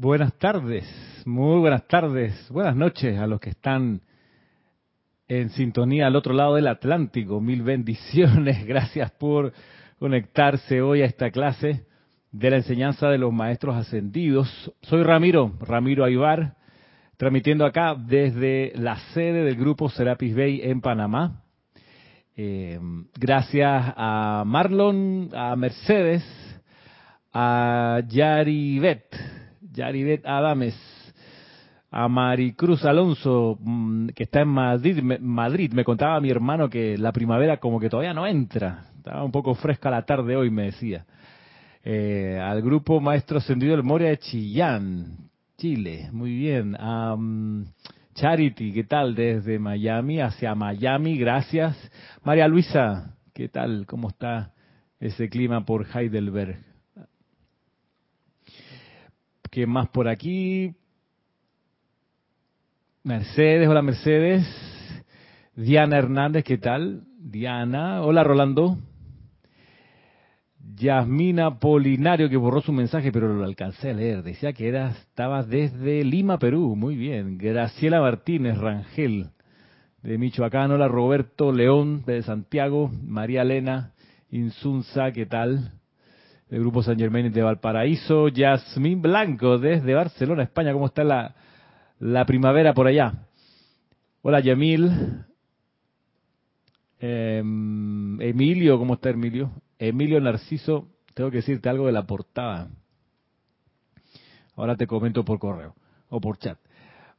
Buenas 0.00 0.32
tardes, 0.34 0.86
muy 1.26 1.58
buenas 1.58 1.88
tardes, 1.88 2.32
buenas 2.50 2.76
noches 2.76 3.18
a 3.18 3.26
los 3.26 3.40
que 3.40 3.50
están 3.50 4.00
en 5.26 5.50
sintonía 5.50 6.06
al 6.06 6.14
otro 6.14 6.34
lado 6.34 6.54
del 6.54 6.68
Atlántico. 6.68 7.40
Mil 7.40 7.64
bendiciones, 7.64 8.64
gracias 8.68 9.10
por 9.10 9.52
conectarse 9.98 10.82
hoy 10.82 11.02
a 11.02 11.06
esta 11.06 11.32
clase 11.32 11.84
de 12.30 12.48
la 12.48 12.58
enseñanza 12.58 13.08
de 13.08 13.18
los 13.18 13.32
maestros 13.32 13.74
ascendidos. 13.74 14.72
Soy 14.82 15.02
Ramiro, 15.02 15.54
Ramiro 15.62 16.04
Aybar, 16.04 16.54
transmitiendo 17.16 17.66
acá 17.66 17.96
desde 17.96 18.70
la 18.76 18.98
sede 19.14 19.42
del 19.42 19.56
grupo 19.56 19.88
Serapis 19.88 20.32
Bay 20.32 20.60
en 20.62 20.80
Panamá. 20.80 21.42
Eh, 22.36 22.78
gracias 23.18 23.94
a 23.96 24.44
Marlon, 24.46 25.30
a 25.34 25.56
Mercedes, 25.56 26.24
a 27.32 28.00
Yaribet, 28.06 29.37
Yaribet 29.78 30.26
Adames, 30.26 30.74
a 31.90 32.08
Maricruz 32.08 32.84
Alonso, 32.84 33.56
mm, 33.60 34.08
que 34.08 34.24
está 34.24 34.40
en 34.40 34.48
Madrid, 34.48 35.00
Madrid. 35.20 35.72
Me 35.72 35.84
contaba 35.84 36.20
mi 36.20 36.30
hermano 36.30 36.68
que 36.68 36.98
la 36.98 37.12
primavera 37.12 37.58
como 37.58 37.78
que 37.78 37.88
todavía 37.88 38.12
no 38.12 38.26
entra. 38.26 38.86
Estaba 38.96 39.22
un 39.22 39.30
poco 39.30 39.54
fresca 39.54 39.88
la 39.88 40.02
tarde 40.02 40.36
hoy, 40.36 40.50
me 40.50 40.64
decía. 40.64 41.06
Eh, 41.84 42.40
al 42.42 42.60
grupo 42.60 43.00
Maestro 43.00 43.38
Ascendido 43.38 43.76
del 43.76 43.84
Moria 43.84 44.08
de 44.08 44.18
Chillán, 44.18 45.30
Chile. 45.56 46.08
Muy 46.12 46.34
bien. 46.34 46.76
A 46.78 47.16
Charity, 48.14 48.72
¿qué 48.72 48.82
tal? 48.82 49.14
Desde 49.14 49.60
Miami 49.60 50.20
hacia 50.20 50.56
Miami, 50.56 51.16
gracias. 51.16 51.76
María 52.24 52.48
Luisa, 52.48 53.14
¿qué 53.32 53.48
tal? 53.48 53.86
¿Cómo 53.86 54.08
está 54.08 54.52
ese 54.98 55.28
clima 55.28 55.64
por 55.64 55.86
Heidelberg? 55.94 56.67
¿Qué 59.58 59.66
más 59.66 59.88
por 59.88 60.06
aquí? 60.06 60.72
Mercedes, 63.02 63.66
hola 63.66 63.82
Mercedes. 63.82 64.46
Diana 65.56 65.98
Hernández, 65.98 66.44
¿qué 66.44 66.58
tal? 66.58 67.02
Diana, 67.18 68.02
hola 68.02 68.22
Rolando. 68.22 68.78
Yasmina 70.76 71.58
Polinario, 71.58 72.28
que 72.28 72.36
borró 72.36 72.60
su 72.60 72.72
mensaje, 72.72 73.10
pero 73.10 73.34
lo 73.34 73.44
alcancé 73.44 73.90
a 73.90 73.94
leer. 73.94 74.22
Decía 74.22 74.52
que 74.52 74.68
era, 74.68 74.90
estaba 74.90 75.42
desde 75.42 76.04
Lima, 76.04 76.38
Perú. 76.38 76.76
Muy 76.76 76.94
bien. 76.94 77.36
Graciela 77.36 78.00
Martínez 78.00 78.58
Rangel, 78.58 79.30
de 80.04 80.18
Michoacán. 80.18 80.70
Hola 80.70 80.86
Roberto 80.86 81.50
León, 81.50 82.04
de 82.06 82.22
Santiago. 82.22 82.92
María 83.02 83.42
Elena 83.42 83.92
Insunza, 84.30 85.10
¿qué 85.10 85.26
tal? 85.26 85.77
Del 86.48 86.60
Grupo 86.60 86.82
San 86.82 86.98
Germán 86.98 87.30
de 87.30 87.42
Valparaíso. 87.42 88.28
Yasmín 88.28 89.02
Blanco, 89.02 89.58
desde 89.58 89.92
Barcelona, 89.92 90.44
España. 90.44 90.72
¿Cómo 90.72 90.86
está 90.86 91.04
la, 91.04 91.34
la 91.98 92.24
primavera 92.24 92.72
por 92.72 92.86
allá? 92.86 93.26
Hola 94.22 94.40
Yamil. 94.40 95.26
Em, 97.00 98.20
Emilio, 98.22 98.78
¿cómo 98.78 98.94
está 98.94 99.10
Emilio? 99.10 99.52
Emilio 99.78 100.20
Narciso, 100.20 100.88
tengo 101.14 101.30
que 101.30 101.36
decirte 101.36 101.68
algo 101.68 101.86
de 101.86 101.92
la 101.92 102.06
portada. 102.06 102.70
Ahora 104.56 104.74
te 104.74 104.86
comento 104.86 105.24
por 105.24 105.38
correo 105.38 105.74
o 106.08 106.18
por 106.18 106.38
chat. 106.38 106.58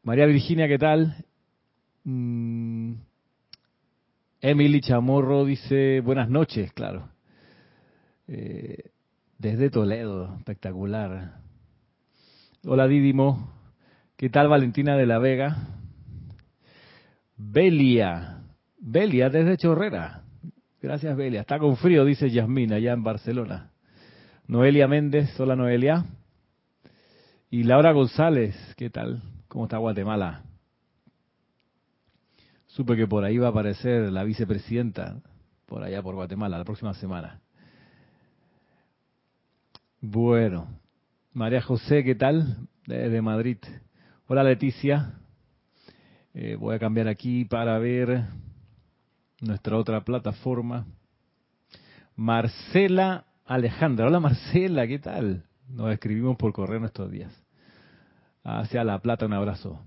María 0.02 0.26
Virginia, 0.26 0.68
¿qué 0.68 0.80
tal? 0.80 1.24
Mm, 2.04 2.94
Emily 4.42 4.82
Chamorro 4.82 5.46
dice, 5.46 6.02
buenas 6.02 6.30
noches, 6.30 6.74
claro. 6.74 7.10
Eh, 8.28 8.90
desde 9.40 9.70
Toledo, 9.70 10.36
espectacular. 10.38 11.40
Hola 12.66 12.88
Dídimo, 12.88 13.50
¿qué 14.18 14.30
tal 14.30 14.50
Valentina 14.50 14.98
de 14.98 15.06
la 15.06 15.18
Vega? 15.18 15.56
Belia, 17.38 18.42
Belia 18.78 19.30
desde 19.30 19.56
Chorrera. 19.56 20.24
Gracias, 20.82 21.16
Belia. 21.16 21.42
Está 21.42 21.58
con 21.58 21.78
frío, 21.78 22.04
dice 22.04 22.30
Yasmina, 22.30 22.76
allá 22.76 22.92
en 22.92 23.04
Barcelona. 23.04 23.72
Noelia 24.46 24.90
Méndez, 24.90 25.40
hola 25.40 25.56
Noelia. 25.56 26.06
Y 27.50 27.64
Laura 27.64 27.94
González, 27.94 28.56
¿qué 28.76 28.90
tal? 28.90 29.24
¿Cómo 29.48 29.66
está 29.66 29.78
Guatemala? 29.78 30.44
Supe 32.68 32.98
que 32.98 33.08
por 33.08 33.24
ahí 33.24 33.38
va 33.38 33.48
a 33.48 33.52
aparecer 33.52 34.12
la 34.12 34.24
vicepresidenta, 34.24 35.22
por 35.66 35.82
allá 35.82 36.04
por 36.04 36.16
Guatemala, 36.16 36.58
la 36.58 36.66
próxima 36.66 36.94
semana. 36.94 37.40
Bueno, 40.02 40.80
María 41.34 41.62
José, 41.62 42.06
¿qué 42.06 42.16
tal? 42.16 42.56
Desde 42.86 43.22
Madrid. 43.22 43.58
Hola 44.28 44.46
Leticia. 44.46 45.20
Eh, 46.34 46.56
voy 46.58 46.74
a 46.74 46.80
cambiar 46.80 47.10
aquí 47.10 47.44
para 47.44 47.78
ver 47.80 48.24
nuestra 49.42 49.76
otra 49.76 50.06
plataforma. 50.06 50.86
Marcela 52.16 53.26
Alejandra. 53.46 54.08
Hola 54.08 54.22
Marcela, 54.22 54.88
¿qué 54.88 55.00
tal? 55.00 55.44
Nos 55.68 55.92
escribimos 55.92 56.38
por 56.38 56.54
correo 56.54 56.86
estos 56.86 57.12
días. 57.12 57.34
Hacia 58.46 58.86
La 58.86 59.00
Plata, 59.00 59.26
un 59.26 59.34
abrazo. 59.34 59.82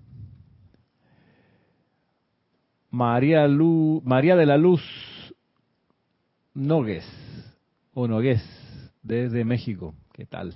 María, 2.91 3.49
Lu, 3.49 4.03
María 4.05 4.37
de 4.37 4.45
la 4.45 4.59
Luz 4.59 4.83
Nogues, 6.53 7.07
o 7.95 8.07
Nogues, 8.07 8.45
desde 9.03 9.43
México. 9.47 9.95
¿Qué 10.23 10.27
tal? 10.27 10.55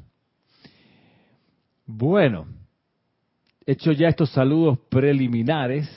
Bueno, 1.86 2.46
hecho 3.66 3.90
ya 3.90 4.06
estos 4.06 4.30
saludos 4.30 4.78
preliminares, 4.88 5.90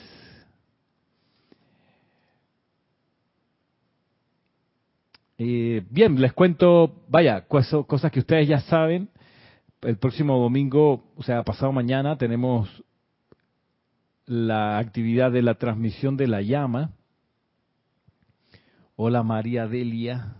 Eh, 5.38 5.86
bien, 5.88 6.20
les 6.20 6.32
cuento, 6.32 7.04
vaya, 7.08 7.46
cosas 7.46 8.10
que 8.12 8.18
ustedes 8.18 8.48
ya 8.48 8.60
saben. 8.62 9.08
El 9.82 9.96
próximo 9.98 10.36
domingo, 10.36 11.04
o 11.16 11.22
sea, 11.22 11.44
pasado 11.44 11.70
mañana, 11.70 12.18
tenemos 12.18 12.68
la 14.26 14.78
actividad 14.78 15.30
de 15.30 15.42
la 15.42 15.54
transmisión 15.54 16.16
de 16.16 16.26
la 16.26 16.42
llama. 16.42 16.90
Hola 18.96 19.22
María 19.22 19.68
Delia, 19.68 20.34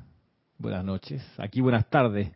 buenas 0.58 0.84
noches. 0.84 1.22
Aquí 1.38 1.60
buenas 1.60 1.88
tardes. 1.88 2.32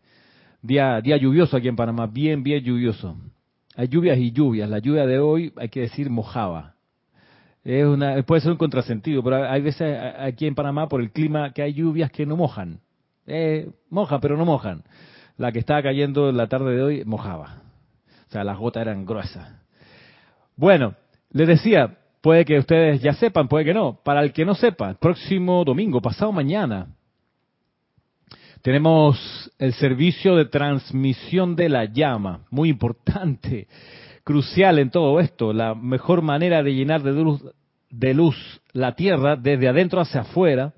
Día, 0.66 1.00
lluvioso 1.00 1.56
aquí 1.56 1.68
en 1.68 1.76
Panamá, 1.76 2.06
bien, 2.06 2.42
bien 2.42 2.62
lluvioso. 2.64 3.16
Hay 3.76 3.88
lluvias 3.88 4.18
y 4.18 4.32
lluvias. 4.32 4.68
La 4.68 4.78
lluvia 4.78 5.06
de 5.06 5.18
hoy, 5.18 5.52
hay 5.56 5.68
que 5.68 5.80
decir, 5.80 6.10
mojaba 6.10 6.74
es 7.64 7.86
una, 7.86 8.22
puede 8.22 8.42
ser 8.42 8.52
un 8.52 8.58
contrasentido, 8.58 9.22
pero 9.22 9.50
hay 9.50 9.62
veces 9.62 9.98
aquí 10.18 10.46
en 10.46 10.54
Panamá 10.54 10.86
por 10.86 11.00
el 11.00 11.10
clima 11.10 11.52
que 11.52 11.62
hay 11.62 11.72
lluvias 11.72 12.10
que 12.10 12.26
no 12.26 12.36
mojan. 12.36 12.80
Eh, 13.26 13.70
mojan, 13.88 14.20
pero 14.20 14.36
no 14.36 14.44
mojan. 14.44 14.84
La 15.38 15.50
que 15.50 15.60
estaba 15.60 15.82
cayendo 15.82 16.28
en 16.28 16.36
la 16.36 16.46
tarde 16.46 16.76
de 16.76 16.82
hoy 16.82 17.04
mojaba. 17.06 17.62
O 18.28 18.30
sea, 18.30 18.44
las 18.44 18.58
gotas 18.58 18.82
eran 18.82 19.06
gruesas. 19.06 19.50
Bueno, 20.56 20.94
les 21.30 21.48
decía, 21.48 21.96
puede 22.20 22.44
que 22.44 22.58
ustedes 22.58 23.00
ya 23.00 23.14
sepan, 23.14 23.48
puede 23.48 23.64
que 23.64 23.74
no. 23.74 23.98
Para 24.04 24.22
el 24.22 24.32
que 24.32 24.44
no 24.44 24.54
sepa, 24.54 24.90
el 24.90 24.96
próximo 24.96 25.64
domingo, 25.64 26.02
pasado 26.02 26.32
mañana, 26.32 26.88
tenemos 28.64 29.52
el 29.58 29.74
servicio 29.74 30.36
de 30.36 30.46
transmisión 30.46 31.54
de 31.54 31.68
la 31.68 31.84
llama, 31.84 32.46
muy 32.48 32.70
importante 32.70 33.68
crucial 34.24 34.78
en 34.78 34.90
todo 34.90 35.20
esto, 35.20 35.52
la 35.52 35.74
mejor 35.74 36.22
manera 36.22 36.62
de 36.62 36.74
llenar 36.74 37.02
de 37.02 37.12
luz, 37.12 37.44
de 37.90 38.32
la 38.72 38.94
tierra 38.94 39.36
desde 39.36 39.68
adentro 39.68 40.00
hacia 40.00 40.22
afuera, 40.22 40.72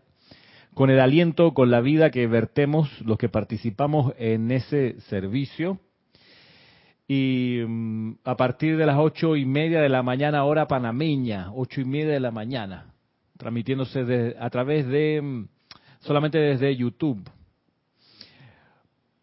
con 0.75 0.91
el 0.91 0.99
aliento, 0.99 1.55
con 1.55 1.71
la 1.71 1.81
vida 1.81 2.11
que 2.11 2.27
vertemos 2.27 2.91
los 3.03 3.19
que 3.19 3.29
participamos 3.29 4.15
en 4.19 4.51
ese 4.51 5.01
servicio. 5.03 5.79
Y 7.07 7.61
mm, 7.65 8.15
a 8.25 8.37
partir 8.37 8.79
de 8.79 8.87
las 8.87 8.99
ocho 8.99 9.37
y 9.37 9.47
media 9.47 9.81
de 9.81 9.89
la 9.89 10.03
mañana, 10.03 10.43
hora 10.43 10.67
panameña, 10.67 11.53
ocho 11.55 11.81
y 11.81 11.85
media 11.85 12.15
de 12.15 12.21
la 12.21 12.33
mañana, 12.33 12.95
transmitiéndose 13.39 14.35
a 14.41 14.51
través 14.51 14.89
de, 14.89 15.23
mm, 15.23 15.49
solamente 16.01 16.39
desde 16.39 16.75
YouTube 16.75 17.31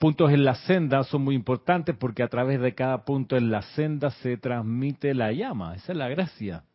puntos 0.04 0.34
en 0.34 0.44
la 0.44 0.56
senda 0.56 1.02
son 1.06 1.22
muy 1.22 1.34
importantes 1.34 1.96
porque 1.98 2.24
a 2.24 2.28
través 2.28 2.60
de 2.60 2.76
cada 2.76 3.06
punto 3.06 3.38
en 3.38 3.50
la 3.50 3.62
senda 3.62 4.12
se 4.12 4.36
transmite 4.36 5.14
la 5.14 5.32
llama. 5.32 5.76
Esa 5.76 5.94
es 5.94 5.98
la 5.98 6.10
gracia. 6.10 6.66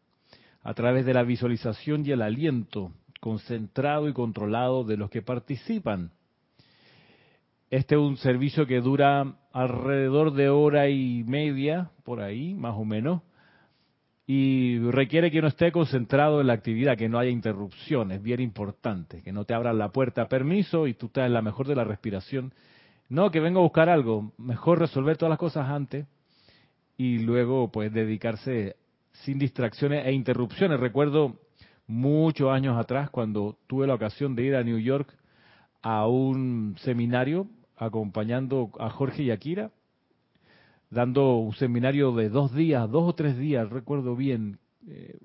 A 0.62 0.72
través 0.72 1.04
de 1.04 1.12
la 1.12 1.24
visualización 1.24 2.06
y 2.06 2.12
el 2.12 2.22
aliento 2.22 2.90
concentrado 3.20 4.08
y 4.08 4.14
controlado 4.14 4.82
de 4.82 4.96
los 4.96 5.10
que 5.10 5.20
participan. 5.20 6.10
Este 7.68 7.96
es 7.96 8.00
un 8.00 8.16
servicio 8.16 8.66
que 8.66 8.80
dura 8.80 9.34
alrededor 9.52 10.32
de 10.32 10.48
hora 10.48 10.88
y 10.88 11.22
media, 11.24 11.90
por 12.04 12.22
ahí, 12.22 12.54
más 12.54 12.76
o 12.78 12.86
menos, 12.86 13.20
y 14.26 14.78
requiere 14.78 15.30
que 15.30 15.40
uno 15.40 15.48
esté 15.48 15.70
concentrado 15.70 16.40
en 16.40 16.46
la 16.46 16.54
actividad, 16.54 16.96
que 16.96 17.10
no 17.10 17.18
haya 17.18 17.30
interrupciones, 17.30 18.22
bien 18.22 18.40
importante, 18.40 19.22
que 19.22 19.32
no 19.32 19.44
te 19.44 19.52
abran 19.52 19.76
la 19.76 19.92
puerta 19.92 20.28
permiso 20.28 20.86
y 20.86 20.94
tú 20.94 21.08
estás 21.08 21.26
en 21.26 21.34
la 21.34 21.42
mejor 21.42 21.66
de 21.68 21.76
la 21.76 21.84
respiración 21.84 22.54
no, 23.08 23.30
que 23.30 23.40
vengo 23.40 23.60
a 23.60 23.62
buscar 23.62 23.88
algo. 23.88 24.32
Mejor 24.36 24.78
resolver 24.78 25.16
todas 25.16 25.30
las 25.30 25.38
cosas 25.38 25.68
antes 25.68 26.06
y 26.96 27.18
luego 27.18 27.70
pues 27.70 27.92
dedicarse 27.92 28.76
sin 29.12 29.38
distracciones 29.38 30.06
e 30.06 30.12
interrupciones. 30.12 30.78
Recuerdo 30.78 31.38
muchos 31.86 32.50
años 32.50 32.76
atrás 32.76 33.08
cuando 33.10 33.56
tuve 33.66 33.86
la 33.86 33.94
ocasión 33.94 34.34
de 34.34 34.42
ir 34.44 34.56
a 34.56 34.62
New 34.62 34.78
York 34.78 35.16
a 35.80 36.06
un 36.06 36.76
seminario 36.80 37.46
acompañando 37.76 38.70
a 38.78 38.90
Jorge 38.90 39.22
y 39.22 39.30
Akira, 39.30 39.70
dando 40.90 41.36
un 41.36 41.54
seminario 41.54 42.12
de 42.12 42.28
dos 42.28 42.52
días, 42.52 42.90
dos 42.90 43.08
o 43.08 43.14
tres 43.14 43.38
días, 43.38 43.70
recuerdo 43.70 44.16
bien, 44.16 44.58
eh, 44.88 45.18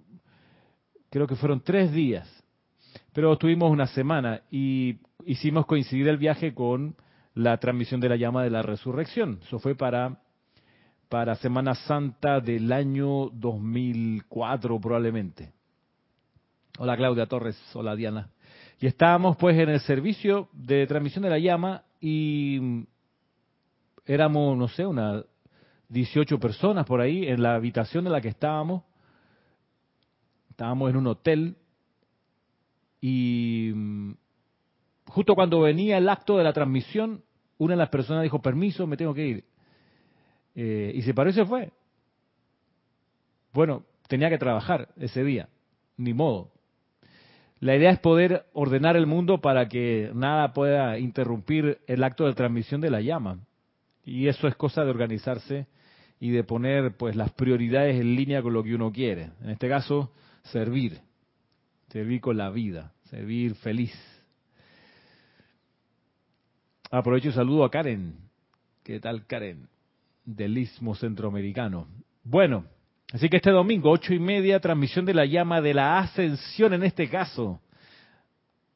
creo 1.09 1.27
que 1.27 1.35
fueron 1.35 1.61
tres 1.61 1.91
días, 1.91 2.29
pero 3.11 3.33
estuvimos 3.33 3.71
una 3.71 3.87
semana 3.87 4.41
y 4.51 4.99
hicimos 5.25 5.65
coincidir 5.65 6.07
el 6.07 6.17
viaje 6.17 6.53
con 6.53 6.95
la 7.35 7.57
transmisión 7.57 7.99
de 7.99 8.09
la 8.09 8.15
llama 8.15 8.43
de 8.43 8.49
la 8.49 8.61
resurrección. 8.61 9.39
Eso 9.43 9.59
fue 9.59 9.75
para, 9.75 10.19
para 11.09 11.35
Semana 11.35 11.75
Santa 11.75 12.39
del 12.39 12.71
año 12.71 13.29
2004 13.29 14.79
probablemente. 14.79 15.51
Hola 16.77 16.97
Claudia 16.97 17.25
Torres, 17.25 17.57
hola 17.73 17.95
Diana. 17.95 18.29
Y 18.79 18.87
estábamos 18.87 19.37
pues 19.37 19.57
en 19.57 19.69
el 19.69 19.79
servicio 19.81 20.49
de 20.51 20.85
transmisión 20.87 21.23
de 21.23 21.29
la 21.29 21.39
llama 21.39 21.83
y 22.01 22.85
éramos, 24.05 24.57
no 24.57 24.67
sé, 24.67 24.85
unas 24.85 25.23
18 25.89 26.39
personas 26.39 26.85
por 26.85 26.99
ahí 26.99 27.27
en 27.27 27.41
la 27.41 27.55
habitación 27.55 28.05
en 28.07 28.13
la 28.13 28.21
que 28.21 28.29
estábamos. 28.29 28.83
Estábamos 30.49 30.89
en 30.89 30.97
un 30.97 31.07
hotel 31.07 31.55
y 32.99 33.71
justo 35.07 35.35
cuando 35.35 35.61
venía 35.61 35.97
el 35.97 36.09
acto 36.09 36.37
de 36.37 36.43
la 36.43 36.53
transmisión, 36.53 37.23
una 37.57 37.73
de 37.73 37.77
las 37.77 37.89
personas 37.89 38.23
dijo, 38.23 38.41
permiso, 38.41 38.87
me 38.87 38.97
tengo 38.97 39.13
que 39.13 39.27
ir. 39.27 39.43
Eh, 40.55 40.91
y 40.95 41.01
se 41.01 41.13
paró 41.13 41.29
y 41.29 41.33
se 41.33 41.45
fue. 41.45 41.71
Bueno, 43.53 43.83
tenía 44.07 44.29
que 44.29 44.37
trabajar 44.37 44.89
ese 44.97 45.23
día, 45.23 45.49
ni 45.97 46.13
modo. 46.13 46.51
La 47.59 47.75
idea 47.75 47.91
es 47.91 47.99
poder 47.99 48.45
ordenar 48.53 48.97
el 48.97 49.07
mundo 49.07 49.39
para 49.39 49.69
que 49.69 50.11
nada 50.13 50.51
pueda 50.51 50.99
interrumpir 50.99 51.79
el 51.87 52.03
acto 52.03 52.25
de 52.25 52.33
transmisión 52.33 52.81
de 52.81 52.89
la 52.89 52.99
llama. 52.99 53.39
Y 54.03 54.27
eso 54.27 54.47
es 54.47 54.55
cosa 54.55 54.83
de 54.83 54.91
organizarse 54.91 55.67
y 56.19 56.31
de 56.31 56.43
poner 56.43 56.97
pues 56.97 57.15
las 57.15 57.31
prioridades 57.31 57.99
en 57.99 58.15
línea 58.15 58.41
con 58.41 58.53
lo 58.53 58.63
que 58.63 58.75
uno 58.75 58.91
quiere. 58.91 59.29
En 59.41 59.49
este 59.49 59.69
caso, 59.69 60.11
servir. 60.43 60.99
Servir 61.89 62.19
con 62.21 62.37
la 62.37 62.49
vida, 62.49 62.91
servir 63.03 63.55
feliz. 63.55 63.93
Aprovecho 66.93 67.29
y 67.29 67.31
saludo 67.31 67.63
a 67.63 67.71
Karen. 67.71 68.13
¿Qué 68.83 68.99
tal 68.99 69.25
Karen? 69.25 69.67
Del 70.25 70.55
Istmo 70.59 70.93
Centroamericano. 70.93 71.87
Bueno, 72.23 72.65
así 73.11 73.29
que 73.29 73.37
este 73.37 73.49
domingo, 73.49 73.89
ocho 73.89 74.13
y 74.13 74.19
media, 74.19 74.59
transmisión 74.59 75.03
de 75.03 75.15
la 75.15 75.25
llama 75.25 75.59
de 75.59 75.73
la 75.73 75.97
ascensión 75.97 76.71
en 76.71 76.83
este 76.83 77.09
caso. 77.09 77.59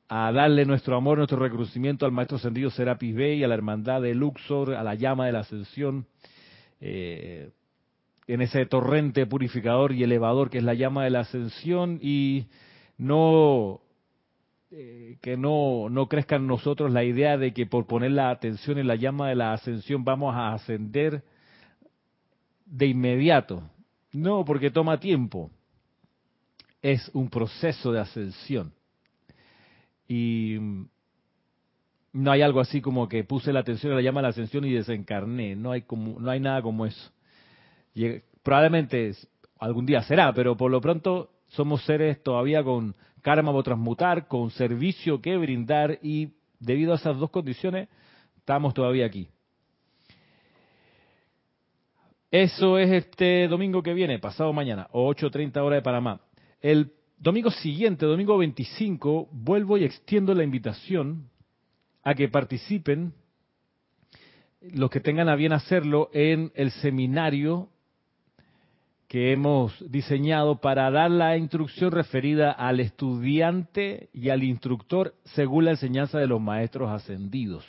A 0.09 0.31
darle 0.31 0.65
nuestro 0.65 0.97
amor, 0.97 1.19
nuestro 1.19 1.37
reconocimiento 1.37 2.07
al 2.07 2.11
Maestro 2.11 2.37
Ascendido 2.37 2.71
Serapis 2.71 3.13
Bey, 3.13 3.43
a 3.43 3.47
la 3.47 3.53
Hermandad 3.53 4.01
de 4.01 4.15
Luxor, 4.15 4.73
a 4.73 4.81
la 4.81 4.95
llama 4.95 5.27
de 5.27 5.33
la 5.33 5.41
ascensión, 5.41 6.07
eh, 6.81 7.51
en 8.25 8.41
ese 8.41 8.65
torrente 8.65 9.27
purificador 9.27 9.91
y 9.91 10.01
elevador 10.01 10.49
que 10.49 10.57
es 10.57 10.63
la 10.63 10.73
llama 10.73 11.03
de 11.03 11.11
la 11.11 11.19
ascensión 11.19 11.99
y 12.01 12.47
no 12.97 13.81
eh, 14.69 15.17
que 15.21 15.37
no, 15.37 15.87
no 15.89 16.07
crezca 16.07 16.35
en 16.35 16.45
nosotros 16.45 16.91
la 16.91 17.05
idea 17.05 17.37
de 17.37 17.53
que 17.53 17.65
por 17.65 17.87
poner 17.87 18.11
la 18.11 18.29
atención 18.29 18.77
en 18.77 18.87
la 18.87 18.95
llama 18.95 19.29
de 19.29 19.35
la 19.35 19.53
ascensión 19.53 20.03
vamos 20.03 20.35
a 20.35 20.53
ascender 20.53 21.23
de 22.65 22.87
inmediato. 22.87 23.63
No, 24.11 24.43
porque 24.43 24.69
toma 24.69 24.99
tiempo. 24.99 25.51
Es 26.81 27.09
un 27.13 27.29
proceso 27.29 27.93
de 27.93 28.01
ascensión. 28.01 28.73
Y 30.07 30.57
no 32.11 32.31
hay 32.31 32.41
algo 32.41 32.59
así 32.59 32.81
como 32.81 33.07
que 33.07 33.23
puse 33.23 33.53
la 33.53 33.61
atención 33.61 33.91
en 33.91 33.97
la 33.97 34.01
llama 34.01 34.19
de 34.19 34.23
la 34.23 34.29
ascensión 34.29 34.65
y 34.65 34.73
desencarné. 34.73 35.55
No 35.55 35.71
hay, 35.71 35.83
como, 35.83 36.19
no 36.19 36.29
hay 36.29 36.41
nada 36.41 36.61
como 36.61 36.85
eso. 36.85 37.11
probablemente 38.43 39.13
algún 39.59 39.85
día 39.85 40.03
será, 40.03 40.33
pero 40.33 40.57
por 40.57 40.71
lo 40.71 40.81
pronto 40.81 41.31
somos 41.47 41.83
seres 41.85 42.21
todavía 42.21 42.63
con 42.63 42.95
karma 43.27 43.51
por 43.51 43.65
transmutar, 43.65 44.29
con 44.29 44.51
servicio 44.51 45.21
que 45.21 45.35
brindar 45.35 45.99
y 46.01 46.29
debido 46.61 46.93
a 46.93 46.95
esas 46.95 47.17
dos 47.17 47.29
condiciones 47.29 47.89
estamos 48.37 48.73
todavía 48.73 49.05
aquí. 49.05 49.27
Eso 52.31 52.77
es 52.77 52.89
este 52.89 53.49
domingo 53.49 53.83
que 53.83 53.93
viene, 53.93 54.17
pasado 54.19 54.53
mañana, 54.53 54.87
8.30 54.93 55.57
hora 55.57 55.75
de 55.75 55.81
Panamá. 55.81 56.21
El 56.61 56.93
domingo 57.17 57.51
siguiente, 57.51 58.05
domingo 58.05 58.37
25, 58.37 59.27
vuelvo 59.33 59.77
y 59.77 59.83
extiendo 59.83 60.33
la 60.33 60.45
invitación 60.45 61.29
a 62.03 62.15
que 62.15 62.29
participen 62.29 63.11
los 64.61 64.89
que 64.89 65.01
tengan 65.01 65.27
a 65.27 65.35
bien 65.35 65.51
hacerlo 65.51 66.09
en 66.13 66.53
el 66.55 66.71
seminario 66.71 67.67
que 69.07 69.31
hemos 69.31 69.73
diseñado 69.89 70.59
para 70.59 70.91
dar 70.91 71.09
la 71.09 71.37
instrucción 71.37 71.91
referida 71.91 72.51
al 72.51 72.79
estudiante 72.81 74.09
y 74.13 74.29
al 74.29 74.43
instructor 74.43 75.15
según 75.23 75.65
la 75.65 75.71
enseñanza 75.71 76.19
de 76.19 76.27
los 76.27 76.41
maestros 76.41 76.89
ascendidos. 76.91 77.65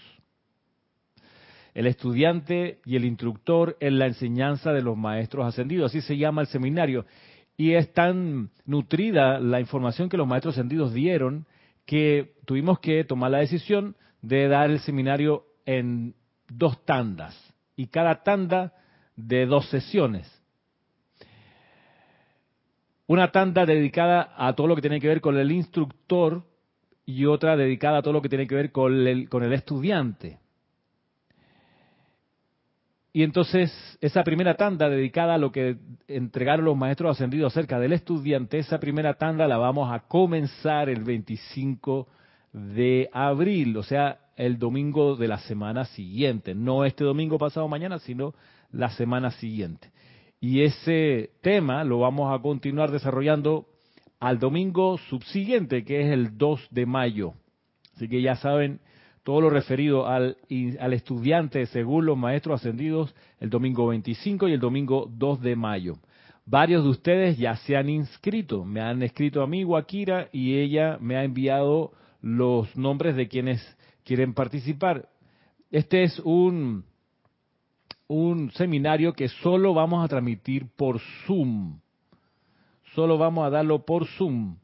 El 1.74 1.86
estudiante 1.86 2.80
y 2.84 2.96
el 2.96 3.04
instructor 3.04 3.76
en 3.78 4.00
la 4.00 4.06
enseñanza 4.06 4.72
de 4.72 4.82
los 4.82 4.96
maestros 4.96 5.46
ascendidos, 5.46 5.92
así 5.92 6.00
se 6.00 6.16
llama 6.16 6.40
el 6.40 6.48
seminario. 6.48 7.06
Y 7.56 7.74
es 7.74 7.92
tan 7.92 8.50
nutrida 8.66 9.38
la 9.38 9.60
información 9.60 10.08
que 10.08 10.16
los 10.16 10.26
maestros 10.26 10.54
ascendidos 10.56 10.92
dieron 10.92 11.46
que 11.86 12.34
tuvimos 12.46 12.80
que 12.80 13.04
tomar 13.04 13.30
la 13.30 13.38
decisión 13.38 13.94
de 14.22 14.48
dar 14.48 14.70
el 14.70 14.80
seminario 14.80 15.44
en 15.66 16.14
dos 16.48 16.84
tandas 16.84 17.36
y 17.76 17.86
cada 17.86 18.24
tanda 18.24 18.72
de 19.14 19.46
dos 19.46 19.68
sesiones 19.70 20.37
una 23.08 23.32
tanda 23.32 23.66
dedicada 23.66 24.34
a 24.36 24.52
todo 24.52 24.68
lo 24.68 24.76
que 24.76 24.82
tiene 24.82 25.00
que 25.00 25.08
ver 25.08 25.20
con 25.20 25.36
el 25.36 25.50
instructor 25.50 26.44
y 27.06 27.24
otra 27.24 27.56
dedicada 27.56 27.98
a 27.98 28.02
todo 28.02 28.12
lo 28.12 28.22
que 28.22 28.28
tiene 28.28 28.46
que 28.46 28.54
ver 28.54 28.70
con 28.70 29.06
el, 29.06 29.28
con 29.30 29.42
el 29.42 29.54
estudiante. 29.54 30.38
Y 33.14 33.22
entonces 33.22 33.72
esa 34.02 34.22
primera 34.22 34.54
tanda 34.54 34.90
dedicada 34.90 35.34
a 35.34 35.38
lo 35.38 35.50
que 35.50 35.78
entregaron 36.06 36.66
los 36.66 36.76
maestros 36.76 37.16
ascendidos 37.16 37.52
acerca 37.52 37.80
del 37.80 37.94
estudiante, 37.94 38.58
esa 38.58 38.78
primera 38.78 39.14
tanda 39.14 39.48
la 39.48 39.56
vamos 39.56 39.90
a 39.90 40.00
comenzar 40.00 40.90
el 40.90 41.02
25 41.02 42.06
de 42.52 43.08
abril, 43.12 43.74
o 43.78 43.82
sea, 43.82 44.18
el 44.36 44.58
domingo 44.58 45.16
de 45.16 45.28
la 45.28 45.38
semana 45.38 45.86
siguiente, 45.86 46.54
no 46.54 46.84
este 46.84 47.04
domingo 47.04 47.38
pasado 47.38 47.66
mañana, 47.68 47.98
sino 47.98 48.34
la 48.70 48.90
semana 48.90 49.30
siguiente. 49.30 49.90
Y 50.40 50.62
ese 50.62 51.30
tema 51.42 51.84
lo 51.84 52.00
vamos 52.00 52.32
a 52.32 52.40
continuar 52.40 52.90
desarrollando 52.90 53.66
al 54.20 54.38
domingo 54.38 54.98
subsiguiente, 54.98 55.84
que 55.84 56.02
es 56.02 56.12
el 56.12 56.36
2 56.38 56.68
de 56.70 56.86
mayo. 56.86 57.34
Así 57.94 58.08
que 58.08 58.22
ya 58.22 58.36
saben 58.36 58.80
todo 59.24 59.40
lo 59.40 59.50
referido 59.50 60.06
al, 60.06 60.36
al 60.80 60.92
estudiante 60.92 61.66
según 61.66 62.06
los 62.06 62.16
maestros 62.16 62.60
ascendidos 62.60 63.14
el 63.40 63.50
domingo 63.50 63.88
25 63.88 64.48
y 64.48 64.52
el 64.52 64.60
domingo 64.60 65.10
2 65.12 65.40
de 65.42 65.56
mayo. 65.56 65.98
Varios 66.46 66.82
de 66.82 66.90
ustedes 66.90 67.36
ya 67.36 67.56
se 67.56 67.76
han 67.76 67.90
inscrito, 67.90 68.64
me 68.64 68.80
han 68.80 69.02
escrito 69.02 69.42
a 69.42 69.46
mí, 69.46 69.64
Wakira, 69.64 70.28
y 70.32 70.56
ella 70.56 70.96
me 70.98 71.16
ha 71.16 71.24
enviado 71.24 71.92
los 72.22 72.74
nombres 72.74 73.16
de 73.16 73.28
quienes 73.28 73.60
quieren 74.02 74.32
participar. 74.32 75.10
Este 75.70 76.04
es 76.04 76.18
un 76.20 76.84
un 78.08 78.50
seminario 78.52 79.12
que 79.12 79.28
solo 79.28 79.74
vamos 79.74 80.04
a 80.04 80.08
transmitir 80.08 80.66
por 80.76 80.98
Zoom. 81.26 81.78
Solo 82.94 83.18
vamos 83.18 83.46
a 83.46 83.50
darlo 83.50 83.84
por 83.84 84.06
Zoom. 84.06 84.56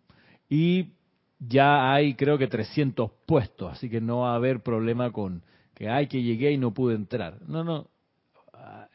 Y 0.48 0.94
ya 1.38 1.92
hay 1.92 2.14
creo 2.14 2.38
que 2.38 2.46
300 2.46 3.10
puestos, 3.26 3.72
así 3.72 3.88
que 3.90 4.00
no 4.00 4.20
va 4.20 4.32
a 4.32 4.36
haber 4.36 4.62
problema 4.62 5.12
con 5.12 5.42
que 5.74 5.88
hay 5.88 6.06
que 6.06 6.22
llegué 6.22 6.52
y 6.52 6.58
no 6.58 6.72
pude 6.72 6.94
entrar. 6.94 7.38
No, 7.46 7.64
no. 7.64 7.88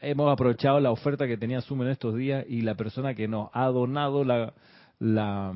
Hemos 0.00 0.32
aprovechado 0.32 0.80
la 0.80 0.90
oferta 0.90 1.26
que 1.26 1.36
tenía 1.36 1.60
Zoom 1.60 1.82
en 1.82 1.88
estos 1.88 2.16
días 2.16 2.44
y 2.48 2.62
la 2.62 2.74
persona 2.74 3.14
que 3.14 3.28
nos 3.28 3.50
ha 3.52 3.66
donado 3.66 4.24
la, 4.24 4.54
la, 4.98 5.52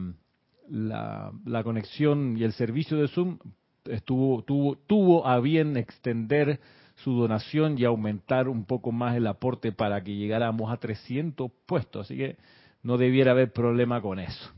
la, 0.69 1.33
la 1.45 1.65
conexión 1.65 2.37
y 2.39 2.45
el 2.45 2.53
servicio 2.53 2.99
de 2.99 3.09
Zoom 3.09 3.39
estuvo, 3.87 4.43
tuvo, 4.43 4.77
tuvo 4.77 5.27
a 5.27 5.41
bien 5.41 5.77
extender 5.77 6.61
su 6.97 7.13
donación 7.15 7.79
y 7.79 7.85
aumentar 7.85 8.49
un 8.49 8.65
poco 8.65 8.93
más 8.93 9.17
el 9.17 9.27
aporte 9.27 9.73
para 9.73 10.03
que 10.03 10.15
llegáramos 10.15 10.73
a 10.73 10.77
300 10.77 11.51
puestos. 11.67 12.07
Así 12.07 12.17
que 12.17 12.37
no 12.83 12.97
debiera 12.97 13.33
haber 13.33 13.53
problema 13.53 14.01
con 14.01 14.19
eso. 14.19 14.53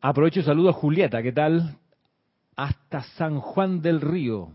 Aprovecho 0.00 0.40
y 0.40 0.44
saludo 0.44 0.70
a 0.70 0.74
Julieta, 0.74 1.22
¿qué 1.22 1.32
tal? 1.32 1.76
Hasta 2.54 3.02
San 3.16 3.40
Juan 3.40 3.80
del 3.82 4.00
Río. 4.00 4.52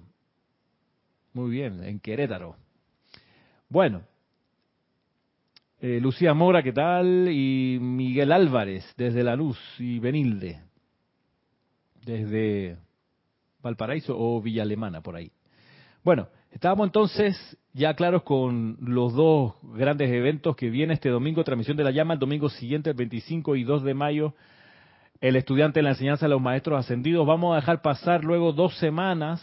Muy 1.33 1.51
bien, 1.51 1.83
en 1.83 1.99
Querétaro. 1.99 2.55
Bueno, 3.69 4.03
Eh, 5.85 5.99
Lucía 5.99 6.33
Mora, 6.33 6.63
¿qué 6.63 6.71
tal? 6.71 7.27
Y 7.29 7.77
Miguel 7.77 8.31
Álvarez, 8.31 8.85
desde 8.95 9.21
La 9.21 9.35
Luz, 9.35 9.59
y 9.79 9.99
Benilde, 9.99 10.61
desde 12.05 12.77
Valparaíso 13.63 14.15
o 14.17 14.41
Villa 14.41 14.63
Alemana, 14.63 15.01
por 15.01 15.15
ahí. 15.15 15.31
Bueno, 16.03 16.27
estábamos 16.51 16.87
entonces 16.87 17.57
ya 17.71 17.95
claros 17.95 18.23
con 18.23 18.77
los 18.81 19.13
dos 19.13 19.53
grandes 19.63 20.11
eventos 20.11 20.55
que 20.55 20.69
viene 20.69 20.93
este 20.93 21.09
domingo, 21.09 21.43
transmisión 21.43 21.77
de 21.77 21.85
la 21.85 21.91
llama, 21.91 22.13
el 22.13 22.19
domingo 22.19 22.49
siguiente, 22.49 22.89
el 22.89 22.95
25 22.95 23.55
y 23.55 23.63
2 23.63 23.83
de 23.83 23.93
mayo, 23.93 24.33
el 25.21 25.37
estudiante 25.37 25.79
de 25.79 25.83
la 25.83 25.91
enseñanza 25.91 26.25
de 26.25 26.31
los 26.31 26.41
maestros 26.41 26.77
ascendidos. 26.77 27.25
Vamos 27.25 27.53
a 27.53 27.61
dejar 27.61 27.81
pasar 27.81 28.25
luego 28.25 28.51
dos 28.51 28.77
semanas, 28.77 29.41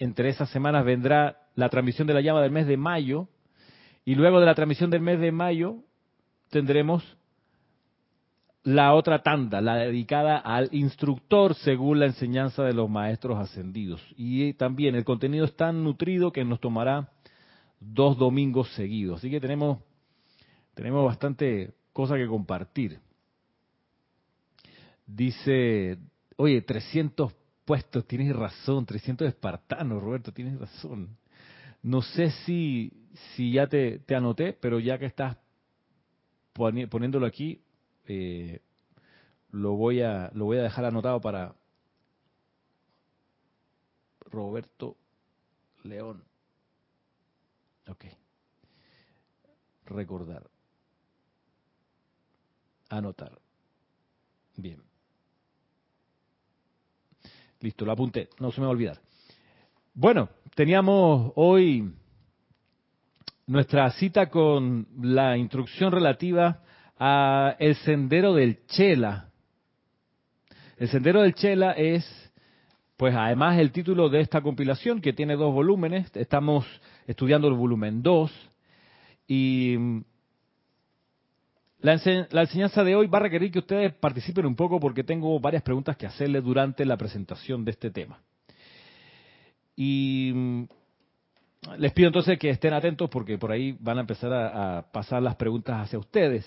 entre 0.00 0.28
esas 0.28 0.50
semanas 0.50 0.84
vendrá 0.84 1.38
la 1.54 1.68
transmisión 1.68 2.08
de 2.08 2.14
la 2.14 2.20
llama 2.20 2.42
del 2.42 2.50
mes 2.50 2.66
de 2.66 2.76
mayo, 2.76 3.28
y 4.04 4.16
luego 4.16 4.40
de 4.40 4.46
la 4.46 4.54
transmisión 4.56 4.90
del 4.90 5.02
mes 5.02 5.20
de 5.20 5.30
mayo 5.30 5.76
tendremos 6.50 7.04
la 8.62 8.94
otra 8.94 9.22
tanda, 9.22 9.60
la 9.60 9.76
dedicada 9.76 10.38
al 10.38 10.68
instructor 10.72 11.54
según 11.54 12.00
la 12.00 12.06
enseñanza 12.06 12.62
de 12.62 12.74
los 12.74 12.90
maestros 12.90 13.38
ascendidos. 13.38 14.02
Y 14.16 14.52
también 14.54 14.94
el 14.94 15.04
contenido 15.04 15.46
es 15.46 15.56
tan 15.56 15.82
nutrido 15.82 16.32
que 16.32 16.44
nos 16.44 16.60
tomará 16.60 17.08
dos 17.80 18.18
domingos 18.18 18.68
seguidos. 18.74 19.18
Así 19.18 19.30
que 19.30 19.40
tenemos, 19.40 19.78
tenemos 20.74 21.04
bastante 21.04 21.72
cosa 21.92 22.16
que 22.16 22.26
compartir. 22.26 23.00
Dice, 25.06 25.98
oye, 26.36 26.60
300 26.60 27.32
puestos, 27.64 28.06
tienes 28.06 28.34
razón, 28.36 28.84
300 28.84 29.28
espartanos, 29.28 30.02
Roberto, 30.02 30.32
tienes 30.32 30.58
razón. 30.58 31.16
No 31.82 32.02
sé 32.02 32.30
si, 32.44 32.92
si 33.34 33.52
ya 33.52 33.66
te, 33.66 34.02
anoté, 34.14 34.52
pero 34.52 34.78
ya 34.78 34.98
que 34.98 35.06
estás 35.06 35.36
poniéndolo 36.52 37.26
aquí, 37.26 37.62
eh, 38.12 38.60
lo 39.52 39.76
voy 39.76 40.02
a 40.02 40.32
lo 40.34 40.46
voy 40.46 40.58
a 40.58 40.62
dejar 40.62 40.84
anotado 40.84 41.20
para 41.20 41.54
Roberto 44.32 44.96
León. 45.84 46.24
Ok. 47.86 48.06
Recordar. 49.84 50.50
Anotar. 52.88 53.38
Bien. 54.56 54.82
Listo, 57.60 57.84
lo 57.84 57.92
apunté. 57.92 58.28
No 58.40 58.50
se 58.50 58.60
me 58.60 58.66
va 58.66 58.70
a 58.70 58.72
olvidar. 58.72 59.00
Bueno, 59.94 60.30
teníamos 60.56 61.32
hoy 61.36 61.94
nuestra 63.46 63.88
cita 63.92 64.28
con 64.30 64.88
la 65.00 65.36
instrucción 65.36 65.92
relativa 65.92 66.64
a 67.00 67.56
el 67.58 67.74
sendero 67.76 68.34
del 68.34 68.66
Chela. 68.66 69.30
El 70.76 70.88
sendero 70.88 71.22
del 71.22 71.34
Chela 71.34 71.72
es, 71.72 72.04
pues 72.98 73.14
además 73.16 73.58
el 73.58 73.72
título 73.72 74.10
de 74.10 74.20
esta 74.20 74.42
compilación 74.42 75.00
que 75.00 75.14
tiene 75.14 75.34
dos 75.34 75.52
volúmenes. 75.52 76.14
Estamos 76.14 76.66
estudiando 77.06 77.48
el 77.48 77.54
volumen 77.54 78.02
2 78.02 78.30
y 79.28 79.76
la, 81.80 81.98
la, 82.30 82.42
enseñanza 82.42 82.84
de 82.84 82.94
hoy 82.94 83.06
va 83.06 83.18
a 83.18 83.22
requerir 83.22 83.50
que 83.50 83.60
ustedes 83.60 83.94
participen 83.94 84.44
un 84.44 84.54
poco 84.54 84.78
porque 84.78 85.02
tengo 85.02 85.40
varias 85.40 85.62
preguntas 85.62 85.96
que 85.96 86.06
hacerles 86.06 86.44
durante 86.44 86.84
la 86.84 86.98
presentación 86.98 87.64
de 87.64 87.70
este 87.70 87.90
tema. 87.90 88.20
Y 89.74 90.66
les 91.76 91.92
pido 91.92 92.08
entonces 92.08 92.38
que 92.38 92.50
estén 92.50 92.72
atentos 92.72 93.10
porque 93.10 93.38
por 93.38 93.52
ahí 93.52 93.76
van 93.80 93.98
a 93.98 94.02
empezar 94.02 94.32
a, 94.32 94.90
pasar 94.92 95.22
las 95.22 95.36
preguntas 95.36 95.76
hacia 95.80 95.98
ustedes. 95.98 96.46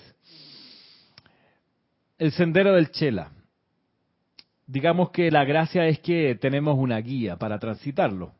El 2.18 2.32
sendero 2.32 2.72
del 2.74 2.90
Chela. 2.90 3.30
Digamos 4.66 5.10
que 5.10 5.30
la 5.30 5.44
gracia 5.44 5.86
es 5.86 6.00
que 6.00 6.36
tenemos 6.40 6.76
una 6.78 6.98
guía 6.98 7.36
para 7.36 7.58
transitarlo. 7.58 8.32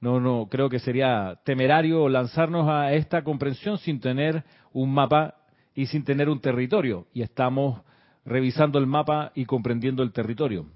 No, 0.00 0.20
no, 0.20 0.48
creo 0.50 0.68
que 0.68 0.78
sería 0.78 1.40
temerario 1.44 2.08
lanzarnos 2.08 2.68
a 2.68 2.92
esta 2.92 3.22
comprensión 3.22 3.78
sin 3.78 4.00
tener 4.00 4.44
un 4.72 4.92
mapa 4.92 5.36
y 5.74 5.86
sin 5.86 6.04
tener 6.04 6.28
un 6.28 6.40
territorio. 6.40 7.06
Y 7.14 7.22
estamos 7.22 7.80
revisando 8.24 8.78
el 8.78 8.86
mapa 8.86 9.32
y 9.34 9.46
comprendiendo 9.46 10.02
el 10.02 10.12
territorio. 10.12 10.66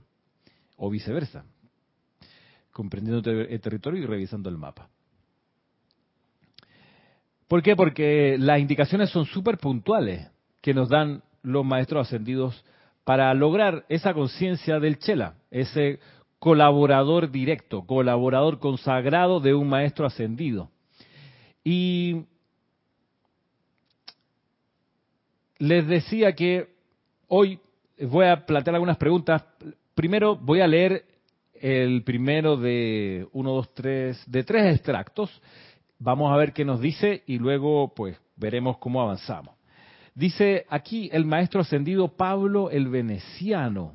O 0.76 0.88
viceversa. 0.88 1.44
Comprendiendo 2.72 3.30
el 3.30 3.60
territorio 3.60 4.02
y 4.02 4.06
revisando 4.06 4.48
el 4.48 4.56
mapa. 4.56 4.88
¿Por 7.48 7.62
qué? 7.62 7.74
Porque 7.74 8.36
las 8.38 8.60
indicaciones 8.60 9.08
son 9.10 9.24
súper 9.24 9.56
puntuales 9.56 10.30
que 10.60 10.74
nos 10.74 10.90
dan 10.90 11.22
los 11.42 11.64
maestros 11.64 12.06
ascendidos 12.06 12.62
para 13.04 13.32
lograr 13.32 13.86
esa 13.88 14.12
conciencia 14.12 14.78
del 14.78 14.98
Chela, 14.98 15.34
ese 15.50 15.98
colaborador 16.38 17.30
directo, 17.30 17.86
colaborador 17.86 18.58
consagrado 18.58 19.40
de 19.40 19.54
un 19.54 19.66
maestro 19.66 20.04
ascendido. 20.04 20.70
Y 21.64 22.26
les 25.56 25.86
decía 25.86 26.34
que 26.34 26.68
hoy 27.28 27.58
voy 27.98 28.26
a 28.26 28.44
plantear 28.44 28.74
algunas 28.74 28.98
preguntas. 28.98 29.42
Primero 29.94 30.36
voy 30.36 30.60
a 30.60 30.66
leer 30.66 31.06
el 31.54 32.04
primero 32.04 32.58
de 32.58 33.26
uno, 33.32 33.52
dos, 33.52 33.72
tres, 33.74 34.22
de 34.26 34.44
tres 34.44 34.76
extractos 34.76 35.40
Vamos 35.98 36.32
a 36.32 36.36
ver 36.36 36.52
qué 36.52 36.64
nos 36.64 36.80
dice 36.80 37.24
y 37.26 37.38
luego 37.38 37.92
pues 37.94 38.16
veremos 38.36 38.78
cómo 38.78 39.02
avanzamos. 39.02 39.56
Dice 40.14 40.64
aquí 40.68 41.10
el 41.12 41.24
maestro 41.24 41.60
ascendido 41.60 42.08
Pablo 42.08 42.70
el 42.70 42.88
Veneciano. 42.88 43.94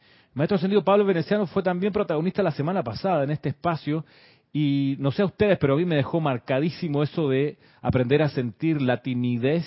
El 0.00 0.34
maestro 0.34 0.56
ascendido 0.56 0.84
Pablo 0.84 1.02
el 1.02 1.08
Veneciano 1.08 1.46
fue 1.46 1.62
también 1.62 1.92
protagonista 1.92 2.42
la 2.42 2.50
semana 2.50 2.82
pasada 2.82 3.24
en 3.24 3.30
este 3.30 3.50
espacio 3.50 4.04
y 4.52 4.96
no 4.98 5.12
sé 5.12 5.22
a 5.22 5.26
ustedes, 5.26 5.58
pero 5.58 5.74
a 5.74 5.76
mí 5.76 5.84
me 5.84 5.96
dejó 5.96 6.20
marcadísimo 6.20 7.02
eso 7.02 7.28
de 7.28 7.58
aprender 7.82 8.22
a 8.22 8.28
sentir 8.28 8.80
la 8.82 9.02
timidez 9.02 9.66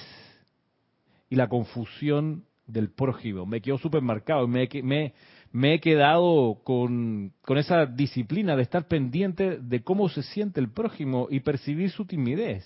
y 1.29 1.35
la 1.35 1.47
confusión 1.47 2.43
del 2.69 2.89
prójimo. 2.89 3.45
Me 3.45 3.61
quedó 3.61 3.77
súper 3.77 4.01
marcado. 4.01 4.47
Me, 4.47 4.67
me, 4.83 5.13
me 5.51 5.75
he 5.75 5.79
quedado 5.79 6.61
con, 6.63 7.33
esa 7.47 7.85
disciplina 7.85 8.55
de 8.55 8.63
estar 8.63 8.87
pendiente 8.87 9.57
de 9.57 9.83
cómo 9.83 10.09
se 10.09 10.23
siente 10.23 10.59
el 10.59 10.69
prójimo 10.69 11.27
y 11.29 11.39
percibir 11.39 11.89
su 11.89 12.05
timidez. 12.05 12.65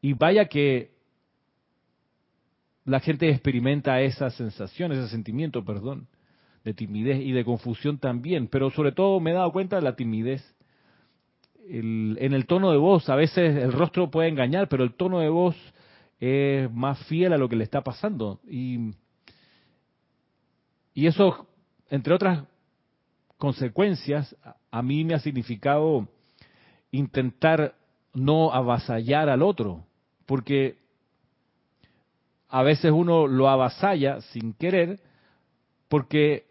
Y 0.00 0.14
vaya 0.14 0.46
que 0.46 0.92
la 2.84 3.00
gente 3.00 3.28
experimenta 3.28 4.00
esa 4.00 4.30
sensación, 4.30 4.92
ese 4.92 5.08
sentimiento, 5.08 5.64
perdón, 5.64 6.08
de 6.64 6.74
timidez 6.74 7.20
y 7.20 7.32
de 7.32 7.44
confusión 7.44 7.98
también, 7.98 8.48
pero 8.48 8.70
sobre 8.70 8.92
todo 8.92 9.20
me 9.20 9.30
he 9.30 9.34
dado 9.34 9.52
cuenta 9.52 9.76
de 9.76 9.82
la 9.82 9.96
timidez. 9.96 10.42
en 11.68 12.16
el 12.18 12.46
tono 12.46 12.72
de 12.72 12.78
voz, 12.78 13.08
a 13.10 13.14
veces 13.14 13.56
el 13.62 13.72
rostro 13.72 14.10
puede 14.10 14.28
engañar, 14.28 14.68
pero 14.68 14.84
el 14.84 14.94
tono 14.94 15.20
de 15.20 15.28
voz 15.28 15.56
es 16.18 16.70
más 16.72 16.98
fiel 17.06 17.32
a 17.32 17.38
lo 17.38 17.48
que 17.48 17.56
le 17.56 17.64
está 17.64 17.82
pasando. 17.82 18.40
Y, 18.48 18.92
y 20.94 21.06
eso 21.06 21.46
entre 21.90 22.14
otras 22.14 22.44
consecuencias, 23.36 24.36
a 24.70 24.82
mí 24.82 25.04
me 25.04 25.14
ha 25.14 25.18
significado 25.18 26.08
intentar 26.92 27.74
no 28.14 28.52
avasallar 28.52 29.28
al 29.28 29.42
otro, 29.42 29.84
porque 30.26 30.78
a 32.48 32.62
veces 32.62 32.92
uno 32.92 33.26
lo 33.26 33.48
avasalla 33.48 34.20
sin 34.20 34.52
querer, 34.52 35.00
porque 35.88 36.46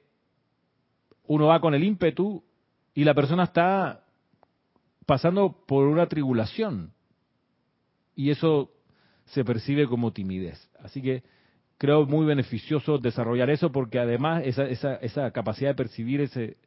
uno 1.27 1.47
va 1.47 1.61
con 1.61 1.73
el 1.73 1.83
ímpetu 1.83 2.43
y 2.93 3.03
la 3.03 3.13
persona 3.13 3.43
está 3.43 4.03
pasando 5.05 5.63
por 5.65 5.87
una 5.87 6.07
tribulación 6.07 6.91
y 8.15 8.31
eso 8.31 8.71
se 9.25 9.45
percibe 9.45 9.87
como 9.87 10.11
timidez. 10.11 10.69
Así 10.79 11.01
que 11.01 11.23
creo 11.79 12.05
muy 12.05 12.25
beneficioso 12.25 12.97
desarrollar 12.97 13.49
eso 13.49 13.71
porque 13.71 13.99
además 13.99 14.43
esa, 14.45 14.65
esa, 14.65 14.95
esa 14.95 15.31
capacidad 15.31 15.69
de 15.69 15.75
percibir 15.75 16.19
ese, 16.19 16.57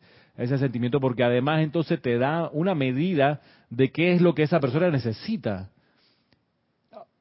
sentimiento, 0.58 1.00
porque 1.00 1.22
además 1.22 1.60
entonces 1.60 2.00
te 2.00 2.18
da 2.18 2.48
una 2.50 2.74
medida 2.74 3.42
de 3.68 3.92
qué 3.92 4.14
es 4.14 4.22
lo 4.22 4.34
que 4.34 4.42
esa 4.42 4.58
persona 4.58 4.90
necesita. 4.90 5.70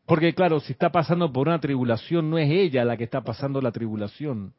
Porque 0.05 0.33
claro, 0.33 0.61
si 0.61 0.71
está 0.71 0.89
pasando 0.89 1.31
por 1.31 1.49
una 1.49 1.59
tribulación, 1.59 2.29
no 2.29 2.37
es 2.37 2.49
ella 2.49 2.85
la 2.85 2.95
que 2.95 3.03
está 3.03 3.21
pasando 3.21 3.61
la 3.61 3.73
tribulación, 3.73 4.53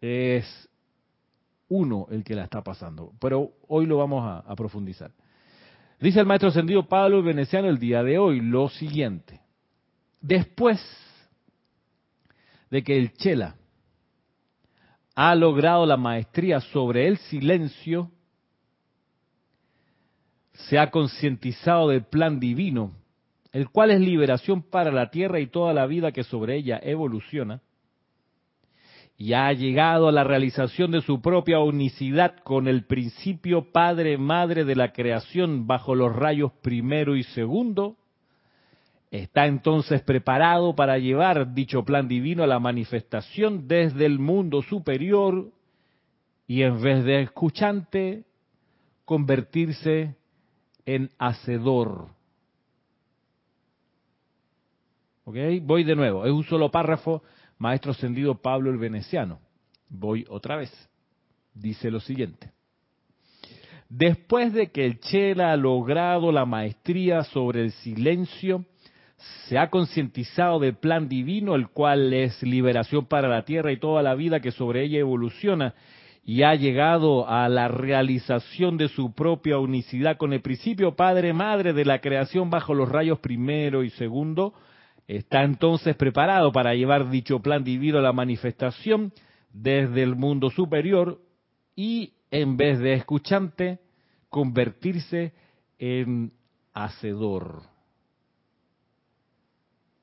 es 0.00 0.68
uno 1.68 2.08
el 2.10 2.24
que 2.24 2.34
la 2.34 2.44
está 2.44 2.62
pasando. 2.62 3.12
Pero 3.20 3.52
hoy 3.68 3.86
lo 3.86 3.98
vamos 3.98 4.24
a, 4.24 4.38
a 4.40 4.56
profundizar. 4.56 5.12
Dice 6.00 6.18
el 6.18 6.26
maestro 6.26 6.48
ascendido 6.48 6.88
Pablo 6.88 7.22
Veneciano 7.22 7.68
el 7.68 7.78
día 7.78 8.02
de 8.02 8.18
hoy 8.18 8.40
lo 8.40 8.68
siguiente. 8.70 9.40
Después 10.20 10.80
de 12.70 12.82
que 12.82 12.96
el 12.96 13.12
Chela 13.14 13.56
ha 15.14 15.34
logrado 15.34 15.84
la 15.86 15.96
maestría 15.96 16.60
sobre 16.60 17.06
el 17.06 17.18
silencio, 17.18 18.10
se 20.52 20.78
ha 20.78 20.90
concientizado 20.90 21.88
del 21.88 22.04
plan 22.04 22.38
divino, 22.38 22.92
el 23.52 23.68
cual 23.68 23.90
es 23.90 24.00
liberación 24.00 24.62
para 24.62 24.92
la 24.92 25.10
tierra 25.10 25.40
y 25.40 25.48
toda 25.48 25.74
la 25.74 25.86
vida 25.86 26.12
que 26.12 26.22
sobre 26.22 26.56
ella 26.56 26.80
evoluciona, 26.82 27.60
y 29.16 29.34
ha 29.34 29.52
llegado 29.52 30.08
a 30.08 30.12
la 30.12 30.24
realización 30.24 30.92
de 30.92 31.02
su 31.02 31.20
propia 31.20 31.60
unicidad 31.60 32.36
con 32.42 32.68
el 32.68 32.86
principio 32.86 33.70
Padre-Madre 33.70 34.64
de 34.64 34.76
la 34.76 34.92
creación 34.94 35.66
bajo 35.66 35.94
los 35.94 36.16
rayos 36.16 36.52
primero 36.62 37.16
y 37.16 37.24
segundo, 37.24 37.98
está 39.10 39.46
entonces 39.46 40.02
preparado 40.02 40.74
para 40.74 40.98
llevar 40.98 41.52
dicho 41.52 41.84
plan 41.84 42.06
divino 42.06 42.44
a 42.44 42.46
la 42.46 42.60
manifestación 42.60 43.66
desde 43.66 44.06
el 44.06 44.18
mundo 44.18 44.62
superior 44.62 45.50
y 46.46 46.62
en 46.62 46.80
vez 46.80 47.04
de 47.04 47.22
escuchante, 47.22 48.24
convertirse 49.04 50.16
en 50.84 51.10
hacedor. 51.18 52.08
Voy 55.24 55.84
de 55.84 55.94
nuevo, 55.94 56.24
es 56.26 56.32
un 56.32 56.44
solo 56.44 56.70
párrafo 56.70 57.22
maestro 57.58 57.92
ascendido 57.92 58.34
Pablo 58.40 58.70
el 58.70 58.78
Veneciano. 58.78 59.38
Voy 59.88 60.24
otra 60.28 60.56
vez. 60.56 60.72
Dice 61.54 61.90
lo 61.90 62.00
siguiente. 62.00 62.50
Después 63.88 64.52
de 64.52 64.70
que 64.70 64.86
el 64.86 65.00
Chela 65.00 65.52
ha 65.52 65.56
logrado 65.56 66.32
la 66.32 66.46
maestría 66.46 67.24
sobre 67.24 67.62
el 67.62 67.72
silencio, 67.72 68.64
se 69.46 69.58
ha 69.58 69.70
concientizado 69.70 70.58
del 70.58 70.74
plan 70.74 71.08
divino, 71.08 71.54
el 71.54 71.68
cual 71.68 72.12
es 72.12 72.42
liberación 72.42 73.06
para 73.06 73.28
la 73.28 73.44
tierra 73.44 73.72
y 73.72 73.78
toda 73.78 74.02
la 74.02 74.14
vida 74.14 74.40
que 74.40 74.52
sobre 74.52 74.84
ella 74.84 74.98
evoluciona, 74.98 75.74
y 76.24 76.42
ha 76.42 76.54
llegado 76.54 77.28
a 77.28 77.48
la 77.48 77.68
realización 77.68 78.76
de 78.76 78.88
su 78.88 79.14
propia 79.14 79.58
unicidad 79.58 80.16
con 80.16 80.32
el 80.32 80.42
principio 80.42 80.94
Padre-Madre 80.94 81.72
de 81.72 81.84
la 81.84 82.00
creación 82.00 82.50
bajo 82.50 82.74
los 82.74 82.88
rayos 82.88 83.18
primero 83.18 83.82
y 83.82 83.90
segundo, 83.90 84.54
Está 85.10 85.42
entonces 85.42 85.96
preparado 85.96 86.52
para 86.52 86.72
llevar 86.72 87.10
dicho 87.10 87.40
plan 87.40 87.64
divino 87.64 87.98
a 87.98 88.00
la 88.00 88.12
manifestación 88.12 89.12
desde 89.52 90.04
el 90.04 90.14
mundo 90.14 90.50
superior 90.50 91.20
y 91.74 92.12
en 92.30 92.56
vez 92.56 92.78
de 92.78 92.94
escuchante, 92.94 93.80
convertirse 94.28 95.32
en 95.80 96.32
hacedor. 96.72 97.62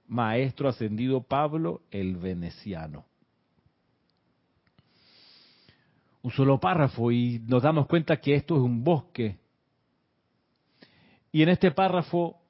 Maestro 0.08 0.70
ascendido 0.70 1.22
Pablo 1.22 1.82
el 1.92 2.16
Veneciano. 2.16 3.06
Un 6.22 6.32
solo 6.32 6.60
párrafo 6.60 7.12
y 7.12 7.40
nos 7.48 7.64
damos 7.64 7.88
cuenta 7.88 8.18
que 8.18 8.36
esto 8.36 8.56
es 8.56 8.62
un 8.62 8.84
bosque. 8.84 9.38
Y 11.32 11.44
en 11.44 11.50
este 11.50 11.72
párrafo 11.72 12.42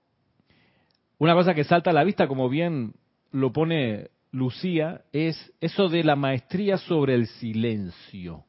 una 1.20 1.34
cosa 1.34 1.54
que 1.54 1.64
salta 1.64 1.90
a 1.90 1.94
la 1.94 2.04
vista, 2.04 2.28
como 2.28 2.48
bien 2.48 2.94
lo 3.32 3.52
pone 3.52 4.10
Lucía, 4.32 5.02
es 5.12 5.54
eso 5.60 5.90
de 5.90 6.04
la 6.04 6.16
maestría 6.16 6.78
sobre 6.78 7.16
el 7.16 7.28
silencio. 7.28 8.46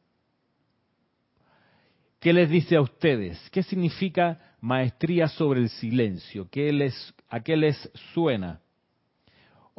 ¿Qué 2.21 2.33
les 2.33 2.51
dice 2.51 2.77
a 2.77 2.83
ustedes? 2.83 3.39
¿Qué 3.51 3.63
significa 3.63 4.57
maestría 4.61 5.29
sobre 5.29 5.61
el 5.61 5.71
silencio? 5.71 6.49
¿Qué 6.51 6.73
les, 6.73 7.15
¿A 7.29 7.41
qué 7.41 7.57
les 7.57 7.91
suena? 8.13 8.61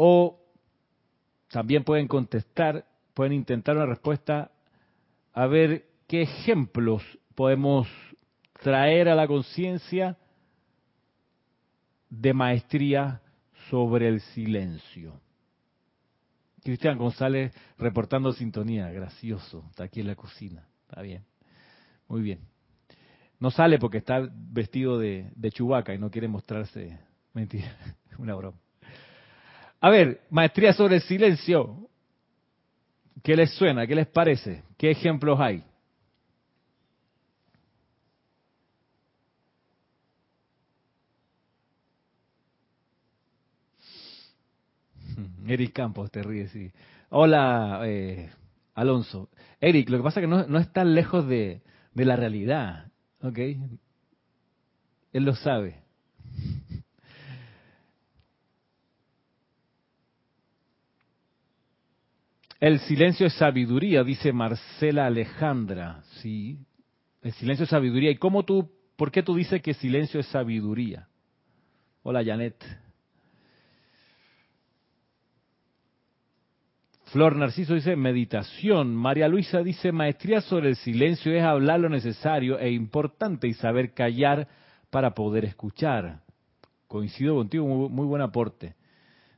O 0.01 0.39
también 1.49 1.83
pueden 1.83 2.07
contestar, 2.07 2.85
pueden 3.13 3.33
intentar 3.33 3.75
una 3.75 3.85
respuesta 3.85 4.49
a 5.33 5.45
ver 5.45 5.89
qué 6.07 6.21
ejemplos 6.21 7.03
podemos 7.35 7.85
traer 8.61 9.09
a 9.09 9.15
la 9.15 9.27
conciencia 9.27 10.17
de 12.09 12.33
maestría 12.33 13.21
sobre 13.69 14.07
el 14.07 14.21
silencio. 14.21 15.19
Cristian 16.63 16.97
González 16.97 17.53
reportando 17.77 18.31
sintonía, 18.31 18.89
gracioso, 18.91 19.65
está 19.69 19.83
aquí 19.83 19.99
en 19.99 20.07
la 20.07 20.15
cocina, 20.15 20.65
está 20.87 21.01
bien, 21.01 21.25
muy 22.07 22.21
bien. 22.21 22.39
No 23.37 23.51
sale 23.51 23.77
porque 23.79 23.97
está 23.97 24.29
vestido 24.31 24.97
de, 24.97 25.29
de 25.35 25.51
chubaca 25.51 25.93
y 25.93 25.97
no 25.97 26.09
quiere 26.09 26.29
mostrarse, 26.29 26.97
mentira, 27.33 27.75
una 28.17 28.33
broma. 28.35 28.57
A 29.81 29.89
ver, 29.89 30.21
maestría 30.29 30.73
sobre 30.73 30.95
el 30.95 31.01
silencio, 31.01 31.89
¿qué 33.23 33.35
les 33.35 33.51
suena? 33.51 33.87
¿Qué 33.87 33.95
les 33.95 34.07
parece? 34.07 34.63
¿Qué 34.77 34.91
ejemplos 34.91 35.39
hay? 35.39 35.63
Eric 45.47 45.73
Campos 45.73 46.11
te 46.11 46.21
ríe, 46.23 46.47
sí. 46.49 46.71
Hola, 47.09 47.81
eh, 47.85 48.29
Alonso. 48.75 49.29
Eric, 49.61 49.89
lo 49.89 49.97
que 49.97 50.03
pasa 50.03 50.19
es 50.19 50.23
que 50.25 50.27
no, 50.29 50.45
no 50.47 50.59
es 50.59 50.71
tan 50.73 50.93
lejos 50.93 51.25
de, 51.27 51.61
de 51.93 52.05
la 52.05 52.15
realidad, 52.17 52.91
¿ok? 53.21 53.37
Él 55.13 55.23
lo 55.23 55.35
sabe. 55.35 55.88
El 62.59 62.79
silencio 62.81 63.25
es 63.25 63.33
sabiduría, 63.33 64.03
dice 64.03 64.33
Marcela 64.33 65.05
Alejandra. 65.05 66.01
Sí, 66.21 66.59
el 67.21 67.31
silencio 67.33 67.63
es 67.63 67.69
sabiduría. 67.69 68.11
¿Y 68.11 68.17
cómo 68.17 68.43
tú, 68.43 68.69
por 68.97 69.11
qué 69.11 69.23
tú 69.23 69.35
dices 69.35 69.61
que 69.61 69.73
silencio 69.73 70.19
es 70.19 70.27
sabiduría? 70.27 71.07
Hola, 72.03 72.23
Janet. 72.23 72.55
Flor 77.05 77.37
Narciso 77.37 77.73
dice 77.73 77.95
meditación. 77.95 78.93
María 78.93 79.27
Luisa 79.29 79.63
dice 79.63 79.91
maestría 79.91 80.41
sobre 80.41 80.69
el 80.69 80.75
silencio 80.75 81.33
es 81.33 81.41
hablar 81.41 81.79
lo 81.79 81.89
necesario 81.89 82.59
e 82.59 82.71
importante 82.71 83.47
y 83.47 83.53
saber 83.53 83.93
callar 83.93 84.47
para 84.89 85.15
poder 85.15 85.45
escuchar. 85.45 86.21
Coincido 86.87 87.35
contigo, 87.35 87.65
muy, 87.65 88.05
buen 88.05 88.21
aporte. 88.21 88.75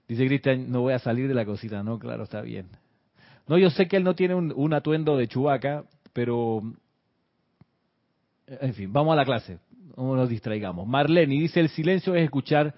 Dice 0.07 0.25
Cristian, 0.25 0.71
no 0.71 0.81
voy 0.81 0.93
a 0.93 0.99
salir 0.99 1.27
de 1.27 1.33
la 1.33 1.45
cosita. 1.45 1.83
No, 1.83 1.99
claro, 1.99 2.23
está 2.23 2.41
bien. 2.41 2.80
No, 3.51 3.57
yo 3.57 3.69
sé 3.69 3.89
que 3.89 3.97
él 3.97 4.05
no 4.05 4.15
tiene 4.15 4.33
un, 4.33 4.73
atuendo 4.73 5.17
de 5.17 5.27
chubaca, 5.27 5.83
pero... 6.13 6.61
En 8.47 8.73
fin, 8.73 8.93
vamos 8.93 9.11
a 9.11 9.17
la 9.17 9.25
clase. 9.25 9.59
No 9.97 10.15
nos 10.15 10.29
distraigamos. 10.29 10.87
Marlene 10.87 11.35
dice, 11.35 11.59
el 11.59 11.67
silencio 11.67 12.15
es 12.15 12.23
escuchar 12.23 12.73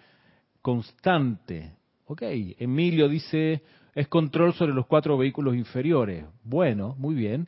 constante. 0.63 1.73
Ok, 2.05 2.23
Emilio 2.23 3.07
dice, 3.07 3.61
es 3.93 4.07
control 4.07 4.55
sobre 4.55 4.73
los 4.73 4.87
cuatro 4.87 5.15
vehículos 5.15 5.53
inferiores. 5.53 6.25
Bueno, 6.43 6.95
muy 6.97 7.13
bien. 7.13 7.47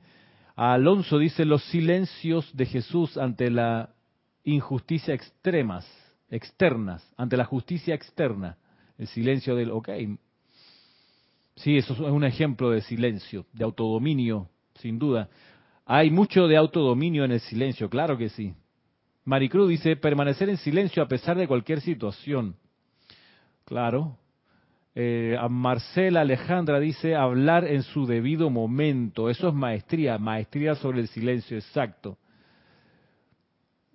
Alonso 0.55 1.17
dice 1.17 1.45
los 1.45 1.63
silencios 1.63 2.55
de 2.55 2.67
Jesús 2.67 3.17
ante 3.17 3.49
la 3.49 3.89
injusticia 4.43 5.15
extremas, 5.15 5.83
externas, 6.29 7.03
ante 7.17 7.37
la 7.37 7.45
justicia 7.45 7.95
externa. 7.95 8.59
El 8.99 9.07
silencio 9.07 9.55
del, 9.55 9.71
ok. 9.71 9.89
Sí, 11.55 11.77
eso 11.77 11.93
es 11.93 11.99
un 11.99 12.23
ejemplo 12.23 12.69
de 12.69 12.81
silencio, 12.81 13.45
de 13.53 13.63
autodominio, 13.63 14.49
sin 14.75 14.99
duda. 14.99 15.29
Hay 15.85 16.11
mucho 16.11 16.47
de 16.47 16.57
autodominio 16.57 17.23
en 17.23 17.31
el 17.31 17.39
silencio, 17.39 17.89
claro 17.89 18.17
que 18.17 18.29
sí. 18.29 18.53
Maricruz 19.23 19.69
dice, 19.69 19.95
permanecer 19.95 20.49
en 20.49 20.57
silencio 20.57 21.01
a 21.01 21.07
pesar 21.07 21.37
de 21.37 21.47
cualquier 21.47 21.81
situación. 21.81 22.55
Claro, 23.63 24.17
eh, 24.93 25.35
a 25.39 25.49
Marcela 25.49 26.21
Alejandra 26.21 26.79
dice 26.79 27.15
hablar 27.15 27.65
en 27.65 27.83
su 27.83 28.05
debido 28.05 28.49
momento. 28.49 29.29
Eso 29.29 29.49
es 29.49 29.53
maestría, 29.53 30.17
maestría 30.17 30.75
sobre 30.75 31.01
el 31.01 31.07
silencio, 31.07 31.57
exacto. 31.57 32.17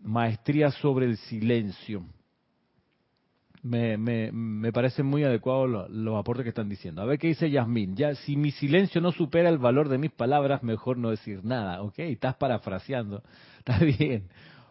Maestría 0.02 0.70
sobre 0.70 1.06
el 1.06 1.16
silencio. 1.16 2.04
Me, 3.62 3.98
me, 3.98 4.32
me 4.32 4.72
parece 4.72 5.02
muy 5.02 5.22
adecuado 5.22 5.66
los, 5.66 6.18
aportes 6.18 6.44
que 6.44 6.48
están 6.48 6.68
diciendo. 6.68 7.02
A 7.02 7.04
ver 7.04 7.18
qué 7.18 7.28
dice 7.28 7.50
Yasmín. 7.50 7.94
Ya, 7.94 8.14
si 8.14 8.36
mi 8.36 8.52
silencio 8.52 9.00
no 9.00 9.12
supera 9.12 9.50
el 9.50 9.58
valor 9.58 9.88
de 9.88 9.98
mis 9.98 10.12
palabras, 10.12 10.62
mejor 10.62 10.96
no 10.96 11.10
decir 11.10 11.44
nada. 11.44 11.82
Ok, 11.82 11.98
estás 11.98 12.36
parafraseando. 12.36 13.22
Está 13.58 13.78
bien. 13.78 14.28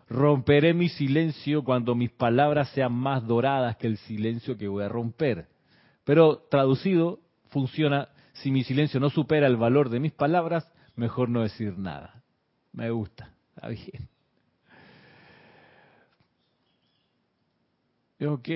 Romperé 0.09 0.73
mi 0.73 0.89
silencio 0.89 1.63
cuando 1.63 1.93
mis 1.93 2.09
palabras 2.09 2.69
sean 2.69 2.93
más 2.93 3.27
doradas 3.27 3.77
que 3.77 3.85
el 3.85 3.97
silencio 3.97 4.57
que 4.57 4.67
voy 4.67 4.83
a 4.83 4.89
romper. 4.89 5.47
Pero 6.03 6.47
traducido, 6.49 7.19
funciona, 7.49 8.09
si 8.33 8.49
mi 8.49 8.63
silencio 8.63 8.99
no 8.99 9.11
supera 9.11 9.45
el 9.45 9.57
valor 9.57 9.89
de 9.89 9.99
mis 9.99 10.13
palabras, 10.13 10.71
mejor 10.95 11.29
no 11.29 11.43
decir 11.43 11.77
nada. 11.77 12.23
Me 12.71 12.89
gusta, 12.89 13.33
está 13.55 13.67
bien. 13.67 14.09
Ok. 18.21 18.49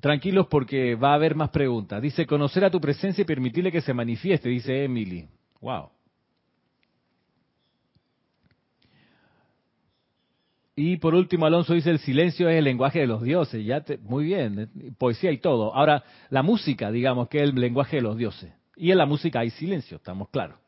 Tranquilos 0.00 0.46
porque 0.46 0.94
va 0.94 1.12
a 1.12 1.14
haber 1.14 1.34
más 1.34 1.50
preguntas. 1.50 2.00
Dice, 2.00 2.26
conocer 2.26 2.64
a 2.64 2.70
tu 2.70 2.80
presencia 2.80 3.22
y 3.22 3.26
permitirle 3.26 3.70
que 3.70 3.82
se 3.82 3.92
manifieste, 3.92 4.48
dice 4.48 4.84
Emily. 4.84 5.28
Wow. 5.60 5.90
Y 10.74 10.96
por 10.96 11.14
último, 11.14 11.44
Alonso 11.44 11.74
dice, 11.74 11.90
el 11.90 11.98
silencio 11.98 12.48
es 12.48 12.56
el 12.56 12.64
lenguaje 12.64 13.00
de 13.00 13.06
los 13.06 13.22
dioses. 13.22 13.62
Ya 13.66 13.84
muy 14.00 14.24
bien, 14.24 14.70
poesía 14.96 15.30
y 15.30 15.36
todo. 15.36 15.74
Ahora, 15.74 16.02
la 16.30 16.42
música, 16.42 16.90
digamos, 16.90 17.28
que 17.28 17.42
es 17.42 17.50
el 17.50 17.54
lenguaje 17.54 17.96
de 17.96 18.02
los 18.02 18.16
dioses. 18.16 18.50
Y 18.76 18.90
en 18.90 18.96
la 18.96 19.04
música 19.04 19.40
hay 19.40 19.50
silencio, 19.50 19.98
estamos 19.98 20.30
claros. 20.30 20.58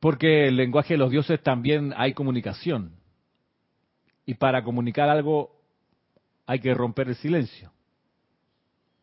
Porque 0.00 0.48
el 0.48 0.56
lenguaje 0.56 0.94
de 0.94 0.98
los 0.98 1.10
dioses 1.10 1.42
también 1.42 1.92
hay 1.96 2.14
comunicación. 2.14 2.92
Y 4.24 4.34
para 4.34 4.62
comunicar 4.62 5.08
algo 5.08 5.56
hay 6.46 6.60
que 6.60 6.74
romper 6.74 7.08
el 7.08 7.16
silencio. 7.16 7.72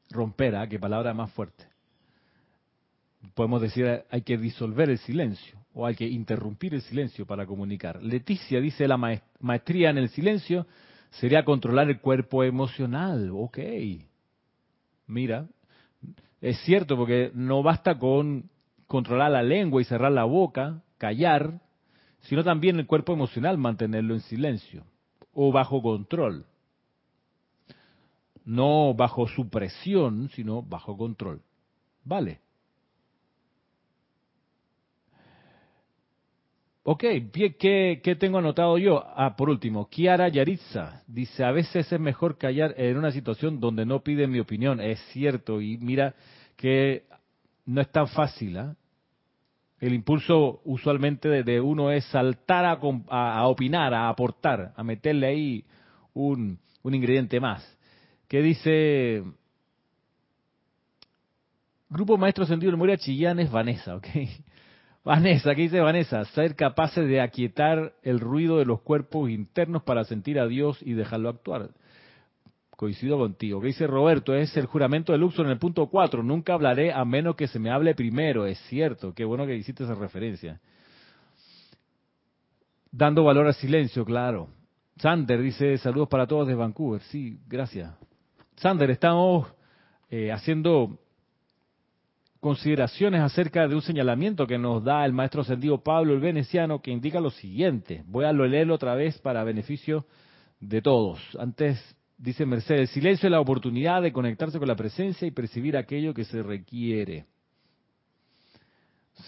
Romper, 0.10 0.55
¿ah? 0.55 0.67
qué 0.67 0.79
palabra 0.79 1.13
más 1.13 1.31
fuerte. 1.31 1.65
Podemos 3.34 3.62
decir, 3.62 4.03
hay 4.10 4.21
que 4.21 4.38
disolver 4.38 4.89
el 4.89 4.99
silencio 4.99 5.60
o 5.73 5.86
hay 5.86 5.95
que 5.95 6.08
interrumpir 6.08 6.73
el 6.73 6.81
silencio 6.81 7.25
para 7.25 7.45
comunicar. 7.45 8.01
Leticia 8.01 8.62
dice, 8.62 8.88
la 8.88 8.97
maestría 9.39 9.89
en 9.89 9.97
el 9.97 10.10
silencio 10.10 10.65
sería 11.10 11.43
controlar 11.43 11.89
el 11.89 11.99
cuerpo 11.99 12.43
emocional. 12.43 13.31
Ok. 13.34 13.60
Mira, 15.08 15.47
es 16.41 16.60
cierto 16.60 16.95
porque 16.95 17.31
no 17.34 17.63
basta 17.63 17.97
con 17.97 18.49
controlar 18.88 19.31
la 19.31 19.43
lengua 19.43 19.81
y 19.81 19.86
cerrar 19.86 20.12
la 20.12 20.23
boca, 20.23 20.81
callar, 20.97 21.62
sino 22.21 22.43
también 22.43 22.77
el 22.79 22.88
cuerpo 22.88 23.13
emocional 23.13 23.58
mantenerlo 23.58 24.13
en 24.13 24.21
silencio 24.21 24.84
o 25.34 25.51
bajo 25.51 25.81
control. 25.81 26.45
No 28.45 28.93
bajo 28.93 29.27
supresión, 29.27 30.29
sino 30.29 30.62
bajo 30.62 30.97
control. 30.97 31.41
Vale. 32.03 32.39
Ok, 36.88 37.03
¿qué, 37.34 37.99
¿qué, 38.03 38.15
tengo 38.15 38.38
anotado 38.38 38.77
yo? 38.77 39.03
Ah, 39.15 39.36
por 39.36 39.49
último, 39.49 39.89
Kiara 39.89 40.27
Yaritza 40.29 41.01
dice, 41.08 41.43
a 41.43 41.49
veces 41.51 41.91
es 41.91 41.99
mejor 41.99 42.38
callar 42.38 42.75
en 42.77 42.95
una 42.95 43.12
situación 43.12 43.60
donde 43.60 43.88
no 43.88 44.03
pide 44.03 44.27
mi 44.27 44.39
opinión. 44.39 44.79
Es 44.79 44.99
cierto, 45.12 45.62
y 45.62 45.79
mira 45.79 46.13
que 46.55 47.05
no 47.65 47.81
es 47.81 47.91
tan 47.91 48.08
fácil. 48.08 48.55
¿ah? 48.58 48.75
El 49.79 49.93
impulso 49.93 50.61
usualmente 50.63 51.43
de, 51.43 51.61
uno 51.61 51.91
es 51.91 52.05
saltar 52.05 52.65
a, 52.65 53.47
opinar, 53.47 53.93
a 53.93 54.09
aportar, 54.09 54.73
a 54.75 54.83
meterle 54.83 55.27
ahí 55.27 55.65
un, 56.13 56.59
ingrediente 56.83 57.39
más. 57.39 57.77
¿Qué 58.27 58.41
dice? 58.41 59.23
Grupo 61.89 62.17
Maestro 62.17 62.45
Sentido 62.45 62.71
de 62.71 62.77
Memoria 62.77 62.97
Chillán 62.97 63.39
es 63.39 63.51
Vanessa, 63.51 63.95
¿ok? 63.95 64.07
Vanessa, 65.03 65.53
¿qué 65.53 65.63
dice 65.63 65.81
Vanessa? 65.81 66.25
Ser 66.25 66.55
capaces 66.55 67.07
de 67.07 67.21
aquietar 67.21 67.93
el 68.01 68.19
ruido 68.19 68.57
de 68.57 68.65
los 68.65 68.81
cuerpos 68.81 69.29
internos 69.29 69.83
para 69.83 70.03
sentir 70.05 70.39
a 70.39 70.47
Dios 70.47 70.79
y 70.81 70.93
dejarlo 70.93 71.29
actuar 71.29 71.69
coincido 72.75 73.17
contigo. 73.17 73.61
¿Qué 73.61 73.67
dice 73.67 73.88
Roberto? 73.88 74.33
Es 74.33 74.55
el 74.57 74.65
juramento 74.65 75.11
de 75.11 75.17
Luxor 75.17 75.45
en 75.45 75.51
el 75.51 75.59
punto 75.59 75.88
4. 75.88 76.23
Nunca 76.23 76.53
hablaré 76.53 76.91
a 76.91 77.03
menos 77.05 77.35
que 77.35 77.47
se 77.47 77.59
me 77.59 77.69
hable 77.69 77.95
primero. 77.95 78.45
Es 78.45 78.59
cierto. 78.67 79.13
Qué 79.13 79.25
bueno 79.25 79.45
que 79.45 79.55
hiciste 79.55 79.83
esa 79.83 79.95
referencia. 79.95 80.59
Dando 82.91 83.23
valor 83.23 83.47
al 83.47 83.53
silencio, 83.55 84.05
claro. 84.05 84.49
Sander 84.97 85.41
dice 85.41 85.77
saludos 85.77 86.07
para 86.07 86.27
todos 86.27 86.47
de 86.47 86.55
Vancouver. 86.55 87.01
Sí, 87.01 87.39
gracias. 87.47 87.93
Sander, 88.55 88.89
estamos 88.89 89.47
eh, 90.09 90.31
haciendo 90.31 90.97
consideraciones 92.39 93.21
acerca 93.21 93.67
de 93.67 93.75
un 93.75 93.81
señalamiento 93.81 94.45
que 94.45 94.57
nos 94.57 94.83
da 94.83 95.03
el 95.03 95.13
maestro 95.13 95.41
ascendido 95.41 95.81
Pablo 95.81 96.13
el 96.13 96.19
Veneciano 96.19 96.81
que 96.81 96.91
indica 96.91 97.19
lo 97.19 97.31
siguiente. 97.31 98.03
Voy 98.05 98.23
a 98.25 98.31
leerlo 98.31 98.75
otra 98.75 98.95
vez 98.95 99.17
para 99.19 99.43
beneficio 99.43 100.05
de 100.59 100.81
todos. 100.81 101.19
Antes 101.39 101.94
Dice 102.17 102.45
Mercedes, 102.45 102.91
silencio 102.91 103.28
es 103.28 103.32
la 103.32 103.41
oportunidad 103.41 104.01
de 104.01 104.13
conectarse 104.13 104.58
con 104.58 104.67
la 104.67 104.75
presencia 104.75 105.28
y 105.28 105.32
percibir 105.32 105.75
aquello 105.75 106.13
que 106.13 106.23
se 106.23 106.41
requiere. 106.41 107.25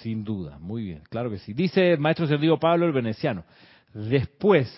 Sin 0.02 0.24
duda, 0.24 0.58
muy 0.60 0.84
bien, 0.84 1.04
claro 1.10 1.30
que 1.30 1.38
sí. 1.40 1.54
Dice 1.54 1.94
el 1.94 2.00
maestro 2.00 2.28
Sergio 2.28 2.58
Pablo 2.58 2.86
el 2.86 2.94
Veneciano, 2.94 3.44
después, 3.94 4.74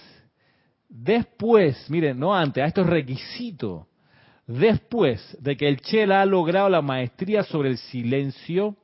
después, 0.87 1.89
miren, 1.89 2.19
no 2.19 2.35
antes, 2.35 2.63
a 2.63 2.67
esto 2.67 2.81
es 2.81 2.87
requisito, 2.87 3.87
después 4.47 5.37
de 5.39 5.55
que 5.55 5.67
el 5.67 5.79
Chela 5.81 6.21
ha 6.21 6.25
logrado 6.25 6.69
la 6.69 6.81
maestría 6.81 7.43
sobre 7.43 7.69
el 7.69 7.77
silencio, 7.77 8.75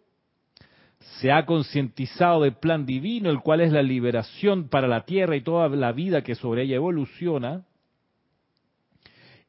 se 1.20 1.32
ha 1.32 1.46
concientizado 1.46 2.42
del 2.42 2.56
plan 2.56 2.86
divino, 2.86 3.30
el 3.30 3.40
cual 3.40 3.62
es 3.62 3.72
la 3.72 3.84
liberación 3.84 4.70
para 4.70 4.88
la 4.88 5.06
tierra 5.06 5.36
y 5.36 5.42
toda 5.42 5.70
la 5.70 5.92
vida 5.92 6.24
que 6.24 6.36
sobre 6.36 6.64
ella 6.64 6.76
evoluciona, 6.76 7.66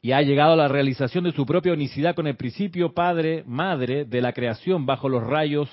y 0.06 0.12
ha 0.12 0.22
llegado 0.22 0.52
a 0.52 0.56
la 0.56 0.68
realización 0.68 1.24
de 1.24 1.32
su 1.32 1.44
propia 1.44 1.72
unicidad 1.72 2.14
con 2.14 2.28
el 2.28 2.36
principio 2.36 2.94
Padre, 2.94 3.42
Madre 3.44 4.04
de 4.04 4.20
la 4.20 4.32
creación 4.32 4.86
bajo 4.86 5.08
los 5.08 5.26
rayos 5.26 5.68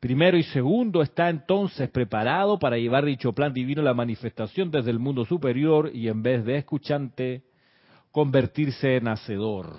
primero 0.00 0.36
y 0.36 0.42
segundo, 0.42 1.00
está 1.00 1.30
entonces 1.30 1.88
preparado 1.88 2.58
para 2.58 2.76
llevar 2.76 3.06
dicho 3.06 3.32
plan 3.32 3.54
divino 3.54 3.80
a 3.80 3.84
la 3.86 3.94
manifestación 3.94 4.70
desde 4.70 4.90
el 4.90 4.98
mundo 4.98 5.24
superior 5.24 5.90
y 5.94 6.08
en 6.08 6.22
vez 6.22 6.44
de 6.44 6.58
escuchante, 6.58 7.44
convertirse 8.10 8.96
en 8.96 9.08
hacedor. 9.08 9.76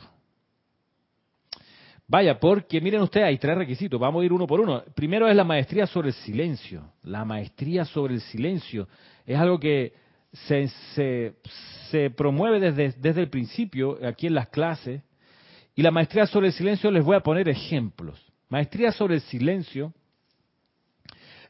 Vaya, 2.07 2.39
porque 2.39 2.81
miren 2.81 3.03
ustedes, 3.03 3.27
hay 3.27 3.37
tres 3.37 3.55
requisitos, 3.55 3.99
vamos 3.99 4.23
a 4.23 4.25
ir 4.25 4.33
uno 4.33 4.47
por 4.47 4.61
uno. 4.61 4.81
Primero 4.95 5.27
es 5.27 5.35
la 5.35 5.43
maestría 5.43 5.85
sobre 5.85 6.07
el 6.07 6.15
silencio. 6.15 6.91
La 7.03 7.23
maestría 7.23 7.85
sobre 7.85 8.15
el 8.15 8.21
silencio 8.21 8.87
es 9.27 9.37
algo 9.37 9.59
que 9.59 9.93
se, 10.33 10.67
se, 11.89 12.09
promueve 12.11 12.59
desde, 12.59 12.97
desde 12.99 13.21
el 13.21 13.29
principio 13.29 13.97
aquí 14.05 14.27
en 14.27 14.35
las 14.35 14.47
clases. 14.49 15.01
Y 15.75 15.81
la 15.81 15.91
maestría 15.91 16.25
sobre 16.25 16.47
el 16.47 16.53
silencio 16.53 16.91
les 16.91 17.03
voy 17.03 17.15
a 17.15 17.21
poner 17.21 17.49
ejemplos. 17.49 18.21
Maestría 18.49 18.91
sobre 18.91 19.15
el 19.15 19.21
silencio 19.21 19.93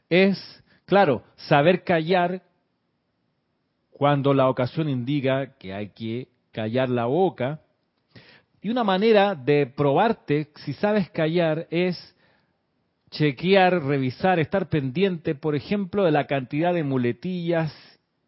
es, 0.08 0.38
claro, 0.84 1.24
saber 1.36 1.84
callar 1.84 2.42
cuando 3.90 4.34
la 4.34 4.48
ocasión 4.48 4.88
indica 4.88 5.56
que 5.58 5.72
hay 5.72 5.90
que 5.90 6.28
callar 6.52 6.88
la 6.88 7.06
boca. 7.06 7.60
Y 8.60 8.70
una 8.70 8.84
manera 8.84 9.34
de 9.34 9.66
probarte 9.66 10.50
si 10.56 10.72
sabes 10.74 11.10
callar 11.10 11.66
es 11.70 12.16
chequear, 13.10 13.82
revisar, 13.84 14.38
estar 14.38 14.68
pendiente, 14.68 15.34
por 15.34 15.54
ejemplo, 15.54 16.04
de 16.04 16.12
la 16.12 16.26
cantidad 16.26 16.72
de 16.72 16.84
muletillas 16.84 17.72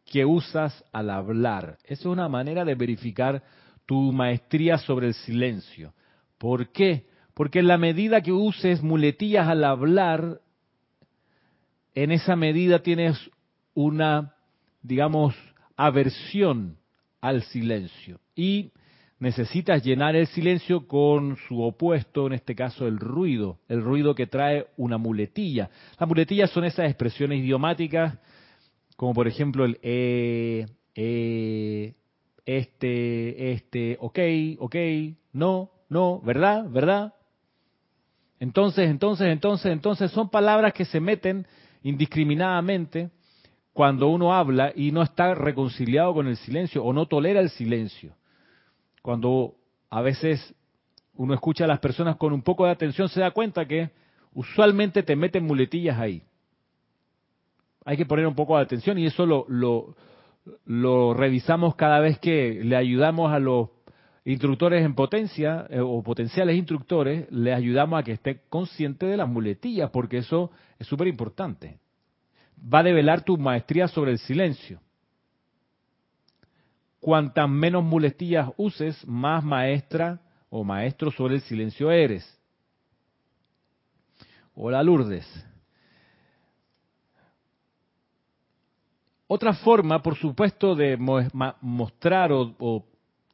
que 0.04 0.24
usas 0.24 0.84
al 0.92 1.10
hablar. 1.10 1.78
Esa 1.84 2.02
es 2.02 2.06
una 2.06 2.28
manera 2.28 2.64
de 2.64 2.74
verificar 2.74 3.42
tu 3.86 4.12
maestría 4.12 4.78
sobre 4.78 5.08
el 5.08 5.14
silencio. 5.14 5.94
¿Por 6.38 6.72
qué? 6.72 7.06
Porque 7.34 7.60
en 7.60 7.68
la 7.68 7.78
medida 7.78 8.22
que 8.22 8.32
uses 8.32 8.82
muletillas 8.82 9.48
al 9.48 9.64
hablar, 9.64 10.40
en 11.94 12.12
esa 12.12 12.36
medida 12.36 12.80
tienes 12.80 13.18
una, 13.74 14.34
digamos, 14.82 15.34
aversión 15.76 16.76
al 17.20 17.42
silencio. 17.42 18.20
Y 18.36 18.72
necesitas 19.18 19.82
llenar 19.82 20.16
el 20.16 20.26
silencio 20.28 20.86
con 20.86 21.36
su 21.48 21.62
opuesto, 21.62 22.26
en 22.26 22.34
este 22.34 22.54
caso 22.54 22.86
el 22.86 22.98
ruido, 22.98 23.58
el 23.68 23.82
ruido 23.82 24.14
que 24.14 24.26
trae 24.26 24.66
una 24.76 24.98
muletilla. 24.98 25.70
Las 25.98 26.08
muletillas 26.08 26.50
son 26.50 26.64
esas 26.64 26.86
expresiones 26.86 27.40
idiomáticas 27.40 28.18
como 28.96 29.14
por 29.14 29.28
ejemplo 29.28 29.64
el 29.64 29.78
eh, 29.82 30.66
eh, 30.94 31.94
este, 32.46 33.52
este, 33.52 33.96
ok, 34.00 34.18
ok, 34.58 34.76
no, 35.32 35.70
no, 35.88 36.20
¿verdad? 36.20 36.68
¿Verdad? 36.68 37.14
Entonces, 38.38 38.90
entonces, 38.90 39.28
entonces, 39.28 39.72
entonces 39.72 40.10
son 40.10 40.28
palabras 40.28 40.74
que 40.74 40.84
se 40.84 41.00
meten 41.00 41.46
indiscriminadamente 41.82 43.10
cuando 43.72 44.08
uno 44.08 44.34
habla 44.34 44.72
y 44.74 44.92
no 44.92 45.02
está 45.02 45.34
reconciliado 45.34 46.14
con 46.14 46.28
el 46.28 46.36
silencio 46.36 46.84
o 46.84 46.92
no 46.92 47.06
tolera 47.06 47.40
el 47.40 47.50
silencio. 47.50 48.14
Cuando 49.02 49.54
a 49.90 50.02
veces 50.02 50.54
uno 51.14 51.34
escucha 51.34 51.64
a 51.64 51.68
las 51.68 51.80
personas 51.80 52.16
con 52.16 52.32
un 52.32 52.42
poco 52.42 52.66
de 52.66 52.72
atención, 52.72 53.08
se 53.08 53.20
da 53.20 53.30
cuenta 53.30 53.66
que 53.66 53.90
usualmente 54.32 55.02
te 55.02 55.16
meten 55.16 55.44
muletillas 55.44 55.98
ahí 55.98 56.22
hay 57.84 57.96
que 57.96 58.06
poner 58.06 58.26
un 58.26 58.34
poco 58.34 58.56
de 58.56 58.62
atención 58.62 58.98
y 58.98 59.06
eso 59.06 59.26
lo, 59.26 59.46
lo, 60.64 61.14
revisamos 61.14 61.74
cada 61.74 62.00
vez 62.00 62.18
que 62.18 62.60
le 62.62 62.76
ayudamos 62.76 63.32
a 63.32 63.38
los 63.38 63.68
instructores 64.24 64.84
en 64.84 64.94
potencia 64.94 65.66
eh, 65.68 65.80
o 65.80 66.02
potenciales 66.02 66.56
instructores, 66.56 67.30
les 67.30 67.54
ayudamos 67.54 68.00
a 68.00 68.02
que 68.02 68.12
esté 68.12 68.40
consciente 68.48 69.04
de 69.04 69.18
las 69.18 69.28
muletillas, 69.28 69.90
porque 69.90 70.18
eso 70.18 70.50
es 70.78 70.86
súper 70.86 71.08
importante. 71.08 71.78
Va 72.72 72.78
a 72.78 72.84
develar 72.84 73.22
tu 73.22 73.36
maestría 73.36 73.86
sobre 73.86 74.12
el 74.12 74.18
silencio. 74.18 74.80
Cuantas 77.00 77.50
menos 77.50 77.84
muletillas 77.84 78.48
uses, 78.56 79.06
más 79.06 79.44
maestra 79.44 80.22
o 80.48 80.64
maestro 80.64 81.10
sobre 81.10 81.34
el 81.34 81.42
silencio 81.42 81.90
eres. 81.90 82.40
Hola 84.54 84.82
Lourdes. 84.82 85.53
Otra 89.34 89.52
forma, 89.52 90.00
por 90.00 90.14
supuesto, 90.14 90.76
de 90.76 90.96
mostrar 90.96 92.30
o, 92.30 92.54
o 92.60 92.86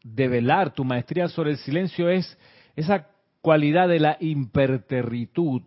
develar 0.03 0.73
tu 0.73 0.83
maestría 0.83 1.29
sobre 1.29 1.51
el 1.51 1.59
silencio 1.59 2.09
es 2.09 2.39
esa 2.75 3.09
cualidad 3.43 3.87
de 3.87 4.01
la 4.01 4.17
imperterritud. 4.19 5.61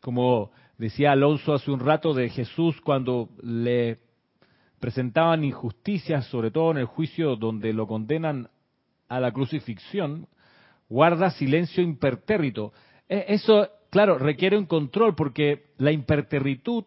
Como 0.00 0.50
decía 0.78 1.12
Alonso 1.12 1.54
hace 1.54 1.70
un 1.70 1.78
rato 1.78 2.12
de 2.12 2.28
Jesús 2.28 2.80
cuando 2.80 3.28
le 3.40 4.00
presentaban 4.80 5.44
injusticias, 5.44 6.26
sobre 6.26 6.50
todo 6.50 6.72
en 6.72 6.78
el 6.78 6.86
juicio 6.86 7.36
donde 7.36 7.72
lo 7.72 7.86
condenan 7.86 8.48
a 9.08 9.20
la 9.20 9.30
crucifixión, 9.30 10.26
guarda 10.88 11.30
silencio 11.30 11.84
impertérrito. 11.84 12.72
E, 13.08 13.26
eso, 13.28 13.68
claro, 13.90 14.18
requiere 14.18 14.58
un 14.58 14.66
control 14.66 15.14
porque 15.14 15.66
la 15.78 15.92
imperterritud 15.92 16.82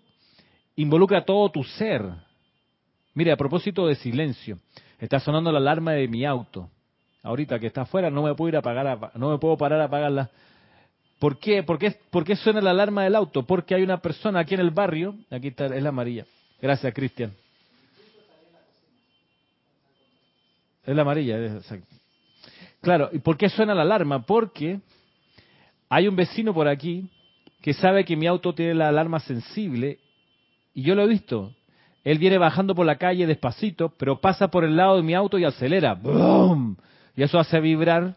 involucra 0.75 1.23
todo 1.25 1.49
tu 1.49 1.63
ser. 1.63 2.03
Mire, 3.13 3.31
a 3.31 3.37
propósito 3.37 3.87
de 3.87 3.95
silencio, 3.95 4.59
está 4.99 5.19
sonando 5.19 5.51
la 5.51 5.59
alarma 5.59 5.93
de 5.93 6.07
mi 6.07 6.25
auto. 6.25 6.69
Ahorita 7.23 7.59
que 7.59 7.67
está 7.67 7.81
afuera 7.81 8.09
no 8.09 8.23
me 8.23 8.35
puedo 8.35 8.49
ir 8.49 8.55
a 8.55 8.59
apagar, 8.59 9.11
no 9.15 9.31
me 9.31 9.37
puedo 9.37 9.57
parar 9.57 9.81
a 9.81 9.85
apagarla. 9.85 10.29
¿Por 11.17 11.39
qué? 11.39 11.63
¿Por 11.63 11.79
qué, 11.79 11.95
¿Por 12.11 12.23
qué 12.23 12.35
suena 12.35 12.61
la 12.61 12.71
alarma 12.71 13.03
del 13.03 13.15
auto? 13.15 13.43
Porque 13.43 13.73
hay 13.73 13.83
una 13.83 13.97
persona 14.01 14.41
aquí 14.41 14.53
en 14.53 14.59
el 14.59 14.71
barrio, 14.71 15.15
aquí 15.31 15.47
está, 15.47 15.65
es 15.67 15.81
la 15.81 15.89
amarilla. 15.89 16.25
Gracias, 16.61 16.93
Cristian. 16.93 17.33
Es 20.85 20.95
la 20.95 21.01
amarilla. 21.01 21.37
Claro, 22.81 23.09
¿y 23.11 23.19
por 23.19 23.37
qué 23.37 23.49
suena 23.49 23.73
la 23.73 23.81
alarma? 23.81 24.23
Porque 24.23 24.79
hay 25.89 26.07
un 26.07 26.15
vecino 26.15 26.53
por 26.53 26.67
aquí 26.67 27.09
que 27.61 27.73
sabe 27.73 28.05
que 28.05 28.15
mi 28.15 28.27
auto 28.27 28.53
tiene 28.53 28.75
la 28.75 28.89
alarma 28.89 29.19
sensible 29.19 29.97
y 30.75 30.83
yo 30.83 30.93
lo 30.93 31.01
he 31.01 31.07
visto. 31.07 31.55
Él 32.03 32.19
viene 32.19 32.37
bajando 32.37 32.75
por 32.75 32.85
la 32.85 32.97
calle 32.97 33.25
despacito, 33.25 33.93
pero 33.97 34.21
pasa 34.21 34.49
por 34.49 34.63
el 34.63 34.75
lado 34.75 34.97
de 34.97 35.01
mi 35.01 35.15
auto 35.15 35.39
y 35.39 35.45
acelera. 35.45 35.95
¡Bum! 35.95 36.75
Y 37.15 37.23
eso 37.23 37.39
hace 37.39 37.59
vibrar 37.59 38.15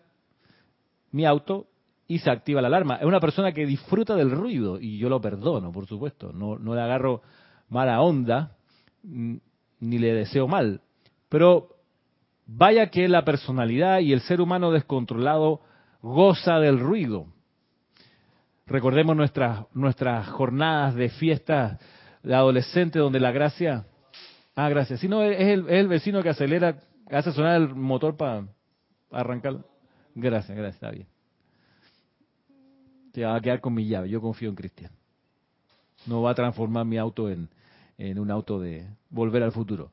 mi 1.11 1.25
auto 1.25 1.69
y 2.07 2.19
se 2.19 2.31
activa 2.31 2.61
la 2.61 2.69
alarma. 2.69 2.97
Es 2.97 3.07
una 3.07 3.21
persona 3.21 3.53
que 3.53 3.65
disfruta 3.65 4.15
del 4.15 4.31
ruido 4.31 4.79
y 4.79 4.99
yo 4.99 5.09
lo 5.09 5.23
perdono, 5.23 5.73
por 5.73 5.87
supuesto. 5.87 6.35
No, 6.35 6.59
no 6.59 6.75
le 6.75 6.83
agarro 6.83 7.23
mala 7.71 8.03
onda 8.03 8.53
ni 9.03 9.99
le 9.99 10.13
deseo 10.13 10.47
mal. 10.47 10.83
Pero 11.31 11.79
Vaya 12.51 12.87
que 12.87 13.07
la 13.09 13.27
personalidad 13.27 13.99
y 13.99 14.15
el 14.15 14.23
ser 14.23 14.41
humano 14.41 14.73
descontrolado 14.73 15.61
goza 16.01 16.59
del 16.59 16.81
ruido. 16.81 17.27
Recordemos 18.67 19.15
nuestras, 19.15 19.67
nuestras 19.75 20.27
jornadas 20.29 20.95
de 20.95 21.11
fiesta 21.11 21.79
de 22.23 22.35
adolescente 22.35 22.99
donde 22.99 23.21
la 23.21 23.33
gracia... 23.33 23.85
Ah, 24.55 24.69
gracias. 24.69 25.01
Si 25.01 25.09
no, 25.09 25.23
es 25.23 25.41
el, 25.41 25.69
el 25.69 25.87
vecino 25.87 26.23
que 26.23 26.31
acelera, 26.31 26.81
hace 27.11 27.31
sonar 27.33 27.61
el 27.61 27.75
motor 27.75 28.17
para 28.17 28.45
arrancar. 29.13 29.59
Gracias, 30.17 30.57
gracias, 30.57 30.75
está 30.75 30.91
bien. 30.91 31.07
Te 33.13 33.25
va 33.25 33.37
a 33.37 33.41
quedar 33.41 33.61
con 33.61 33.75
mi 33.75 33.87
llave, 33.87 34.09
yo 34.09 34.21
confío 34.21 34.49
en 34.49 34.57
Cristian. 34.57 34.91
No 36.07 36.23
va 36.23 36.33
a 36.33 36.35
transformar 36.35 36.85
mi 36.87 36.99
auto 36.99 37.31
en, 37.31 37.49
en 37.99 38.19
un 38.19 38.31
auto 38.33 38.59
de 38.59 38.89
volver 39.11 39.45
al 39.45 39.53
futuro. 39.53 39.93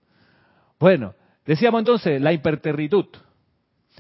Bueno, 0.80 1.14
Decíamos 1.46 1.80
entonces, 1.80 2.20
la 2.22 2.34
hiperterritud. 2.34 3.06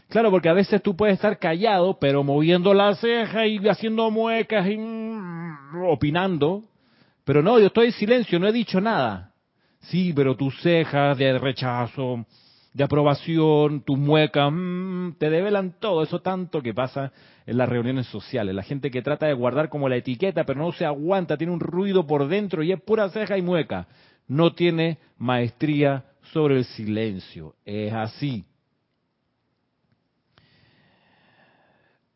Claro, 0.09 0.31
porque 0.31 0.49
a 0.49 0.53
veces 0.53 0.81
tú 0.81 0.95
puedes 0.95 1.15
estar 1.15 1.37
callado, 1.37 1.99
pero 1.99 2.23
moviendo 2.23 2.73
la 2.73 2.95
ceja 2.95 3.45
y 3.45 3.57
haciendo 3.67 4.09
muecas 4.11 4.67
y 4.67 4.77
mm, 4.77 5.85
opinando. 5.87 6.63
Pero 7.25 7.41
no, 7.41 7.59
yo 7.59 7.67
estoy 7.67 7.87
en 7.87 7.93
silencio, 7.93 8.39
no 8.39 8.47
he 8.47 8.53
dicho 8.53 8.79
nada. 8.79 9.33
Sí, 9.81 10.13
pero 10.15 10.35
tus 10.35 10.59
cejas 10.61 11.17
de 11.17 11.37
rechazo, 11.37 12.25
de 12.73 12.83
aprobación, 12.83 13.81
tus 13.81 13.97
muecas, 13.97 14.51
mm, 14.51 15.13
te 15.17 15.29
develan 15.29 15.75
todo 15.79 16.03
eso 16.03 16.21
tanto 16.21 16.61
que 16.61 16.73
pasa 16.73 17.11
en 17.45 17.57
las 17.57 17.67
reuniones 17.67 18.07
sociales. 18.07 18.53
La 18.53 18.63
gente 18.63 18.91
que 18.91 19.01
trata 19.01 19.25
de 19.25 19.33
guardar 19.33 19.69
como 19.69 19.89
la 19.89 19.95
etiqueta, 19.95 20.43
pero 20.43 20.59
no 20.59 20.71
se 20.71 20.85
aguanta, 20.85 21.37
tiene 21.37 21.53
un 21.53 21.59
ruido 21.59 22.05
por 22.05 22.27
dentro 22.27 22.63
y 22.63 22.71
es 22.71 22.81
pura 22.81 23.09
ceja 23.09 23.37
y 23.37 23.41
mueca. 23.41 23.87
No 24.27 24.53
tiene 24.53 24.99
maestría 25.17 26.05
sobre 26.33 26.57
el 26.57 26.65
silencio. 26.65 27.55
Es 27.65 27.93
así. 27.93 28.45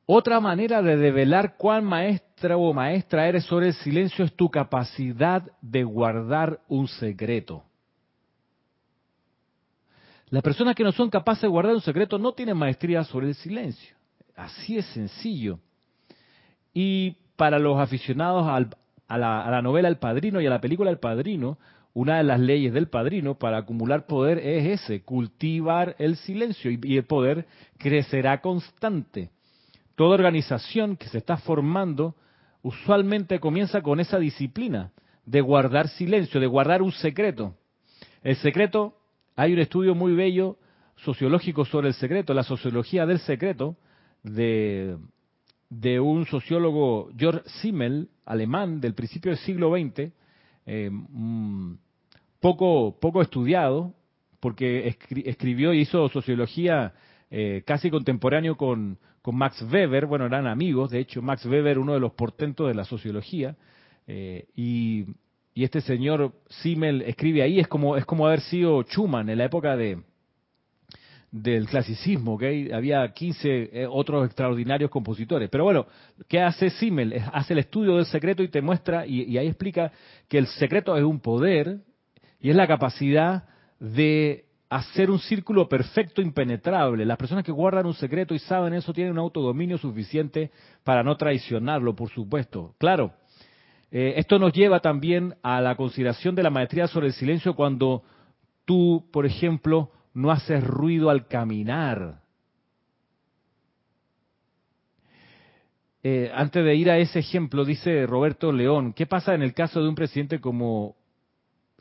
Otra 0.05 0.39
manera 0.39 0.81
de 0.81 0.97
develar 0.97 1.55
cuán 1.55 1.85
maestra 2.39 2.57
o 2.57 2.73
maestra 2.73 3.27
eres 3.27 3.43
sobre 3.45 3.67
el 3.67 3.73
silencio 3.73 4.23
es 4.23 4.33
tu 4.33 4.49
capacidad 4.49 5.43
de 5.61 5.83
guardar 5.83 6.61
un 6.69 6.87
secreto. 6.87 7.63
Las 10.29 10.41
personas 10.41 10.75
que 10.75 10.83
no 10.83 10.93
son 10.93 11.09
capaces 11.09 11.41
de 11.41 11.47
guardar 11.49 11.73
un 11.73 11.81
secreto 11.81 12.17
no 12.17 12.31
tienen 12.31 12.55
maestría 12.55 13.03
sobre 13.03 13.27
el 13.27 13.35
silencio. 13.35 13.93
Así 14.37 14.77
es 14.77 14.85
sencillo. 14.87 15.59
Y 16.73 17.17
para 17.35 17.59
los 17.59 17.77
aficionados 17.77 18.47
a, 18.47 19.17
la, 19.17 19.41
a 19.43 19.51
la 19.51 19.61
novela 19.61 19.89
El 19.89 19.97
Padrino 19.97 20.39
y 20.39 20.47
a 20.47 20.49
la 20.49 20.61
película 20.61 20.91
El 20.91 20.99
Padrino, 20.99 21.57
una 21.93 22.19
de 22.19 22.23
las 22.23 22.39
leyes 22.39 22.71
del 22.71 22.87
padrino 22.87 23.35
para 23.35 23.57
acumular 23.57 24.05
poder 24.05 24.37
es 24.37 24.81
ese, 24.81 25.01
cultivar 25.01 25.95
el 25.99 26.15
silencio 26.15 26.71
y, 26.71 26.95
el 26.95 27.03
poder 27.03 27.47
crecerá 27.77 28.39
constante. 28.39 29.31
Toda 29.95 30.13
organización 30.13 30.95
que 30.95 31.09
se 31.09 31.17
está 31.17 31.35
formando 31.35 32.15
usualmente 32.61 33.39
comienza 33.39 33.81
con 33.81 33.99
esa 33.99 34.19
disciplina 34.19 34.91
de 35.25 35.41
guardar 35.41 35.87
silencio, 35.89 36.39
de 36.39 36.47
guardar 36.47 36.81
un 36.81 36.91
secreto. 36.91 37.55
El 38.23 38.35
secreto, 38.37 38.95
hay 39.35 39.53
un 39.53 39.59
estudio 39.59 39.95
muy 39.95 40.13
bello 40.13 40.57
sociológico 40.97 41.65
sobre 41.65 41.89
el 41.89 41.93
secreto, 41.93 42.33
la 42.33 42.43
sociología 42.43 43.05
del 43.05 43.19
secreto, 43.19 43.77
de, 44.23 44.97
de 45.69 45.99
un 45.99 46.25
sociólogo 46.25 47.09
George 47.17 47.47
Simmel, 47.61 48.09
alemán, 48.25 48.81
del 48.81 48.95
principio 48.95 49.31
del 49.31 49.39
siglo 49.39 49.71
XX, 49.71 50.11
eh, 50.65 50.89
mm, 50.91 51.75
poco, 52.39 52.97
poco 52.99 53.21
estudiado, 53.21 53.93
porque 54.39 54.95
escribió 55.25 55.73
y 55.73 55.81
hizo 55.81 56.09
sociología 56.09 56.93
eh, 57.29 57.63
casi 57.65 57.89
contemporáneo 57.89 58.57
con, 58.57 58.97
con, 59.29 59.35
Max 59.35 59.61
Weber, 59.61 60.05
bueno, 60.05 60.25
eran 60.25 60.47
amigos, 60.47 60.91
de 60.91 60.99
hecho, 60.99 61.21
Max 61.21 61.45
Weber, 61.45 61.77
uno 61.77 61.93
de 61.93 61.99
los 61.99 62.13
portentos 62.13 62.67
de 62.67 62.73
la 62.73 62.85
sociología, 62.85 63.55
eh, 64.07 64.47
y, 64.55 65.05
y, 65.53 65.63
este 65.63 65.81
señor 65.81 66.33
Simmel 66.47 67.03
escribe 67.03 67.43
ahí, 67.43 67.59
es 67.59 67.67
como, 67.67 67.97
es 67.97 68.05
como 68.05 68.25
haber 68.25 68.41
sido 68.41 68.83
Schumann 68.83 69.29
en 69.29 69.37
la 69.37 69.45
época 69.45 69.77
de, 69.77 69.99
del 71.31 71.67
clasicismo, 71.67 72.33
¿ok? 72.33 72.43
Había 72.73 73.07
15 73.11 73.69
eh, 73.71 73.87
otros 73.89 74.25
extraordinarios 74.25 74.89
compositores. 74.89 75.49
Pero 75.49 75.63
bueno, 75.63 75.85
¿qué 76.27 76.41
hace 76.41 76.69
Simmel? 76.71 77.21
Hace 77.33 77.53
el 77.53 77.59
estudio 77.59 77.97
del 77.97 78.05
secreto 78.05 78.41
y 78.41 78.47
te 78.47 78.61
muestra, 78.61 79.05
y, 79.05 79.37
ahí 79.37 79.47
explica 79.47 79.91
que 80.27 80.37
el 80.37 80.47
secreto 80.47 80.97
es 80.97 81.03
un 81.03 81.19
poder 81.19 81.79
y 82.41 82.49
es 82.49 82.55
la 82.55 82.67
capacidad 82.67 83.43
de 83.79 84.45
hacer 84.69 85.09
un 85.09 85.19
círculo 85.19 85.67
perfecto, 85.67 86.21
impenetrable. 86.21 87.05
Las 87.05 87.17
personas 87.17 87.43
que 87.43 87.51
guardan 87.51 87.87
un 87.87 87.95
secreto 87.95 88.35
y 88.35 88.39
saben 88.39 88.73
eso 88.73 88.93
tienen 88.93 89.13
un 89.13 89.19
autodominio 89.19 89.77
suficiente 89.77 90.51
para 90.83 91.03
no 91.03 91.17
traicionarlo, 91.17 91.95
por 91.95 92.09
supuesto. 92.09 92.75
Claro, 92.77 93.13
eh, 93.91 94.13
esto 94.17 94.37
nos 94.37 94.53
lleva 94.53 94.79
también 94.79 95.35
a 95.41 95.59
la 95.59 95.75
consideración 95.75 96.35
de 96.35 96.43
la 96.43 96.51
maestría 96.51 96.87
sobre 96.87 97.07
el 97.07 97.13
silencio 97.13 97.55
cuando 97.55 98.03
tú, 98.65 99.09
por 99.11 99.25
ejemplo, 99.25 99.91
no 100.13 100.29
haces 100.29 100.63
ruido 100.63 101.09
al 101.09 101.27
caminar. 101.27 102.21
Eh, 106.03 106.31
antes 106.33 106.63
de 106.63 106.75
ir 106.75 106.91
a 106.91 106.97
ese 106.97 107.19
ejemplo, 107.19 107.65
dice 107.65 108.05
Roberto 108.05 108.51
León, 108.51 108.93
¿qué 108.93 109.05
pasa 109.07 109.33
en 109.33 109.41
el 109.41 109.53
caso 109.53 109.81
de 109.81 109.89
un 109.89 109.95
presidente 109.95 110.39
como 110.39 110.95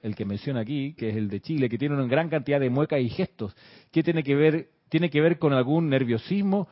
el 0.02 0.14
que 0.14 0.24
menciona 0.24 0.60
aquí, 0.60 0.94
que 0.94 1.10
es 1.10 1.16
el 1.16 1.28
de 1.28 1.40
Chile, 1.40 1.68
que 1.68 1.78
tiene 1.78 1.94
una 1.94 2.06
gran 2.06 2.28
cantidad 2.28 2.60
de 2.60 2.70
muecas 2.70 3.00
y 3.00 3.08
gestos? 3.08 3.54
¿Qué 3.90 4.02
tiene 4.02 4.22
que 4.22 4.34
ver? 4.34 4.68
¿Tiene 4.88 5.10
que 5.10 5.20
ver 5.20 5.38
con 5.38 5.52
algún 5.52 5.88
nerviosismo? 5.88 6.68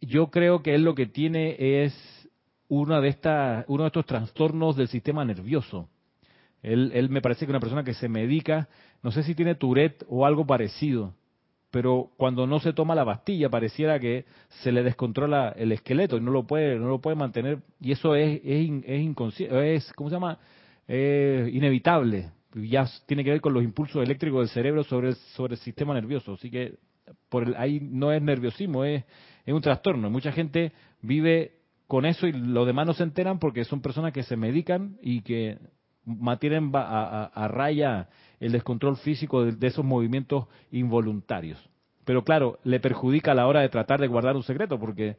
Yo 0.00 0.30
creo 0.30 0.62
que 0.62 0.74
él 0.74 0.82
lo 0.82 0.94
que 0.94 1.06
tiene 1.06 1.56
es 1.84 2.28
una 2.68 3.00
de 3.00 3.08
estas, 3.08 3.64
uno 3.68 3.82
de 3.82 3.88
estos 3.88 4.06
trastornos 4.06 4.76
del 4.76 4.88
sistema 4.88 5.24
nervioso. 5.24 5.88
Él, 6.62 6.92
él 6.94 7.10
me 7.10 7.20
parece 7.20 7.46
que 7.46 7.52
una 7.52 7.60
persona 7.60 7.84
que 7.84 7.94
se 7.94 8.08
medica 8.08 8.68
no 9.02 9.10
sé 9.10 9.22
si 9.22 9.34
tiene 9.34 9.54
Tourette 9.54 10.04
o 10.08 10.26
algo 10.26 10.46
parecido, 10.46 11.14
pero 11.70 12.10
cuando 12.16 12.46
no 12.46 12.60
se 12.60 12.72
toma 12.72 12.94
la 12.94 13.04
pastilla 13.04 13.48
pareciera 13.48 13.98
que 13.98 14.26
se 14.62 14.72
le 14.72 14.82
descontrola 14.82 15.50
el 15.56 15.72
esqueleto 15.72 16.16
y 16.16 16.20
no 16.20 16.30
lo 16.30 16.46
puede, 16.46 16.78
no 16.78 16.88
lo 16.88 17.00
puede 17.00 17.16
mantener 17.16 17.60
y 17.80 17.92
eso 17.92 18.14
es, 18.14 18.40
es, 18.44 18.70
es 18.84 19.40
es, 19.40 19.92
¿cómo 19.94 20.10
se 20.10 20.16
llama? 20.16 20.38
inevitable. 20.88 22.30
Ya 22.54 22.86
tiene 23.06 23.24
que 23.24 23.30
ver 23.30 23.40
con 23.40 23.54
los 23.54 23.62
impulsos 23.62 24.02
eléctricos 24.02 24.40
del 24.40 24.48
cerebro 24.48 24.84
sobre 24.84 25.08
el, 25.08 25.14
sobre 25.14 25.54
el 25.54 25.60
sistema 25.60 25.94
nervioso. 25.94 26.34
Así 26.34 26.50
que 26.50 26.74
por 27.28 27.56
ahí 27.56 27.80
no 27.80 28.12
es 28.12 28.22
nerviosismo, 28.22 28.84
es, 28.84 29.04
es 29.44 29.54
un 29.54 29.60
trastorno. 29.60 30.10
Mucha 30.10 30.32
gente 30.32 30.72
vive 31.02 31.60
con 31.86 32.06
eso 32.06 32.26
y 32.26 32.32
los 32.32 32.66
demás 32.66 32.86
no 32.86 32.92
se 32.92 33.02
enteran 33.02 33.38
porque 33.38 33.64
son 33.64 33.82
personas 33.82 34.12
que 34.12 34.22
se 34.22 34.36
medican 34.36 34.96
y 35.02 35.22
que 35.22 35.58
mantienen 36.04 36.70
a, 36.74 37.48
raya 37.48 38.08
el 38.38 38.52
descontrol 38.52 38.96
físico 38.96 39.44
de, 39.44 39.66
esos 39.66 39.84
movimientos 39.84 40.46
involuntarios. 40.70 41.58
Pero 42.04 42.24
claro, 42.24 42.58
le 42.64 42.80
perjudica 42.80 43.32
a 43.32 43.34
la 43.34 43.46
hora 43.46 43.60
de 43.60 43.68
tratar 43.68 44.00
de 44.00 44.06
guardar 44.06 44.36
un 44.36 44.42
secreto, 44.42 44.78
porque 44.78 45.16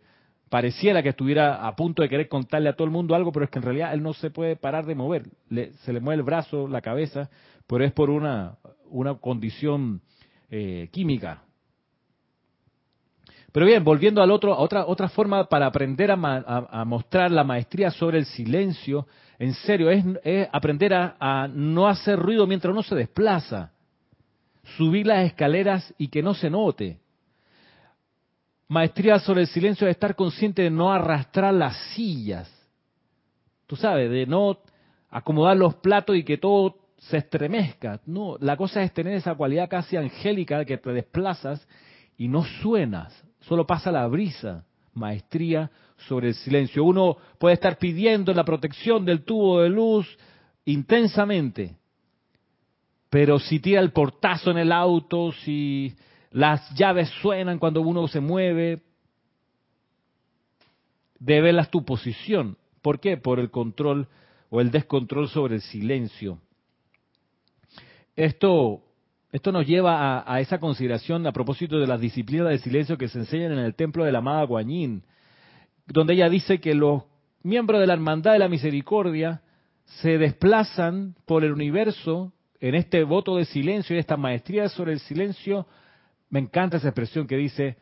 pareciera 0.51 1.01
que 1.01 1.07
estuviera 1.07 1.65
a 1.65 1.77
punto 1.77 2.01
de 2.01 2.09
querer 2.09 2.27
contarle 2.27 2.67
a 2.67 2.73
todo 2.73 2.83
el 2.83 2.91
mundo 2.91 3.15
algo, 3.15 3.31
pero 3.31 3.45
es 3.45 3.49
que 3.49 3.59
en 3.59 3.63
realidad 3.63 3.93
él 3.93 4.03
no 4.03 4.11
se 4.11 4.31
puede 4.31 4.57
parar 4.57 4.85
de 4.85 4.95
mover. 4.95 5.23
se 5.49 5.93
le 5.93 6.01
mueve 6.01 6.19
el 6.19 6.25
brazo, 6.25 6.67
la 6.67 6.81
cabeza, 6.81 7.29
pero 7.67 7.85
es 7.85 7.93
por 7.93 8.09
una, 8.09 8.57
una 8.89 9.15
condición 9.15 10.01
eh, 10.49 10.89
química. 10.91 11.43
Pero 13.53 13.65
bien, 13.65 13.85
volviendo 13.85 14.21
al 14.21 14.29
otro, 14.29 14.53
a 14.53 14.59
otra, 14.59 14.85
otra 14.87 15.07
forma 15.07 15.45
para 15.45 15.67
aprender 15.67 16.11
a, 16.11 16.17
mostrar 16.85 17.31
la 17.31 17.45
maestría 17.45 17.89
sobre 17.89 18.17
el 18.17 18.25
silencio, 18.25 19.07
en 19.39 19.53
serio, 19.53 19.89
es, 19.89 20.03
aprender 20.51 20.93
a, 20.93 21.47
no 21.47 21.87
hacer 21.87 22.19
ruido 22.19 22.45
mientras 22.45 22.73
uno 22.73 22.83
se 22.83 22.95
desplaza. 22.95 23.71
Subir 24.77 25.07
las 25.07 25.25
escaleras 25.25 25.93
y 25.97 26.09
que 26.09 26.21
no 26.21 26.33
se 26.33 26.49
note. 26.49 27.00
Maestría 28.71 29.19
sobre 29.19 29.41
el 29.41 29.47
silencio 29.47 29.85
es 29.85 29.91
estar 29.91 30.15
consciente 30.15 30.61
de 30.61 30.69
no 30.69 30.93
arrastrar 30.93 31.53
las 31.53 31.75
sillas. 31.93 32.49
Tú 33.67 33.75
sabes, 33.75 34.09
de 34.09 34.25
no 34.25 34.59
acomodar 35.09 35.57
los 35.57 35.75
platos 35.75 36.15
y 36.15 36.23
que 36.23 36.37
todo 36.37 36.77
se 36.97 37.17
estremezca. 37.17 37.99
No, 38.05 38.37
la 38.39 38.55
cosa 38.55 38.81
es 38.81 38.93
tener 38.93 39.15
esa 39.15 39.35
cualidad 39.35 39.67
casi 39.67 39.97
angélica 39.97 40.63
que 40.63 40.77
te 40.77 40.89
desplazas 40.93 41.67
y 42.17 42.29
no 42.29 42.45
suenas, 42.45 43.13
solo 43.41 43.67
pasa 43.67 43.91
la 43.91 44.07
brisa. 44.07 44.63
Maestría 44.93 45.69
sobre 46.07 46.29
el 46.29 46.35
silencio. 46.35 46.85
Uno 46.85 47.17
puede 47.39 47.55
estar 47.55 47.77
pidiendo 47.77 48.33
la 48.33 48.45
protección 48.45 49.03
del 49.03 49.25
tubo 49.25 49.63
de 49.63 49.69
luz 49.69 50.07
intensamente, 50.63 51.75
pero 53.09 53.37
si 53.37 53.59
tira 53.59 53.81
el 53.81 53.91
portazo 53.91 54.49
en 54.49 54.59
el 54.59 54.71
auto, 54.71 55.33
si 55.43 55.93
las 56.31 56.73
llaves 56.75 57.09
suenan 57.21 57.59
cuando 57.59 57.81
uno 57.81 58.07
se 58.07 58.21
mueve, 58.21 58.81
develas 61.19 61.69
tu 61.69 61.85
posición. 61.85 62.57
¿Por 62.81 62.99
qué? 62.99 63.17
Por 63.17 63.39
el 63.39 63.51
control 63.51 64.07
o 64.49 64.61
el 64.61 64.71
descontrol 64.71 65.29
sobre 65.29 65.55
el 65.55 65.61
silencio. 65.61 66.39
Esto, 68.15 68.81
esto 69.31 69.51
nos 69.51 69.67
lleva 69.67 70.23
a, 70.25 70.39
esa 70.39 70.59
consideración 70.59 71.25
a 71.27 71.31
propósito 71.31 71.79
de 71.79 71.87
las 71.87 72.01
disciplinas 72.01 72.49
de 72.49 72.57
silencio 72.57 72.97
que 72.97 73.07
se 73.07 73.19
enseñan 73.19 73.53
en 73.53 73.59
el 73.59 73.75
templo 73.75 74.03
de 74.03 74.11
la 74.11 74.19
amada 74.19 74.43
Guanyin, 74.43 75.03
donde 75.87 76.13
ella 76.13 76.29
dice 76.29 76.59
que 76.59 76.73
los 76.73 77.03
miembros 77.43 77.79
de 77.79 77.87
la 77.87 77.93
Hermandad 77.93 78.33
de 78.33 78.39
la 78.39 78.49
Misericordia 78.49 79.41
se 80.01 80.17
desplazan 80.17 81.15
por 81.25 81.43
el 81.43 81.51
universo 81.51 82.33
en 82.59 82.75
este 82.75 83.03
voto 83.03 83.37
de 83.37 83.45
silencio 83.45 83.95
y 83.95 83.99
esta 83.99 84.17
maestría 84.17 84.69
sobre 84.69 84.93
el 84.93 84.99
silencio. 84.99 85.67
Me 86.31 86.39
encanta 86.39 86.77
esa 86.77 86.87
expresión 86.87 87.27
que 87.27 87.37
dice 87.37 87.77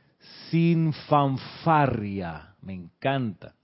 sin 0.49 0.91
fanfarria. 0.91 2.55
Me 2.61 2.73
encanta 2.73 3.55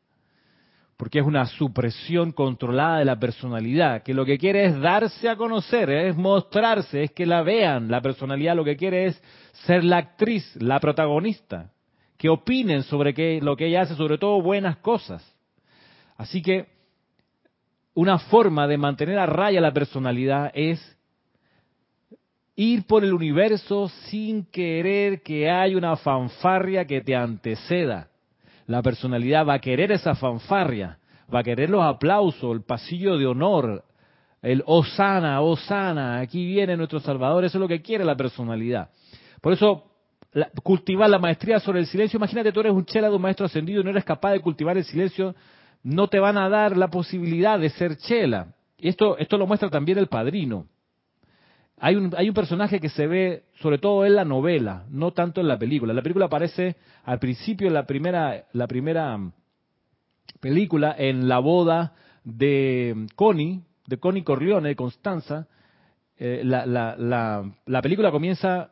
porque 0.98 1.20
es 1.20 1.26
una 1.26 1.46
supresión 1.46 2.32
controlada 2.32 3.00
de 3.00 3.06
la 3.06 3.20
personalidad, 3.20 4.04
que 4.04 4.14
lo 4.14 4.26
que 4.26 4.38
quiere 4.38 4.66
es 4.66 4.80
darse 4.80 5.28
a 5.28 5.36
conocer, 5.36 5.90
es 5.90 6.16
mostrarse, 6.16 7.04
es 7.04 7.12
que 7.12 7.26
la 7.26 7.42
vean. 7.42 7.92
La 7.92 8.02
personalidad 8.02 8.56
lo 8.56 8.64
que 8.64 8.78
quiere 8.78 9.08
es 9.08 9.22
ser 9.66 9.84
la 9.84 9.98
actriz, 9.98 10.56
la 10.56 10.80
protagonista, 10.80 11.72
que 12.18 12.30
opinen 12.30 12.84
sobre 12.84 13.14
qué, 13.14 13.40
lo 13.42 13.58
que 13.58 13.68
ella 13.68 13.82
hace, 13.82 13.96
sobre 13.96 14.18
todo 14.18 14.42
buenas 14.42 14.78
cosas. 14.78 15.36
Así 16.16 16.42
que 16.42 16.68
una 17.94 18.18
forma 18.18 18.68
de 18.68 18.78
mantener 18.78 19.20
a 19.20 19.26
raya 19.26 19.60
la 19.60 19.74
personalidad 19.74 20.52
es 20.54 20.95
ir 22.56 22.86
por 22.86 23.04
el 23.04 23.14
universo 23.14 23.90
sin 24.10 24.46
querer 24.46 25.22
que 25.22 25.50
haya 25.50 25.78
una 25.78 25.96
fanfarria 25.96 26.86
que 26.86 27.02
te 27.02 27.16
anteceda 27.16 28.10
la 28.68 28.82
personalidad 28.82 29.46
va 29.46 29.56
a 29.56 29.60
querer 29.60 29.92
esa 29.92 30.16
fanfarria, 30.16 30.98
va 31.34 31.40
a 31.40 31.44
querer 31.44 31.70
los 31.70 31.84
aplausos, 31.84 32.52
el 32.52 32.64
pasillo 32.64 33.18
de 33.18 33.28
honor, 33.28 33.84
el 34.42 34.64
Osana, 34.66 35.42
Osana, 35.42 36.20
aquí 36.20 36.46
viene 36.46 36.78
nuestro 36.78 37.00
Salvador, 37.00 37.46
eso 37.46 37.58
es 37.58 37.62
lo 37.62 37.68
que 37.68 37.82
quiere 37.82 38.04
la 38.04 38.16
personalidad. 38.16 38.90
Por 39.42 39.54
eso, 39.54 39.84
cultivar 40.64 41.10
la 41.10 41.20
maestría 41.20 41.60
sobre 41.60 41.80
el 41.80 41.88
silencio, 41.88 42.18
imagínate, 42.18 42.52
tú 42.52 42.60
eres 42.60 42.74
un 42.74 42.86
chela 42.86 43.10
de 43.10 43.16
un 43.16 43.22
maestro 43.22 43.46
ascendido 43.46 43.82
y 43.82 43.84
no 43.84 43.92
eres 43.92 44.04
capaz 44.04 44.32
de 44.32 44.40
cultivar 44.40 44.78
el 44.78 44.84
silencio, 44.84 45.36
no 45.84 46.08
te 46.08 46.20
van 46.20 46.38
a 46.38 46.50
dar 46.50 46.76
la 46.76 46.88
posibilidad 46.88 47.60
de 47.60 47.70
ser 47.70 47.98
chela. 47.98 48.48
Y 48.78 48.90
esto, 48.90 49.18
esto 49.18 49.38
lo 49.38 49.48
muestra 49.48 49.70
también 49.70 49.98
el 49.98 50.08
padrino. 50.08 50.68
Hay 51.78 51.96
un, 51.96 52.14
hay 52.16 52.30
un 52.30 52.34
personaje 52.34 52.80
que 52.80 52.90
se 52.90 53.06
ve, 53.06 53.44
sobre 53.60 53.78
todo 53.78 54.06
en 54.06 54.16
la 54.16 54.24
novela, 54.24 54.86
no 54.90 55.12
tanto 55.12 55.42
en 55.42 55.48
la 55.48 55.60
película. 55.60 55.94
La 55.94 56.02
película 56.02 56.26
aparece 56.26 56.78
al 57.04 57.20
principio, 57.20 57.70
la 57.70 57.86
primera, 57.86 58.46
la 58.54 58.68
primera 58.68 59.20
película, 60.40 60.96
en 60.98 61.28
la 61.28 61.40
boda 61.40 61.94
de 62.24 63.08
Connie, 63.16 63.62
de 63.88 63.98
Connie 63.98 64.24
Corleone, 64.24 64.70
de 64.70 64.76
Constanza. 64.76 65.48
Eh, 66.18 66.42
la, 66.46 66.66
la, 66.66 66.96
la, 67.66 67.82
película 67.82 68.10
comienza 68.10 68.72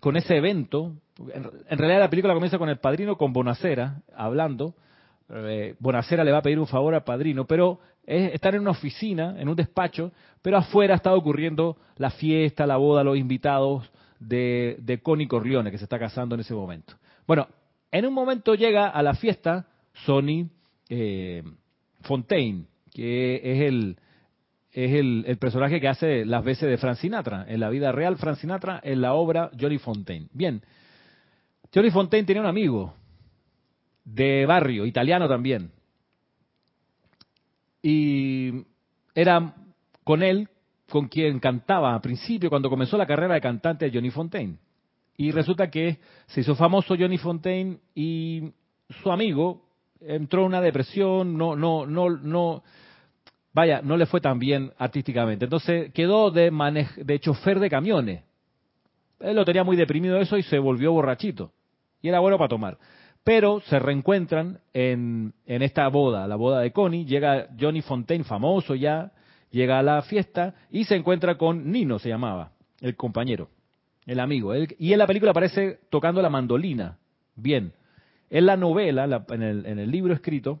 con 0.00 0.16
ese 0.16 0.36
evento. 0.36 0.92
En, 1.32 1.50
en, 1.68 1.78
realidad 1.78 2.00
la 2.00 2.10
película 2.10 2.34
comienza 2.34 2.58
con 2.58 2.68
el 2.68 2.78
padrino, 2.78 3.16
con 3.16 3.32
Bonacera, 3.32 4.02
hablando. 4.14 4.74
Eh, 5.34 5.74
Bonacera 5.78 6.24
le 6.24 6.32
va 6.32 6.38
a 6.38 6.42
pedir 6.42 6.58
un 6.58 6.66
favor 6.66 6.94
al 6.94 7.04
padrino, 7.04 7.46
pero 7.46 7.80
es 8.04 8.34
estar 8.34 8.54
en 8.54 8.60
una 8.60 8.72
oficina, 8.72 9.34
en 9.38 9.48
un 9.48 9.56
despacho, 9.56 10.12
pero 10.42 10.58
afuera 10.58 10.94
está 10.94 11.14
ocurriendo 11.14 11.76
la 11.96 12.10
fiesta, 12.10 12.66
la 12.66 12.76
boda, 12.76 13.02
los 13.02 13.16
invitados 13.16 13.90
de, 14.18 14.76
de 14.80 15.00
Connie 15.00 15.28
Corleone, 15.28 15.70
que 15.70 15.78
se 15.78 15.84
está 15.84 15.98
casando 15.98 16.34
en 16.34 16.42
ese 16.42 16.54
momento. 16.54 16.94
Bueno, 17.26 17.48
en 17.90 18.06
un 18.06 18.12
momento 18.12 18.54
llega 18.54 18.88
a 18.88 19.02
la 19.02 19.14
fiesta 19.14 19.66
Sonny 20.04 20.48
eh, 20.88 21.42
Fontaine, 22.02 22.64
que 22.92 23.36
es 23.36 23.62
el, 23.62 23.96
es 24.70 24.92
el, 24.92 25.24
el, 25.26 25.38
personaje 25.38 25.80
que 25.80 25.88
hace 25.88 26.24
las 26.26 26.44
veces 26.44 26.68
de 26.68 26.76
Frank 26.76 26.96
Sinatra, 26.96 27.46
en 27.48 27.60
la 27.60 27.70
vida 27.70 27.92
real 27.92 28.16
Frank 28.16 28.36
Sinatra, 28.36 28.80
en 28.82 29.00
la 29.00 29.14
obra 29.14 29.50
Johnny 29.58 29.78
Fontaine. 29.78 30.28
Bien, 30.32 30.62
Johnny 31.74 31.90
Fontaine 31.90 32.26
tenía 32.26 32.42
un 32.42 32.48
amigo 32.48 32.94
de 34.04 34.46
barrio, 34.46 34.86
italiano 34.86 35.28
también, 35.28 35.70
y 37.82 38.64
era 39.14 39.54
con 40.04 40.22
él 40.22 40.48
con 40.88 41.08
quien 41.08 41.40
cantaba 41.40 41.94
a 41.94 42.00
principio, 42.00 42.50
cuando 42.50 42.70
comenzó 42.70 42.96
la 42.96 43.06
carrera 43.06 43.34
de 43.34 43.40
cantante 43.40 43.86
de 43.86 43.96
Johnny 43.96 44.10
Fontaine. 44.10 44.58
Y 45.16 45.30
resulta 45.30 45.70
que 45.70 45.98
se 46.26 46.40
hizo 46.42 46.54
famoso 46.54 46.94
Johnny 46.98 47.18
Fontaine 47.18 47.78
y 47.94 48.52
su 49.02 49.10
amigo 49.10 49.62
entró 50.00 50.42
en 50.42 50.46
una 50.48 50.60
depresión, 50.60 51.36
no, 51.36 51.56
no, 51.56 51.86
no, 51.86 52.10
no, 52.10 52.62
vaya, 53.52 53.80
no 53.82 53.96
le 53.96 54.06
fue 54.06 54.20
tan 54.20 54.38
bien 54.38 54.72
artísticamente. 54.78 55.46
Entonces 55.46 55.92
quedó 55.92 56.30
de, 56.30 56.50
de 56.96 57.20
chofer 57.20 57.58
de 57.58 57.70
camiones. 57.70 58.22
Él 59.20 59.36
lo 59.36 59.44
tenía 59.44 59.64
muy 59.64 59.76
deprimido 59.76 60.18
eso 60.18 60.36
y 60.36 60.42
se 60.42 60.58
volvió 60.58 60.92
borrachito. 60.92 61.52
Y 62.02 62.08
era 62.08 62.20
bueno 62.20 62.36
para 62.36 62.48
tomar. 62.48 62.78
Pero 63.24 63.60
se 63.60 63.78
reencuentran 63.78 64.60
en, 64.72 65.32
en 65.46 65.62
esta 65.62 65.86
boda, 65.88 66.26
la 66.26 66.36
boda 66.36 66.60
de 66.60 66.72
Connie, 66.72 67.04
llega 67.04 67.48
Johnny 67.58 67.80
Fontaine, 67.80 68.24
famoso 68.24 68.74
ya, 68.74 69.12
llega 69.50 69.78
a 69.78 69.82
la 69.82 70.02
fiesta 70.02 70.54
y 70.70 70.84
se 70.84 70.96
encuentra 70.96 71.38
con 71.38 71.70
Nino, 71.70 71.98
se 72.00 72.08
llamaba, 72.08 72.52
el 72.80 72.96
compañero, 72.96 73.48
el 74.06 74.18
amigo. 74.18 74.52
y 74.56 74.92
en 74.92 74.98
la 74.98 75.06
película 75.06 75.30
aparece 75.30 75.80
tocando 75.88 76.20
la 76.20 76.30
mandolina. 76.30 76.98
Bien, 77.36 77.72
en 78.28 78.46
la 78.46 78.56
novela, 78.56 79.24
en, 79.28 79.42
el, 79.42 79.66
en, 79.66 79.78
el, 79.78 79.90
libro 79.90 80.14
escrito, 80.14 80.60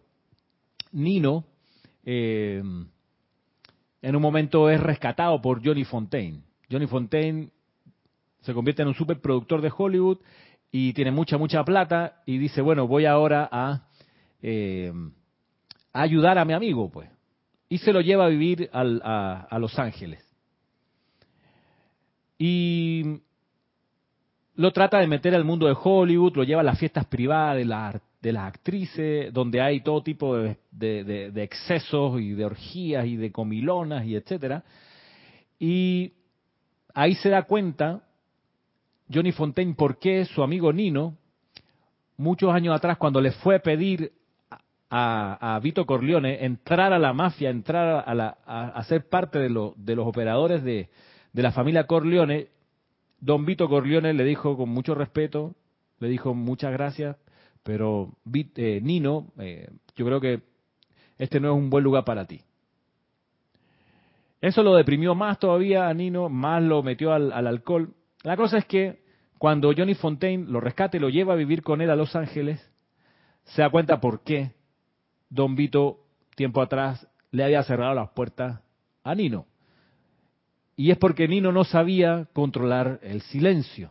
Nino 0.92 1.44
eh, 2.04 2.62
en 4.02 4.16
un 4.16 4.22
momento 4.22 4.68
es 4.68 4.80
rescatado 4.80 5.40
por 5.40 5.64
Johnny 5.64 5.84
Fontaine. 5.84 6.42
Johnny 6.70 6.86
Fontaine 6.86 7.50
se 8.40 8.52
convierte 8.52 8.82
en 8.82 8.88
un 8.88 8.94
superproductor 8.94 9.62
de 9.62 9.72
Hollywood 9.76 10.18
y 10.74 10.94
tiene 10.94 11.10
mucha, 11.10 11.36
mucha 11.36 11.62
plata 11.64 12.22
y 12.24 12.38
dice, 12.38 12.62
bueno, 12.62 12.88
voy 12.88 13.04
ahora 13.04 13.46
a, 13.52 13.82
eh, 14.40 14.90
ayudar 15.92 16.38
a 16.38 16.46
mi 16.46 16.54
amigo, 16.54 16.90
pues. 16.90 17.10
Y 17.68 17.76
se 17.78 17.92
lo 17.92 18.00
lleva 18.00 18.24
a 18.24 18.28
vivir 18.28 18.70
a, 18.72 19.46
a, 19.50 19.58
Los 19.58 19.78
Ángeles. 19.78 20.26
Y 22.38 23.20
lo 24.56 24.72
trata 24.72 24.98
de 24.98 25.06
meter 25.06 25.34
al 25.34 25.44
mundo 25.44 25.66
de 25.66 25.76
Hollywood, 25.78 26.36
lo 26.36 26.44
lleva 26.44 26.62
a 26.62 26.64
las 26.64 26.78
fiestas 26.78 27.04
privadas 27.04 27.56
de, 27.56 27.66
la, 27.66 28.00
de 28.22 28.32
las 28.32 28.48
actrices, 28.48 29.32
donde 29.32 29.60
hay 29.60 29.82
todo 29.82 30.02
tipo 30.02 30.36
de, 30.36 30.56
de, 30.70 31.42
excesos 31.42 32.18
y 32.18 32.32
de 32.32 32.46
orgías 32.46 33.06
y 33.06 33.16
de 33.16 33.30
comilonas 33.30 34.06
y 34.06 34.16
etcétera. 34.16 34.64
Y 35.58 36.14
ahí 36.94 37.14
se 37.14 37.28
da 37.28 37.42
cuenta 37.42 38.02
Johnny 39.12 39.32
Fontaine 39.32 39.74
por 39.74 39.98
qué 39.98 40.24
su 40.24 40.42
amigo 40.42 40.72
Nino, 40.72 41.16
muchos 42.16 42.52
años 42.52 42.74
atrás, 42.74 42.98
cuando 42.98 43.20
le 43.20 43.32
fue 43.32 43.56
a 43.56 43.62
pedir 43.62 44.12
a, 44.94 45.58
Vito 45.62 45.86
Corleone 45.86 46.44
entrar 46.44 46.92
a 46.92 46.98
la 46.98 47.12
mafia, 47.12 47.48
entrar 47.48 48.04
a, 48.06 48.14
la, 48.14 48.36
a, 48.46 48.82
ser 48.84 49.08
parte 49.08 49.38
de, 49.38 49.48
de 49.76 49.96
los 49.96 50.06
operadores 50.06 50.62
de, 50.62 50.90
de, 51.32 51.42
la 51.42 51.52
familia 51.52 51.86
Corleone, 51.86 52.48
don 53.18 53.46
Vito 53.46 53.68
Corleone 53.68 54.12
le 54.12 54.24
dijo 54.24 54.56
con 54.56 54.68
mucho 54.68 54.94
respeto, 54.94 55.54
le 55.98 56.08
dijo 56.08 56.34
muchas 56.34 56.72
gracias, 56.72 57.16
pero 57.62 58.12
eh, 58.56 58.80
Nino, 58.82 59.28
eh, 59.38 59.70
yo 59.96 60.04
creo 60.04 60.20
que 60.20 60.42
este 61.16 61.40
no 61.40 61.52
es 61.52 61.56
un 61.56 61.70
buen 61.70 61.84
lugar 61.84 62.04
para 62.04 62.26
ti. 62.26 62.42
Eso 64.42 64.62
lo 64.62 64.74
deprimió 64.74 65.14
más 65.14 65.38
todavía 65.38 65.88
a 65.88 65.94
Nino, 65.94 66.28
más 66.28 66.62
lo 66.62 66.82
metió 66.82 67.12
al 67.12 67.46
alcohol. 67.46 67.94
La 68.24 68.36
cosa 68.36 68.58
es 68.58 68.66
que 68.66 69.01
cuando 69.42 69.72
Johnny 69.76 69.94
Fontaine 69.94 70.46
lo 70.48 70.60
rescata 70.60 70.96
y 70.96 71.00
lo 71.00 71.08
lleva 71.08 71.32
a 71.32 71.36
vivir 71.36 71.64
con 71.64 71.80
él 71.80 71.90
a 71.90 71.96
Los 71.96 72.14
Ángeles, 72.14 72.64
se 73.42 73.62
da 73.62 73.70
cuenta 73.70 74.00
por 74.00 74.22
qué 74.22 74.52
Don 75.30 75.56
Vito, 75.56 75.98
tiempo 76.36 76.62
atrás, 76.62 77.08
le 77.32 77.42
había 77.42 77.64
cerrado 77.64 77.92
las 77.92 78.10
puertas 78.10 78.60
a 79.02 79.16
Nino. 79.16 79.46
Y 80.76 80.92
es 80.92 80.96
porque 80.96 81.26
Nino 81.26 81.50
no 81.50 81.64
sabía 81.64 82.28
controlar 82.32 83.00
el 83.02 83.20
silencio. 83.22 83.90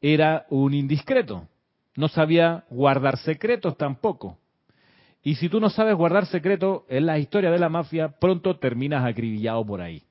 Era 0.00 0.46
un 0.50 0.74
indiscreto. 0.74 1.46
No 1.94 2.08
sabía 2.08 2.64
guardar 2.70 3.18
secretos 3.18 3.76
tampoco. 3.76 4.36
Y 5.22 5.36
si 5.36 5.48
tú 5.48 5.60
no 5.60 5.70
sabes 5.70 5.94
guardar 5.94 6.26
secretos 6.26 6.82
en 6.88 7.06
la 7.06 7.20
historia 7.20 7.52
de 7.52 7.60
la 7.60 7.68
mafia, 7.68 8.18
pronto 8.18 8.58
terminas 8.58 9.04
acribillado 9.04 9.64
por 9.64 9.80
ahí. 9.80 10.02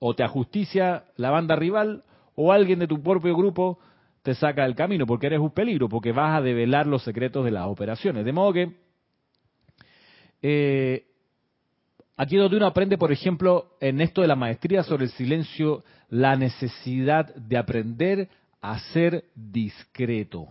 O 0.00 0.16
te 0.16 0.24
ajusticia 0.24 1.04
la 1.14 1.30
banda 1.30 1.54
rival 1.54 2.02
o 2.42 2.52
alguien 2.52 2.78
de 2.78 2.86
tu 2.86 3.02
propio 3.02 3.36
grupo 3.36 3.78
te 4.22 4.34
saca 4.34 4.62
del 4.62 4.74
camino 4.74 5.06
porque 5.06 5.26
eres 5.26 5.40
un 5.40 5.50
peligro, 5.50 5.90
porque 5.90 6.10
vas 6.10 6.38
a 6.38 6.40
develar 6.40 6.86
los 6.86 7.02
secretos 7.02 7.44
de 7.44 7.50
las 7.50 7.66
operaciones. 7.66 8.24
De 8.24 8.32
modo 8.32 8.54
que 8.54 8.72
eh, 10.40 11.04
aquí 12.16 12.36
donde 12.36 12.56
uno 12.56 12.66
aprende, 12.66 12.96
por 12.96 13.12
ejemplo, 13.12 13.76
en 13.78 14.00
esto 14.00 14.22
de 14.22 14.28
la 14.28 14.36
maestría 14.36 14.82
sobre 14.82 15.04
el 15.04 15.10
silencio, 15.10 15.84
la 16.08 16.34
necesidad 16.34 17.34
de 17.34 17.58
aprender 17.58 18.30
a 18.62 18.78
ser 18.78 19.24
discreto. 19.34 20.48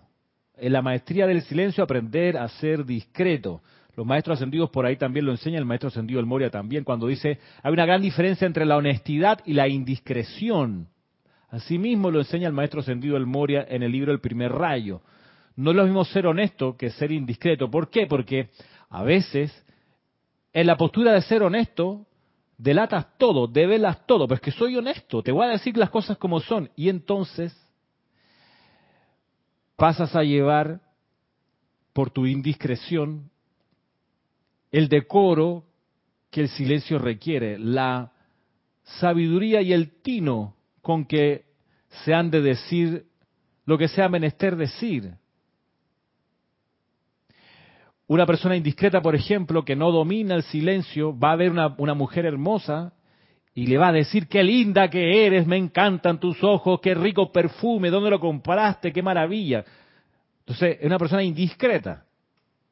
En 0.58 0.74
la 0.74 0.84
maestría 0.84 1.26
del 1.26 1.42
silencio, 1.42 1.84
aprender 1.84 2.38
a 2.38 2.48
ser 2.50 2.86
discreto. 2.86 3.64
Los 3.96 4.06
maestros 4.06 4.38
ascendidos 4.38 4.70
por 4.70 4.86
ahí 4.86 4.96
también 4.96 5.26
lo 5.26 5.32
enseñan, 5.32 5.60
el 5.60 5.66
maestro 5.66 5.88
ascendido 5.88 6.20
del 6.20 6.28
Moria 6.28 6.52
también, 6.52 6.84
cuando 6.84 7.08
dice, 7.08 7.40
hay 7.64 7.74
una 7.74 7.88
gran 7.88 8.02
diferencia 8.04 8.46
entre 8.46 8.68
la 8.68 8.78
honestidad 8.78 9.40
y 9.44 9.54
la 9.54 9.68
indiscreción. 9.68 10.88
Asimismo 11.52 12.12
lo 12.12 12.20
enseña 12.20 12.48
el 12.48 12.54
maestro 12.54 12.82
ascendido 12.82 13.16
del 13.16 13.26
Moria 13.26 13.66
en 13.68 13.84
el 13.84 13.92
libro 13.92 14.12
El 14.12 14.20
primer 14.20 14.52
rayo. 14.52 15.02
No 15.56 15.72
es 15.72 15.78
lo 15.78 15.84
mismo 15.84 16.06
ser 16.06 16.28
honesto 16.28 16.78
que 16.78 16.92
ser 16.92 17.12
indiscreto. 17.12 17.70
¿Por 17.70 17.90
qué? 17.90 18.06
Porque 18.06 18.50
a 18.90 19.04
veces 19.04 19.52
en 20.54 20.68
la 20.68 20.78
postura 20.78 21.14
de 21.14 21.22
ser 21.22 21.44
honesto, 21.44 22.06
delatas 22.58 23.18
todo, 23.18 23.48
develas 23.48 24.06
todo, 24.06 24.28
pero 24.28 24.36
es 24.36 24.42
que 24.42 24.52
soy 24.52 24.76
honesto, 24.76 25.24
te 25.24 25.32
voy 25.32 25.46
a 25.46 25.52
decir 25.52 25.78
las 25.78 25.90
cosas 25.90 26.18
como 26.18 26.40
son. 26.40 26.70
Y 26.76 26.90
entonces 26.90 27.56
pasas 29.76 30.16
a 30.16 30.24
llevar 30.24 30.82
por 31.94 32.12
tu 32.12 32.26
indiscreción 32.26 33.30
el 34.72 34.88
decoro 34.88 35.64
que 36.30 36.42
el 36.42 36.50
silencio 36.50 37.00
requiere, 37.00 37.58
la 37.58 38.12
sabiduría 38.84 39.62
y 39.62 39.74
el 39.74 40.02
tino 40.02 40.56
con 40.82 41.06
que 41.06 41.46
se 42.04 42.14
han 42.14 42.32
de 42.32 42.42
decir 42.42 43.06
lo 43.66 43.78
que 43.78 43.88
sea 43.88 44.10
menester 44.10 44.56
decir. 44.56 45.14
Una 48.08 48.26
persona 48.26 48.56
indiscreta, 48.56 49.02
por 49.02 49.16
ejemplo, 49.16 49.64
que 49.64 49.76
no 49.76 49.92
domina 49.92 50.36
el 50.36 50.44
silencio, 50.44 51.18
va 51.18 51.34
a 51.34 51.36
ver 51.36 51.52
una, 51.52 51.76
una 51.78 51.94
mujer 51.94 52.26
hermosa 52.26 52.94
y 53.54 53.68
le 53.68 53.78
va 53.78 53.90
a 53.90 53.94
decir 53.94 54.28
qué 54.28 54.44
linda 54.44 54.90
que 54.90 55.26
eres, 55.26 55.46
me 55.46 55.58
encantan 55.58 56.20
tus 56.20 56.44
ojos, 56.44 56.80
qué 56.82 56.96
rico 56.96 57.32
perfume, 57.32 57.90
dónde 57.90 58.10
lo 58.10 58.20
compraste, 58.20 58.92
qué 58.92 59.04
maravilla. 59.04 59.64
Entonces, 60.40 60.78
es 60.80 60.86
una 60.86 60.98
persona 60.98 61.24
indiscreta, 61.24 62.06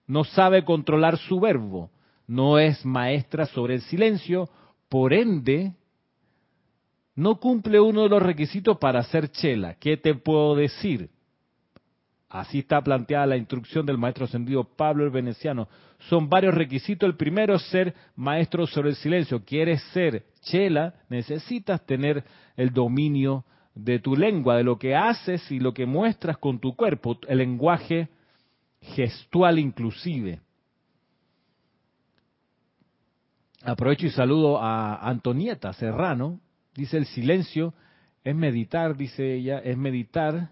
no 0.08 0.24
sabe 0.24 0.64
controlar 0.64 1.18
su 1.18 1.40
verbo, 1.40 1.92
no 2.26 2.58
es 2.58 2.84
maestra 2.86 3.46
sobre 3.46 3.76
el 3.76 3.82
silencio, 3.82 4.50
por 4.90 5.14
ende, 5.14 5.74
no 7.18 7.40
cumple 7.40 7.80
uno 7.80 8.04
de 8.04 8.10
los 8.10 8.22
requisitos 8.22 8.78
para 8.78 9.02
ser 9.02 9.32
chela. 9.32 9.74
¿Qué 9.74 9.98
te 9.98 10.14
puedo 10.14 10.56
decir? 10.56 11.10
Así 12.30 12.60
está 12.60 12.80
planteada 12.80 13.26
la 13.26 13.38
instrucción 13.38 13.88
del 13.88 13.98
maestro 13.98 14.26
ascendido 14.26 14.64
Pablo 14.64 15.04
el 15.04 15.10
Veneciano. 15.10 15.68
Son 16.10 16.30
varios 16.30 16.54
requisitos. 16.54 17.10
El 17.10 17.18
primero 17.18 17.56
es 17.56 17.64
ser 17.70 17.96
maestro 18.16 18.68
sobre 18.68 18.90
el 18.90 18.96
silencio. 18.98 19.44
Quieres 19.44 19.82
ser 19.94 20.26
chela, 20.42 20.94
necesitas 21.10 21.84
tener 21.88 22.24
el 22.56 22.72
dominio 22.72 23.46
de 23.74 23.98
tu 23.98 24.16
lengua, 24.16 24.56
de 24.56 24.64
lo 24.64 24.78
que 24.78 24.96
haces 24.96 25.52
y 25.52 25.60
lo 25.60 25.74
que 25.74 25.88
muestras 25.88 26.38
con 26.38 26.60
tu 26.60 26.76
cuerpo, 26.76 27.18
el 27.28 27.40
lenguaje 27.40 28.10
gestual 28.80 29.58
inclusive. 29.58 30.40
Aprovecho 33.64 34.06
y 34.06 34.12
saludo 34.12 34.62
a 34.62 34.98
Antonieta 34.98 35.74
Serrano. 35.74 36.42
Dice 36.78 36.98
el 36.98 37.08
silencio 37.08 37.74
es 38.24 38.36
meditar, 38.36 38.96
dice 38.96 39.34
ella, 39.34 39.58
es 39.58 39.76
meditar 39.76 40.52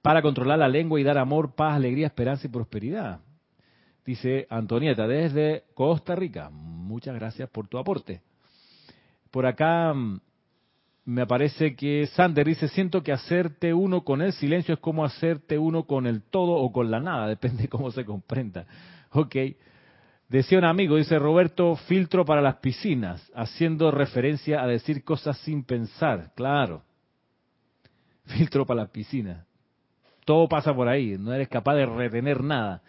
para 0.00 0.22
controlar 0.22 0.60
la 0.60 0.68
lengua 0.68 1.00
y 1.00 1.02
dar 1.02 1.18
amor, 1.18 1.56
paz, 1.56 1.74
alegría, 1.74 2.06
esperanza 2.06 2.46
y 2.46 2.50
prosperidad. 2.50 3.18
Dice 4.04 4.46
Antonieta 4.48 5.08
desde 5.08 5.64
Costa 5.74 6.14
Rica. 6.14 6.50
Muchas 6.50 7.16
gracias 7.16 7.50
por 7.50 7.66
tu 7.66 7.78
aporte. 7.78 8.22
Por 9.32 9.44
acá 9.44 9.92
mm, 9.92 10.20
me 11.06 11.22
aparece 11.22 11.74
que 11.74 12.06
Sander 12.14 12.46
dice, 12.46 12.68
siento 12.68 13.02
que 13.02 13.10
hacerte 13.10 13.74
uno 13.74 14.04
con 14.04 14.22
el 14.22 14.32
silencio 14.34 14.74
es 14.74 14.80
como 14.80 15.04
hacerte 15.04 15.58
uno 15.58 15.82
con 15.82 16.06
el 16.06 16.22
todo 16.22 16.52
o 16.52 16.70
con 16.70 16.92
la 16.92 17.00
nada, 17.00 17.26
depende 17.36 17.66
cómo 17.66 17.90
se 17.90 18.04
comprenda. 18.04 18.66
Ok. 19.10 19.34
Decía 20.28 20.58
un 20.58 20.64
amigo, 20.64 20.96
dice 20.96 21.18
Roberto, 21.18 21.76
filtro 21.76 22.24
para 22.24 22.42
las 22.42 22.56
piscinas, 22.56 23.30
haciendo 23.34 23.90
referencia 23.90 24.62
a 24.62 24.66
decir 24.66 25.04
cosas 25.04 25.38
sin 25.38 25.64
pensar. 25.64 26.32
Claro. 26.34 26.82
Filtro 28.26 28.66
para 28.66 28.82
las 28.82 28.90
piscinas 28.90 29.46
todo 30.26 30.48
pasa 30.48 30.74
por 30.74 30.88
ahí, 30.88 31.16
no 31.18 31.32
eres 31.32 31.48
capaz 31.48 31.76
de 31.76 31.86
retener 31.86 32.42
nada. 32.42 32.82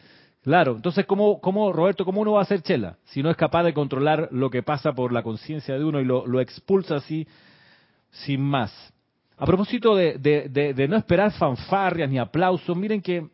Claro, 0.44 0.76
entonces, 0.76 1.06
¿cómo, 1.06 1.40
cómo, 1.40 1.72
Roberto, 1.72 2.04
cómo 2.04 2.22
uno 2.22 2.34
va 2.34 2.40
a 2.40 2.44
hacer 2.44 2.62
chela 2.62 2.98
si 3.06 3.22
no 3.22 3.30
es 3.30 3.38
capaz 3.38 3.64
de 3.64 3.74
controlar 3.74 4.30
lo 4.32 4.50
que 4.50 4.64
pasa 4.64 4.94
por 4.94 5.14
la 5.14 5.22
conciencia 5.22 5.78
de 5.78 5.86
uno 5.86 6.02
y 6.02 6.06
lo, 6.06 6.42
expulsa 6.42 6.96
así 6.96 7.28
sin 8.10 8.42
más? 8.42 8.74
A 9.38 9.46
propósito 9.46 9.96
de, 9.96 10.18
de, 10.18 10.88
no 10.88 10.98
esperar 10.98 11.32
fanfarrias 11.34 12.10
ni 12.10 12.18
aplausos, 12.18 12.76
miren 12.76 13.02
que 13.02 13.28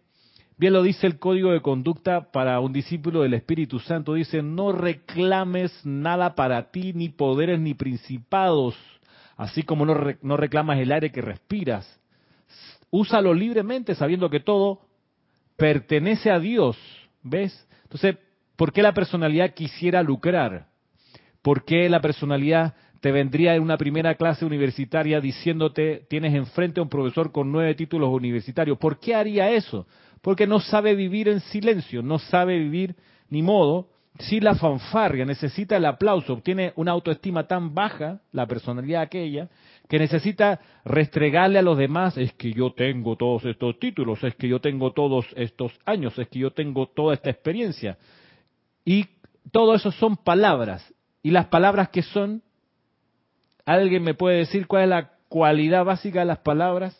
bien 0.63 0.73
lo 0.73 0.83
dice 0.83 1.07
el 1.07 1.19
código 1.19 1.51
de 1.51 1.61
conducta 1.61 2.31
para 2.31 2.59
un 2.59 2.73
discípulo 2.73 3.21
del 3.21 3.33
Espíritu 3.33 3.79
Santo, 3.79 4.13
dice, 4.13 4.41
no 4.41 4.71
reclames 4.71 5.73
nada 5.85 6.35
para 6.35 6.71
ti, 6.71 6.93
ni 6.93 7.09
poderes 7.09 7.59
ni 7.59 7.73
principados, 7.73 8.75
así 9.37 9.63
como 9.63 9.85
no, 9.85 9.95
no 10.21 10.37
reclamas 10.37 10.79
el 10.79 10.91
aire 10.91 11.11
que 11.11 11.21
respiras 11.21 11.99
úsalo 12.93 13.33
libremente 13.33 13.95
sabiendo 13.95 14.29
que 14.29 14.39
todo 14.39 14.81
pertenece 15.57 16.29
a 16.29 16.39
Dios. 16.39 16.77
¿Ves? 17.23 17.67
Entonces, 17.83 18.17
¿por 18.55 18.71
qué 18.71 18.83
la 18.83 18.93
personalidad 18.93 19.55
quisiera 19.55 20.03
lucrar? 20.03 20.67
¿Por 21.41 21.65
qué 21.65 21.89
la 21.89 22.01
personalidad 22.01 22.75
te 23.01 23.11
vendría 23.11 23.55
en 23.55 23.63
una 23.63 23.77
primera 23.77 24.13
clase 24.13 24.45
universitaria 24.45 25.19
diciéndote 25.19 26.05
tienes 26.07 26.35
enfrente 26.35 26.79
a 26.79 26.83
un 26.83 26.89
profesor 26.89 27.31
con 27.31 27.51
nueve 27.51 27.73
títulos 27.73 28.11
universitarios? 28.11 28.77
¿Por 28.77 28.99
qué 28.99 29.15
haría 29.15 29.49
eso? 29.49 29.87
Porque 30.23 30.47
no 30.47 30.61
sabe 30.61 30.95
vivir 30.95 31.27
en 31.27 31.41
silencio, 31.41 32.01
no 32.01 32.17
sabe 32.17 32.57
vivir 32.57 32.95
ni 33.27 33.43
modo. 33.43 33.89
Si 34.19 34.39
la 34.39 34.55
fanfarria 34.55 35.25
necesita 35.25 35.75
el 35.75 35.83
aplauso, 35.83 36.37
tiene 36.41 36.71
una 36.77 36.93
autoestima 36.93 37.45
tan 37.45 37.75
baja, 37.75 38.21
la 38.31 38.47
personalidad 38.47 39.01
aquella, 39.01 39.49
que 39.89 39.99
necesita 39.99 40.61
restregarle 40.85 41.59
a 41.59 41.61
los 41.61 41.77
demás, 41.77 42.17
es 42.17 42.31
que 42.33 42.53
yo 42.53 42.71
tengo 42.71 43.17
todos 43.17 43.43
estos 43.43 43.77
títulos, 43.79 44.23
es 44.23 44.33
que 44.35 44.47
yo 44.47 44.61
tengo 44.61 44.93
todos 44.93 45.25
estos 45.35 45.73
años, 45.83 46.17
es 46.17 46.29
que 46.29 46.39
yo 46.39 46.51
tengo 46.51 46.87
toda 46.87 47.15
esta 47.15 47.29
experiencia. 47.29 47.97
Y 48.85 49.07
todo 49.51 49.75
eso 49.75 49.91
son 49.91 50.15
palabras. 50.15 50.93
¿Y 51.21 51.31
las 51.31 51.47
palabras 51.47 51.89
que 51.89 52.01
son? 52.01 52.41
¿Alguien 53.65 54.03
me 54.03 54.13
puede 54.13 54.37
decir 54.37 54.67
cuál 54.67 54.83
es 54.83 54.89
la 54.89 55.11
cualidad 55.27 55.83
básica 55.83 56.19
de 56.19 56.25
las 56.27 56.39
palabras? 56.39 56.97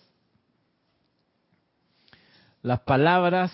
Las 2.64 2.80
palabras, 2.80 3.51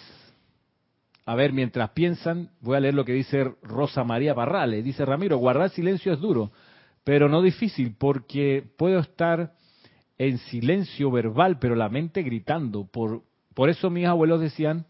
a 1.26 1.36
ver, 1.36 1.52
mientras 1.52 1.90
piensan, 1.90 2.52
voy 2.62 2.78
a 2.78 2.80
leer 2.80 2.94
lo 2.94 3.04
que 3.04 3.14
dice 3.14 3.56
Rosa 3.64 4.04
María 4.04 4.34
Barrales. 4.34 4.84
Dice 4.86 5.04
Ramiro, 5.04 5.38
guardar 5.38 5.72
silencio 5.72 6.14
es 6.14 6.20
duro, 6.20 6.52
pero 7.04 7.28
no 7.28 7.42
difícil, 7.42 7.96
porque 7.98 8.64
puedo 8.78 9.00
estar 9.00 9.54
en 10.18 10.38
silencio 10.38 11.12
verbal, 11.12 11.60
pero 11.60 11.76
la 11.76 11.90
mente 11.90 12.24
gritando. 12.24 12.86
Por, 12.86 13.24
por 13.54 13.70
eso 13.70 13.90
mis 13.90 14.06
abuelos 14.06 14.42
decían, 14.42 14.86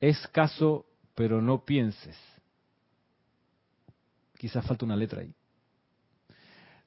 es 0.00 0.26
caso 0.28 0.86
pero 1.14 1.40
no 1.40 1.64
pienses. 1.64 2.18
Quizás 4.36 4.66
falta 4.66 4.84
una 4.84 4.96
letra 4.96 5.22
ahí. 5.22 5.32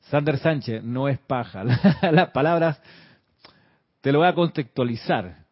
Sander 0.02 0.38
Sánchez, 0.38 0.84
no 0.84 1.08
es 1.08 1.18
paja. 1.18 1.64
Las 2.12 2.30
palabras, 2.30 2.82
te 4.02 4.12
lo 4.12 4.20
voy 4.20 4.28
a 4.28 4.36
contextualizar. 4.36 5.47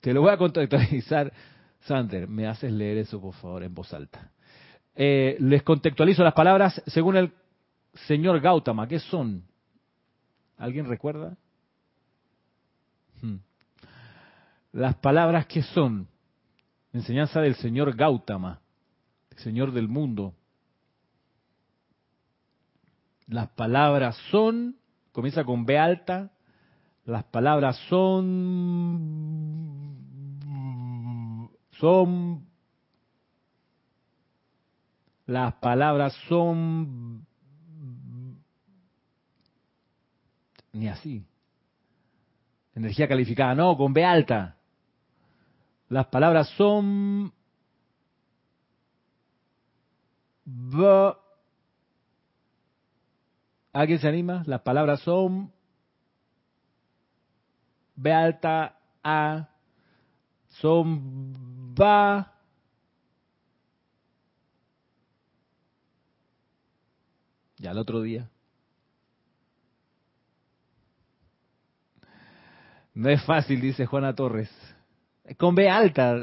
Te 0.00 0.12
lo 0.12 0.22
voy 0.22 0.30
a 0.30 0.36
contextualizar. 0.36 1.32
Sander, 1.80 2.28
me 2.28 2.46
haces 2.46 2.70
leer 2.72 2.98
eso, 2.98 3.20
por 3.20 3.34
favor, 3.34 3.62
en 3.62 3.74
voz 3.74 3.92
alta. 3.94 4.30
Eh, 4.94 5.36
les 5.40 5.62
contextualizo 5.62 6.22
las 6.22 6.34
palabras 6.34 6.82
según 6.86 7.16
el 7.16 7.32
señor 8.06 8.40
Gautama. 8.40 8.86
¿Qué 8.86 8.98
son? 8.98 9.44
¿Alguien 10.58 10.86
recuerda? 10.86 11.38
Hmm. 13.22 13.36
Las 14.72 14.96
palabras 14.96 15.46
que 15.46 15.62
son 15.62 16.06
enseñanza 16.92 17.40
del 17.40 17.54
señor 17.54 17.96
Gautama, 17.96 18.60
el 19.30 19.38
señor 19.38 19.72
del 19.72 19.88
mundo. 19.88 20.34
Las 23.26 23.48
palabras 23.50 24.16
son, 24.30 24.76
comienza 25.12 25.44
con 25.44 25.64
B 25.64 25.78
alta, 25.78 26.30
las 27.04 27.24
palabras 27.24 27.76
son, 27.88 28.98
son, 31.80 32.46
las 35.26 35.54
palabras 35.54 36.14
son, 36.28 37.26
ni 40.72 40.88
así. 40.88 41.26
Energía 42.74 43.08
calificada, 43.08 43.54
no, 43.54 43.76
con 43.76 43.92
B 43.92 44.04
alta. 44.04 44.56
Las 45.88 46.06
palabras 46.06 46.48
son... 46.56 47.32
¿Alguien 53.72 53.98
se 53.98 54.08
anima? 54.08 54.42
Las 54.46 54.60
palabras 54.62 55.00
son... 55.00 55.52
B 57.96 58.12
alta 58.12 58.78
A. 59.02 59.48
Son... 60.48 61.49
Va. 61.78 62.32
Ya 67.58 67.72
el 67.72 67.78
otro 67.78 68.00
día. 68.00 68.28
No 72.94 73.08
es 73.08 73.22
fácil, 73.24 73.60
dice 73.60 73.86
Juana 73.86 74.14
Torres 74.14 74.50
con 75.36 75.54
B 75.54 75.68
alta. 75.68 76.16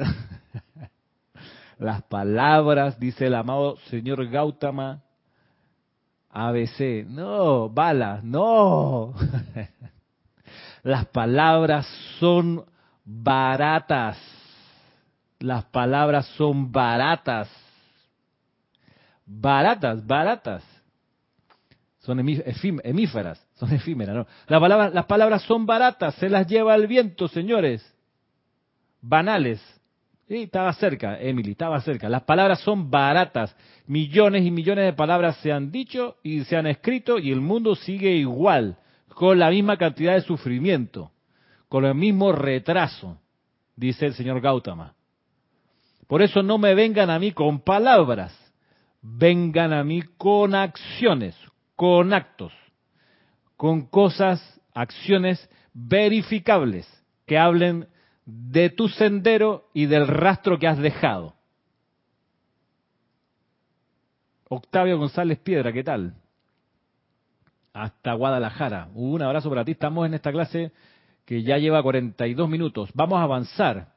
Las 1.80 2.02
palabras, 2.04 3.00
dice 3.00 3.28
el 3.28 3.36
amado 3.36 3.78
señor 3.90 4.28
Gautama, 4.28 5.04
ABC. 6.30 7.06
No, 7.08 7.70
balas, 7.70 8.24
no. 8.24 9.14
Las 10.84 11.06
palabras 11.08 11.88
son 12.20 12.66
baratas. 13.06 14.18
Las 15.40 15.66
palabras 15.66 16.26
son 16.38 16.72
baratas. 16.72 17.50
Baratas, 19.26 20.06
baratas. 20.06 20.64
Son 22.00 22.20
hemíferas, 22.20 23.46
son 23.56 23.74
efímeras. 23.74 24.16
¿no? 24.16 24.28
Las, 24.48 24.94
las 24.94 25.06
palabras 25.06 25.42
son 25.44 25.66
baratas, 25.66 26.16
se 26.16 26.30
las 26.30 26.48
lleva 26.48 26.74
el 26.76 26.88
viento, 26.88 27.28
señores 27.28 27.94
banales. 29.02 29.62
Sí, 30.28 30.44
estaba 30.44 30.74
cerca, 30.74 31.20
Emily, 31.20 31.52
estaba 31.52 31.80
cerca. 31.82 32.10
Las 32.10 32.24
palabras 32.24 32.60
son 32.60 32.92
baratas. 32.92 33.56
Millones 33.88 34.46
y 34.46 34.52
millones 34.52 34.86
de 34.86 34.94
palabras 34.94 35.38
se 35.38 35.54
han 35.54 35.72
dicho 35.72 36.18
y 36.22 36.44
se 36.44 36.58
han 36.58 36.68
escrito 36.68 37.18
y 37.18 37.32
el 37.32 37.40
mundo 37.40 37.76
sigue 37.76 38.12
igual, 38.12 38.78
con 39.08 39.40
la 39.40 39.50
misma 39.50 39.78
cantidad 39.78 40.14
de 40.14 40.22
sufrimiento, 40.22 41.12
con 41.70 41.86
el 41.86 41.96
mismo 41.96 42.34
retraso, 42.34 43.18
dice 43.76 44.08
el 44.08 44.14
señor 44.14 44.42
Gautama. 44.42 44.97
Por 46.08 46.22
eso 46.22 46.42
no 46.42 46.58
me 46.58 46.74
vengan 46.74 47.10
a 47.10 47.20
mí 47.20 47.34
con 47.34 47.60
palabras, 47.60 48.34
vengan 49.02 49.74
a 49.74 49.84
mí 49.84 50.02
con 50.18 50.56
acciones, 50.56 51.36
con 51.76 52.14
actos, 52.14 52.54
con 53.58 53.88
cosas, 53.88 54.62
acciones 54.74 55.50
verificables 55.74 56.88
que 57.26 57.38
hablen 57.38 57.88
de 58.26 58.70
tu 58.70 58.88
sendero 58.88 59.70
y 59.74 59.86
del 59.86 60.08
rastro 60.08 60.58
que 60.58 60.68
has 60.68 60.78
dejado. 60.78 61.36
Octavio 64.50 64.98
González 64.98 65.40
Piedra, 65.40 65.74
¿qué 65.74 65.84
tal? 65.84 66.16
Hasta 67.74 68.14
Guadalajara. 68.14 68.90
Un 68.94 69.22
abrazo 69.22 69.50
para 69.50 69.66
ti. 69.66 69.72
Estamos 69.72 70.06
en 70.06 70.14
esta 70.14 70.32
clase 70.32 70.72
que 71.26 71.44
ya 71.44 71.58
lleva 71.58 71.84
42 71.84 72.50
minutos. 72.50 72.90
Vamos 72.94 73.20
a 73.20 73.24
avanzar. 73.24 73.97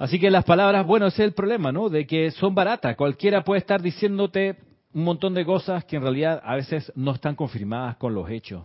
Así 0.00 0.18
que 0.18 0.30
las 0.30 0.44
palabras, 0.44 0.86
bueno, 0.86 1.08
ese 1.08 1.24
es 1.24 1.28
el 1.28 1.34
problema, 1.34 1.72
¿no? 1.72 1.90
De 1.90 2.06
que 2.06 2.30
son 2.30 2.54
baratas. 2.54 2.96
Cualquiera 2.96 3.44
puede 3.44 3.58
estar 3.58 3.82
diciéndote 3.82 4.56
un 4.94 5.04
montón 5.04 5.34
de 5.34 5.44
cosas 5.44 5.84
que 5.84 5.96
en 5.96 6.02
realidad 6.02 6.40
a 6.42 6.54
veces 6.54 6.90
no 6.96 7.12
están 7.12 7.36
confirmadas 7.36 7.98
con 7.98 8.14
los 8.14 8.30
hechos. 8.30 8.64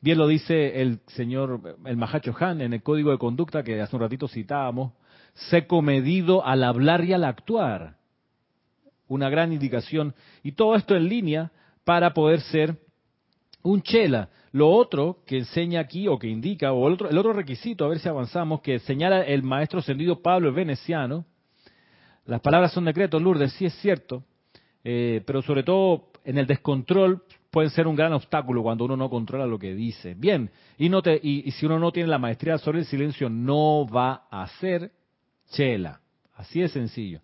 Bien 0.00 0.16
lo 0.16 0.28
dice 0.28 0.80
el 0.80 1.00
señor, 1.08 1.76
el 1.84 1.96
Mahacho 1.96 2.32
Han 2.38 2.60
en 2.60 2.72
el 2.72 2.84
código 2.84 3.10
de 3.10 3.18
conducta 3.18 3.64
que 3.64 3.80
hace 3.80 3.96
un 3.96 4.02
ratito 4.02 4.28
citábamos, 4.28 4.92
sé 5.50 5.66
comedido 5.66 6.46
al 6.46 6.62
hablar 6.62 7.04
y 7.04 7.14
al 7.14 7.24
actuar. 7.24 7.96
Una 9.08 9.28
gran 9.30 9.52
indicación. 9.52 10.14
Y 10.44 10.52
todo 10.52 10.76
esto 10.76 10.94
en 10.94 11.08
línea 11.08 11.50
para 11.82 12.14
poder 12.14 12.42
ser 12.42 12.76
un 13.64 13.82
chela. 13.82 14.28
Lo 14.52 14.70
otro 14.70 15.18
que 15.26 15.38
enseña 15.38 15.80
aquí 15.80 16.08
o 16.08 16.18
que 16.18 16.28
indica, 16.28 16.72
o 16.72 16.86
el 16.88 16.94
otro, 16.94 17.10
el 17.10 17.18
otro 17.18 17.32
requisito, 17.32 17.84
a 17.84 17.88
ver 17.88 17.98
si 17.98 18.08
avanzamos, 18.08 18.60
que 18.60 18.78
señala 18.80 19.22
el 19.22 19.42
maestro 19.42 19.80
ascendido 19.80 20.22
Pablo 20.22 20.48
el 20.48 20.54
Veneciano, 20.54 21.26
las 22.24 22.40
palabras 22.40 22.72
son 22.72 22.84
decretos, 22.84 23.22
Lourdes, 23.22 23.52
sí 23.54 23.64
es 23.64 23.74
cierto, 23.80 24.22
eh, 24.84 25.22
pero 25.26 25.42
sobre 25.42 25.62
todo 25.62 26.10
en 26.24 26.36
el 26.36 26.46
descontrol 26.46 27.22
pueden 27.50 27.70
ser 27.70 27.86
un 27.86 27.96
gran 27.96 28.12
obstáculo 28.12 28.62
cuando 28.62 28.84
uno 28.84 28.96
no 28.96 29.08
controla 29.08 29.46
lo 29.46 29.58
que 29.58 29.74
dice. 29.74 30.14
Bien, 30.14 30.50
y, 30.76 30.90
no 30.90 31.00
te, 31.00 31.18
y, 31.22 31.50
si 31.52 31.64
uno 31.64 31.78
no 31.78 31.90
tiene 31.90 32.08
la 32.08 32.18
maestría 32.18 32.58
sobre 32.58 32.80
el 32.80 32.84
silencio, 32.84 33.30
no 33.30 33.86
va 33.86 34.26
a 34.30 34.46
ser 34.60 34.92
chela. 35.52 36.00
Así 36.34 36.60
de 36.60 36.68
sencillo. 36.68 37.20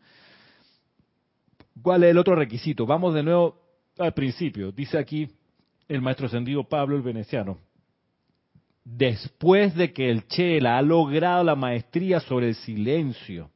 ¿Cuál 1.83 2.05
es 2.05 2.11
el 2.11 2.19
otro 2.19 2.35
requisito? 2.35 2.87
Vamos 2.87 3.13
de 3.15 3.23
nuevo 3.23 3.61
al 3.99 4.15
principio. 4.15 4.73
Dice 4.73 4.97
aquí 4.97 5.29
el 5.89 6.01
maestro 6.01 6.27
ascendido 6.27 6.65
Pablo 6.65 6.97
el 6.97 7.03
Veneciano. 7.03 7.59
Después 8.85 9.75
de 9.75 9.93
que 9.93 10.11
el 10.11 10.27
Chela 10.27 10.77
ha 10.77 10.83
logrado 10.83 11.43
la 11.43 11.55
maestría 11.55 12.21
sobre 12.21 12.49
el 12.49 12.55
silencio, 12.55 13.51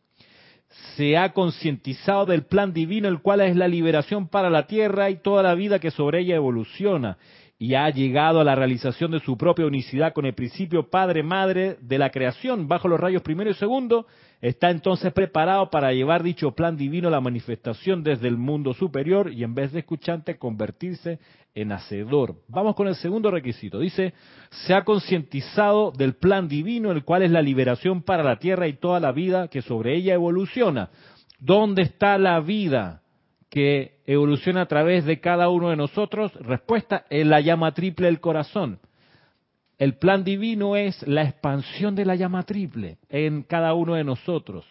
se 0.97 1.17
ha 1.17 1.33
concientizado 1.33 2.27
del 2.27 2.45
plan 2.45 2.73
divino, 2.73 3.09
el 3.09 3.21
cual 3.21 3.41
es 3.41 3.57
la 3.57 3.69
liberación 3.69 4.29
para 4.29 4.51
la 4.51 4.67
tierra 4.67 5.11
y 5.11 5.17
toda 5.17 5.43
la 5.43 5.55
vida 5.55 5.79
que 5.79 5.91
sobre 5.91 6.21
ella 6.21 6.37
evoluciona, 6.37 7.19
y 7.59 7.75
ha 7.75 7.91
llegado 7.91 8.41
a 8.41 8.45
la 8.45 8.55
realización 8.55 9.11
de 9.11 9.21
su 9.21 9.37
propia 9.37 9.67
unicidad 9.67 10.13
con 10.13 10.25
el 10.27 10.35
principio 10.35 10.89
Padre-Madre 10.89 11.77
de 11.81 11.99
la 11.99 12.11
creación 12.11 12.69
bajo 12.69 12.87
los 12.87 13.01
rayos 13.01 13.23
primero 13.23 13.51
y 13.51 13.55
segundo, 13.55 14.07
está 14.41 14.71
entonces 14.71 15.13
preparado 15.13 15.71
para 15.71 15.93
llevar 15.93 16.23
dicho 16.23 16.53
plan 16.53 16.77
divino 16.77 17.09
a 17.09 17.11
la 17.11 17.21
manifestación 17.21 18.03
desde 18.03 18.29
el 18.29 18.37
mundo 18.37 18.75
superior 18.75 19.33
y 19.33 19.45
en 19.45 19.55
vez 19.55 19.73
de 19.73 19.81
escuchante 19.81 20.39
convertirse 20.39 21.19
en 21.55 21.73
hacedor. 21.73 22.37
Vamos 22.49 22.75
con 22.75 22.87
el 22.87 22.95
segundo 22.95 23.31
requisito. 23.31 23.81
Dice, 23.81 24.15
se 24.67 24.75
ha 24.75 24.85
concientizado 24.85 25.91
del 25.91 26.15
plan 26.15 26.49
divino, 26.49 26.93
el 26.93 27.05
cual 27.05 27.23
es 27.23 27.31
la 27.31 27.43
liberación 27.43 28.03
para 28.03 28.23
la 28.23 28.37
tierra 28.37 28.69
y 28.69 28.75
toda 28.75 29.01
la 29.01 29.13
vida 29.13 29.49
que 29.49 29.63
sobre 29.63 29.97
ella 29.97 30.15
evoluciona. 30.15 30.91
¿Dónde 31.41 31.83
está 31.83 32.19
la 32.19 32.41
vida? 32.41 33.03
que 33.51 34.01
evoluciona 34.07 34.63
a 34.63 34.67
través 34.67 35.05
de 35.05 35.21
cada 35.21 35.49
uno 35.49 35.71
de 35.71 35.77
nosotros? 35.77 36.33
Respuesta, 36.35 37.05
en 37.11 37.31
la 37.31 37.41
llama 37.41 37.73
triple 37.73 38.07
del 38.07 38.21
corazón. 38.21 38.79
El 39.79 39.97
plan 39.97 40.25
divino 40.25 40.75
es 40.75 41.07
la 41.07 41.23
expansión 41.23 41.95
de 41.95 42.05
la 42.05 42.17
llama 42.17 42.43
triple 42.43 42.99
en 43.09 43.45
cada 43.45 43.75
uno 43.75 43.95
de 43.95 44.03
nosotros. 44.03 44.67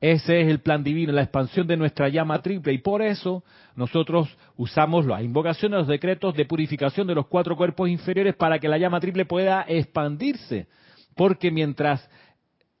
Ese 0.00 0.40
es 0.40 0.48
el 0.48 0.60
plan 0.60 0.82
divino, 0.82 1.12
la 1.12 1.22
expansión 1.22 1.66
de 1.66 1.76
nuestra 1.76 2.08
llama 2.08 2.42
triple. 2.42 2.72
Y 2.72 2.78
por 2.78 3.02
eso 3.02 3.44
nosotros 3.76 4.28
usamos 4.56 5.06
las 5.06 5.22
invocaciones, 5.22 5.78
los 5.78 5.88
decretos 5.88 6.34
de 6.34 6.44
purificación 6.44 7.06
de 7.06 7.14
los 7.14 7.26
cuatro 7.28 7.56
cuerpos 7.56 7.88
inferiores 7.88 8.34
para 8.34 8.58
que 8.58 8.68
la 8.68 8.78
llama 8.78 8.98
triple 8.98 9.26
pueda 9.26 9.64
expandirse. 9.68 10.66
Porque 11.14 11.52
mientras 11.52 12.08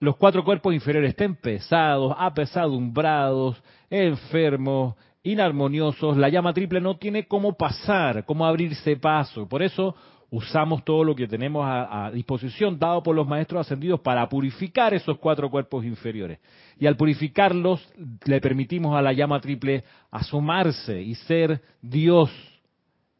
los 0.00 0.16
cuatro 0.16 0.42
cuerpos 0.42 0.74
inferiores 0.74 1.10
estén 1.10 1.36
pesados, 1.36 2.12
apesadumbrados, 2.18 3.62
enfermos, 3.88 4.96
inarmoniosos, 5.22 6.16
la 6.16 6.28
llama 6.28 6.52
triple 6.52 6.80
no 6.80 6.96
tiene 6.96 7.28
cómo 7.28 7.56
pasar, 7.56 8.24
cómo 8.24 8.44
abrirse 8.44 8.96
paso. 8.96 9.48
Por 9.48 9.62
eso 9.62 9.94
usamos 10.32 10.82
todo 10.82 11.04
lo 11.04 11.14
que 11.14 11.28
tenemos 11.28 11.62
a, 11.66 12.10
disposición, 12.10 12.78
dado 12.78 13.02
por 13.02 13.14
los 13.14 13.28
maestros 13.28 13.60
ascendidos, 13.60 14.00
para 14.00 14.26
purificar 14.30 14.94
esos 14.94 15.18
cuatro 15.18 15.50
cuerpos 15.50 15.84
inferiores. 15.84 16.38
Y 16.78 16.86
al 16.86 16.96
purificarlos, 16.96 17.86
le 18.24 18.40
permitimos 18.40 18.96
a 18.96 19.02
la 19.02 19.12
llama 19.12 19.40
triple 19.40 19.84
asomarse 20.10 21.02
y 21.02 21.14
ser 21.16 21.60
Dios 21.82 22.30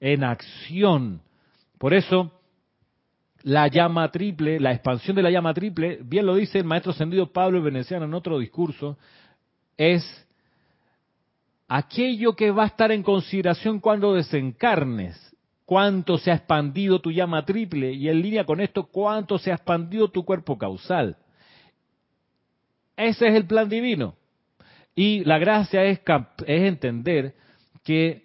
en 0.00 0.24
acción. 0.24 1.20
Por 1.76 1.92
eso, 1.92 2.32
la 3.42 3.68
llama 3.68 4.10
triple, 4.10 4.58
la 4.58 4.72
expansión 4.72 5.14
de 5.14 5.22
la 5.22 5.30
llama 5.30 5.52
triple, 5.52 5.98
bien 6.02 6.24
lo 6.24 6.34
dice 6.34 6.60
el 6.60 6.64
maestro 6.64 6.92
ascendido 6.92 7.30
Pablo 7.30 7.62
Veneciano 7.62 8.06
en 8.06 8.14
otro 8.14 8.38
discurso, 8.38 8.96
es 9.76 10.02
aquello 11.68 12.34
que 12.34 12.50
va 12.50 12.62
a 12.64 12.68
estar 12.68 12.90
en 12.90 13.02
consideración 13.02 13.80
cuando 13.80 14.14
desencarnes 14.14 15.31
cuánto 15.64 16.18
se 16.18 16.30
ha 16.30 16.34
expandido 16.34 17.00
tu 17.00 17.10
llama 17.10 17.44
triple 17.44 17.92
y 17.92 18.08
en 18.08 18.20
línea 18.20 18.44
con 18.44 18.60
esto, 18.60 18.84
cuánto 18.84 19.38
se 19.38 19.50
ha 19.50 19.54
expandido 19.54 20.08
tu 20.08 20.24
cuerpo 20.24 20.58
causal. 20.58 21.16
Ese 22.96 23.28
es 23.28 23.34
el 23.34 23.46
plan 23.46 23.68
divino. 23.68 24.14
Y 24.94 25.24
la 25.24 25.38
gracia 25.38 25.84
es, 25.84 26.00
es 26.46 26.62
entender 26.62 27.34
que 27.82 28.21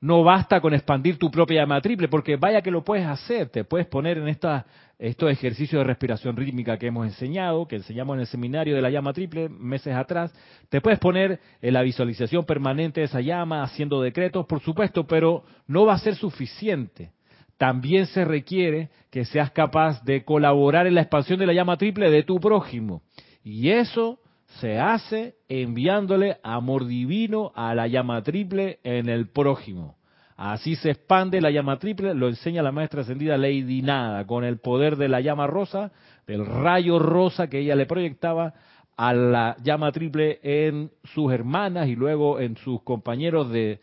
no 0.00 0.22
basta 0.22 0.60
con 0.60 0.74
expandir 0.74 1.18
tu 1.18 1.30
propia 1.30 1.62
llama 1.62 1.80
triple, 1.80 2.08
porque 2.08 2.36
vaya 2.36 2.62
que 2.62 2.70
lo 2.70 2.84
puedes 2.84 3.06
hacer, 3.06 3.48
te 3.48 3.64
puedes 3.64 3.86
poner 3.86 4.18
en 4.18 4.28
esta, 4.28 4.64
estos 4.98 5.30
ejercicios 5.30 5.80
de 5.80 5.84
respiración 5.84 6.36
rítmica 6.36 6.78
que 6.78 6.86
hemos 6.86 7.06
enseñado, 7.06 7.66
que 7.66 7.76
enseñamos 7.76 8.14
en 8.14 8.20
el 8.20 8.26
seminario 8.28 8.76
de 8.76 8.82
la 8.82 8.90
llama 8.90 9.12
triple 9.12 9.48
meses 9.48 9.94
atrás, 9.94 10.32
te 10.68 10.80
puedes 10.80 11.00
poner 11.00 11.40
en 11.60 11.74
la 11.74 11.82
visualización 11.82 12.44
permanente 12.44 13.00
de 13.00 13.06
esa 13.06 13.20
llama, 13.20 13.62
haciendo 13.62 14.00
decretos, 14.00 14.46
por 14.46 14.60
supuesto, 14.60 15.04
pero 15.06 15.42
no 15.66 15.84
va 15.84 15.94
a 15.94 15.98
ser 15.98 16.14
suficiente. 16.14 17.10
También 17.56 18.06
se 18.06 18.24
requiere 18.24 18.90
que 19.10 19.24
seas 19.24 19.50
capaz 19.50 20.04
de 20.04 20.24
colaborar 20.24 20.86
en 20.86 20.94
la 20.94 21.00
expansión 21.00 21.40
de 21.40 21.46
la 21.46 21.52
llama 21.52 21.76
triple 21.76 22.08
de 22.08 22.22
tu 22.22 22.38
prójimo. 22.38 23.02
Y 23.42 23.70
eso 23.70 24.20
se 24.60 24.78
hace 24.78 25.36
enviándole 25.48 26.38
amor 26.42 26.86
divino 26.86 27.52
a 27.54 27.74
la 27.74 27.86
llama 27.86 28.22
triple 28.22 28.80
en 28.82 29.08
el 29.08 29.28
prójimo. 29.28 29.96
Así 30.36 30.76
se 30.76 30.90
expande 30.90 31.40
la 31.40 31.50
llama 31.50 31.78
triple, 31.78 32.14
lo 32.14 32.28
enseña 32.28 32.62
la 32.62 32.72
maestra 32.72 33.02
ascendida 33.02 33.36
Lady 33.36 33.82
Nada, 33.82 34.26
con 34.26 34.44
el 34.44 34.58
poder 34.58 34.96
de 34.96 35.08
la 35.08 35.20
llama 35.20 35.46
rosa, 35.46 35.90
del 36.26 36.46
rayo 36.46 36.98
rosa 36.98 37.48
que 37.48 37.58
ella 37.58 37.74
le 37.74 37.86
proyectaba 37.86 38.54
a 38.96 39.12
la 39.12 39.56
llama 39.62 39.92
triple 39.92 40.38
en 40.42 40.90
sus 41.04 41.32
hermanas 41.32 41.88
y 41.88 41.96
luego 41.96 42.40
en 42.40 42.56
sus 42.56 42.82
compañeros 42.82 43.50
de, 43.50 43.80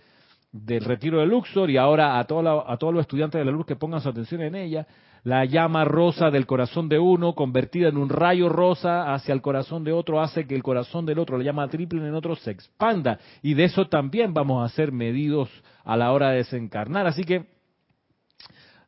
del 0.51 0.83
retiro 0.83 1.19
de 1.19 1.25
Luxor 1.25 1.69
y 1.69 1.77
ahora 1.77 2.17
a, 2.17 2.19
a 2.19 2.25
todos 2.25 2.93
los 2.93 3.01
estudiantes 3.01 3.39
de 3.39 3.45
la 3.45 3.51
luz 3.51 3.65
que 3.65 3.75
pongan 3.75 4.01
su 4.01 4.09
atención 4.09 4.41
en 4.41 4.55
ella 4.55 4.87
la 5.25 5.43
llama 5.43 5.83
rosa 5.85 6.29
del 6.29 6.45
corazón 6.45 6.87
de 6.87 6.99
uno, 6.99 7.33
convertida 7.33 7.89
en 7.89 7.97
un 7.97 8.09
rayo 8.09 8.47
rosa 8.47 9.11
hacia 9.11 9.33
el 9.33 9.41
corazón 9.41 9.83
de 9.83 9.91
otro, 9.91 10.21
hace 10.21 10.45
que 10.45 10.53
el 10.53 10.61
corazón 10.61 11.07
del 11.07 11.17
otro, 11.17 11.39
la 11.39 11.43
llama 11.43 11.67
triple 11.67 12.07
en 12.07 12.13
otro, 12.13 12.35
se 12.35 12.51
expanda. 12.51 13.17
Y 13.41 13.55
de 13.55 13.63
eso 13.63 13.87
también 13.87 14.35
vamos 14.35 14.63
a 14.63 14.73
ser 14.75 14.91
medidos 14.91 15.49
a 15.83 15.97
la 15.97 16.11
hora 16.11 16.29
de 16.29 16.37
desencarnar. 16.37 17.07
Así 17.07 17.23
que 17.23 17.47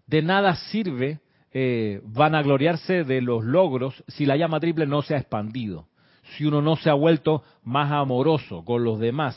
de 0.05 0.21
nada 0.21 0.55
sirve 0.55 1.21
eh, 1.51 2.01
vanagloriarse 2.03 3.03
de 3.03 3.19
los 3.19 3.43
logros 3.43 4.03
si 4.07 4.27
la 4.27 4.37
llama 4.37 4.59
triple 4.59 4.85
no 4.85 5.01
se 5.01 5.15
ha 5.15 5.17
expandido, 5.17 5.87
si 6.35 6.45
uno 6.45 6.61
no 6.61 6.75
se 6.75 6.91
ha 6.91 6.93
vuelto 6.93 7.41
más 7.63 7.91
amoroso 7.91 8.63
con 8.63 8.83
los 8.83 8.99
demás. 8.99 9.35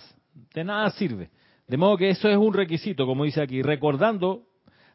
De 0.53 0.65
nada 0.65 0.91
sirve. 0.91 1.31
De 1.67 1.79
modo 1.79 1.97
que 1.97 2.11
eso 2.11 2.29
es 2.29 2.37
un 2.37 2.53
requisito, 2.53 3.07
como 3.07 3.25
dice 3.25 3.41
aquí, 3.41 3.63
recordando 3.63 4.50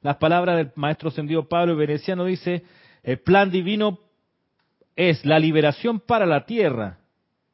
las 0.06 0.18
palabras 0.18 0.58
del 0.58 0.72
maestro 0.76 1.10
ascendido 1.10 1.50
Pablo 1.50 1.76
Veneciano, 1.76 2.26
dice, 2.26 2.62
el 3.02 3.18
plan 3.18 3.50
divino 3.50 3.98
es 4.96 5.26
la 5.26 5.40
liberación 5.40 6.00
para 6.00 6.28
la 6.28 6.46
tierra 6.46 7.00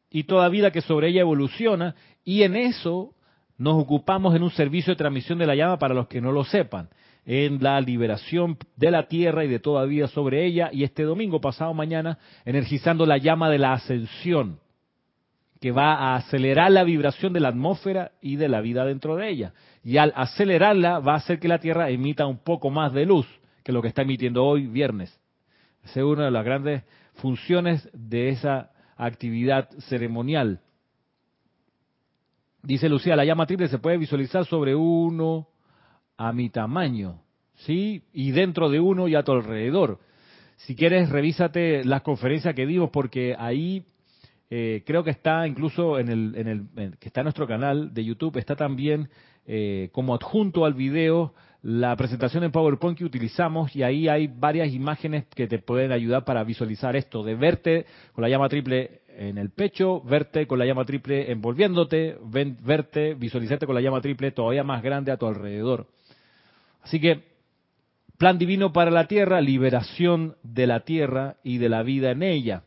y 0.09 0.25
toda 0.25 0.49
vida 0.49 0.69
que 0.69 0.81
sobre 0.81 1.07
ella 1.07 1.21
evoluciona, 1.21 1.95
y 2.25 2.43
en 2.43 2.57
eso 2.57 3.15
nos 3.57 3.81
ocupamos 3.81 4.35
en 4.35 4.43
un 4.43 4.51
servicio 4.51 4.91
de 4.91 4.97
transmisión 4.97 5.39
de 5.39 5.47
la 5.47 5.55
llama 5.55 5.79
para 5.79 5.93
los 5.93 6.09
que 6.09 6.19
no 6.19 6.33
lo 6.33 6.43
sepan, 6.43 6.89
en 7.25 7.63
la 7.63 7.79
liberación 7.79 8.57
de 8.75 8.91
la 8.91 9.07
tierra 9.07 9.45
y 9.45 9.47
de 9.47 9.59
toda 9.59 9.85
vida 9.85 10.09
sobre 10.09 10.45
ella, 10.45 10.71
y 10.73 10.83
este 10.83 11.03
domingo 11.03 11.39
pasado 11.39 11.73
mañana, 11.73 12.17
energizando 12.43 13.05
la 13.05 13.17
llama 13.17 13.49
de 13.49 13.59
la 13.59 13.71
ascensión, 13.71 14.59
que 15.61 15.71
va 15.71 15.93
a 15.93 16.15
acelerar 16.17 16.69
la 16.69 16.83
vibración 16.83 17.31
de 17.31 17.39
la 17.39 17.47
atmósfera 17.47 18.11
y 18.21 18.35
de 18.35 18.49
la 18.49 18.59
vida 18.59 18.83
dentro 18.83 19.15
de 19.15 19.29
ella 19.29 19.53
y 19.83 19.97
al 19.97 20.13
acelerarla 20.15 20.99
va 20.99 21.13
a 21.13 21.17
hacer 21.17 21.39
que 21.39 21.47
la 21.47 21.59
Tierra 21.59 21.89
emita 21.89 22.27
un 22.27 22.37
poco 22.37 22.69
más 22.69 22.93
de 22.93 23.05
luz 23.05 23.27
que 23.63 23.71
lo 23.71 23.81
que 23.81 23.87
está 23.87 24.03
emitiendo 24.03 24.43
hoy 24.43 24.67
viernes. 24.67 25.19
Esa 25.83 25.99
es 25.99 26.05
una 26.05 26.25
de 26.25 26.31
las 26.31 26.45
grandes 26.45 26.83
funciones 27.15 27.89
de 27.93 28.29
esa 28.29 28.71
actividad 28.95 29.69
ceremonial. 29.89 30.61
Dice 32.63 32.89
Lucía, 32.89 33.15
la 33.15 33.25
llama 33.25 33.47
triple 33.47 33.67
se 33.67 33.79
puede 33.79 33.97
visualizar 33.97 34.45
sobre 34.45 34.75
uno 34.75 35.47
a 36.17 36.31
mi 36.31 36.49
tamaño, 36.49 37.21
¿sí? 37.55 38.03
Y 38.13 38.31
dentro 38.31 38.69
de 38.69 38.79
uno 38.79 39.07
y 39.07 39.15
a 39.15 39.23
tu 39.23 39.31
alrededor. 39.31 39.99
Si 40.57 40.75
quieres, 40.75 41.09
revísate 41.09 41.83
las 41.83 42.03
conferencias 42.03 42.53
que 42.53 42.67
dimos 42.67 42.91
porque 42.91 43.35
ahí 43.37 43.83
eh, 44.51 44.83
creo 44.85 45.03
que 45.03 45.09
está 45.09 45.47
incluso 45.47 45.97
en 45.97 46.09
el, 46.09 46.35
en 46.35 46.47
el 46.47 46.97
que 46.99 47.07
está 47.07 47.21
en 47.21 47.25
nuestro 47.25 47.47
canal 47.47 47.91
de 47.95 48.05
YouTube, 48.05 48.37
está 48.37 48.55
también 48.55 49.09
eh, 49.53 49.89
como 49.91 50.15
adjunto 50.15 50.63
al 50.63 50.75
video 50.75 51.33
la 51.61 51.93
presentación 51.97 52.45
en 52.45 52.53
PowerPoint 52.53 52.97
que 52.97 53.03
utilizamos 53.03 53.75
y 53.75 53.83
ahí 53.83 54.07
hay 54.07 54.27
varias 54.27 54.71
imágenes 54.71 55.25
que 55.35 55.45
te 55.45 55.59
pueden 55.59 55.91
ayudar 55.91 56.23
para 56.23 56.41
visualizar 56.45 56.95
esto, 56.95 57.21
de 57.21 57.35
verte 57.35 57.85
con 58.13 58.21
la 58.21 58.29
llama 58.29 58.47
triple 58.47 59.01
en 59.09 59.37
el 59.37 59.49
pecho, 59.49 59.99
verte 60.03 60.47
con 60.47 60.57
la 60.57 60.65
llama 60.65 60.85
triple 60.85 61.29
envolviéndote, 61.33 62.17
verte, 62.63 63.13
visualizarte 63.15 63.65
con 63.65 63.75
la 63.75 63.81
llama 63.81 63.99
triple 63.99 64.31
todavía 64.31 64.63
más 64.63 64.81
grande 64.81 65.11
a 65.11 65.17
tu 65.17 65.27
alrededor. 65.27 65.87
Así 66.81 67.01
que, 67.01 67.21
plan 68.17 68.37
divino 68.37 68.71
para 68.71 68.89
la 68.89 69.09
tierra, 69.09 69.41
liberación 69.41 70.37
de 70.43 70.65
la 70.65 70.85
tierra 70.85 71.35
y 71.43 71.57
de 71.57 71.67
la 71.67 71.83
vida 71.83 72.11
en 72.11 72.23
ella. 72.23 72.63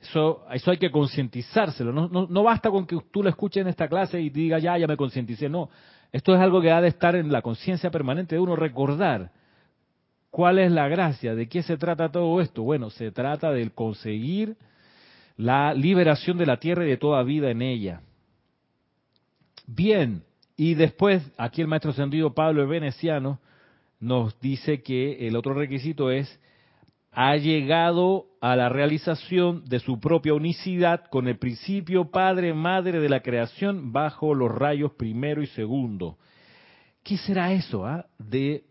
Eso, 0.00 0.46
eso 0.50 0.70
hay 0.70 0.78
que 0.78 0.90
concientizárselo. 0.90 1.92
No, 1.92 2.26
no, 2.26 2.42
basta 2.42 2.70
con 2.70 2.86
que 2.86 2.98
tú 3.10 3.22
lo 3.22 3.28
escuches 3.28 3.60
en 3.62 3.68
esta 3.68 3.88
clase 3.88 4.20
y 4.20 4.30
digas, 4.30 4.62
ya, 4.62 4.78
ya 4.78 4.86
me 4.86 4.96
concienticé. 4.96 5.48
No, 5.48 5.68
esto 6.10 6.34
es 6.34 6.40
algo 6.40 6.60
que 6.60 6.70
ha 6.70 6.80
de 6.80 6.88
estar 6.88 7.14
en 7.14 7.30
la 7.30 7.42
conciencia 7.42 7.90
permanente 7.90 8.34
de 8.34 8.40
uno, 8.40 8.56
recordar 8.56 9.30
cuál 10.30 10.58
es 10.58 10.72
la 10.72 10.88
gracia, 10.88 11.34
de 11.34 11.48
qué 11.48 11.62
se 11.62 11.76
trata 11.76 12.10
todo 12.10 12.40
esto. 12.40 12.62
Bueno, 12.62 12.88
se 12.90 13.12
trata 13.12 13.52
de 13.52 13.68
conseguir 13.70 14.56
la 15.36 15.74
liberación 15.74 16.38
de 16.38 16.46
la 16.46 16.58
tierra 16.58 16.84
y 16.84 16.88
de 16.88 16.96
toda 16.96 17.22
vida 17.22 17.50
en 17.50 17.62
ella. 17.62 18.00
Bien, 19.66 20.22
y 20.56 20.74
después, 20.74 21.22
aquí 21.36 21.60
el 21.60 21.68
maestro 21.68 21.92
sentido 21.92 22.34
Pablo 22.34 22.62
el 22.62 22.68
Veneciano 22.68 23.38
nos 24.00 24.38
dice 24.40 24.82
que 24.82 25.26
el 25.28 25.36
otro 25.36 25.54
requisito 25.54 26.10
es 26.10 26.40
ha 27.12 27.36
llegado 27.36 28.26
a 28.40 28.56
la 28.56 28.68
realización 28.68 29.64
de 29.64 29.80
su 29.80 29.98
propia 30.00 30.34
unicidad 30.34 31.04
con 31.10 31.28
el 31.28 31.38
principio 31.38 32.10
Padre, 32.10 32.54
Madre 32.54 33.00
de 33.00 33.08
la 33.08 33.20
creación 33.20 33.92
bajo 33.92 34.34
los 34.34 34.50
rayos 34.50 34.92
primero 34.92 35.42
y 35.42 35.46
segundo. 35.48 36.18
¿Qué 37.02 37.16
será 37.18 37.52
eso? 37.52 37.84
Ah? 37.84 38.06
De 38.18 38.64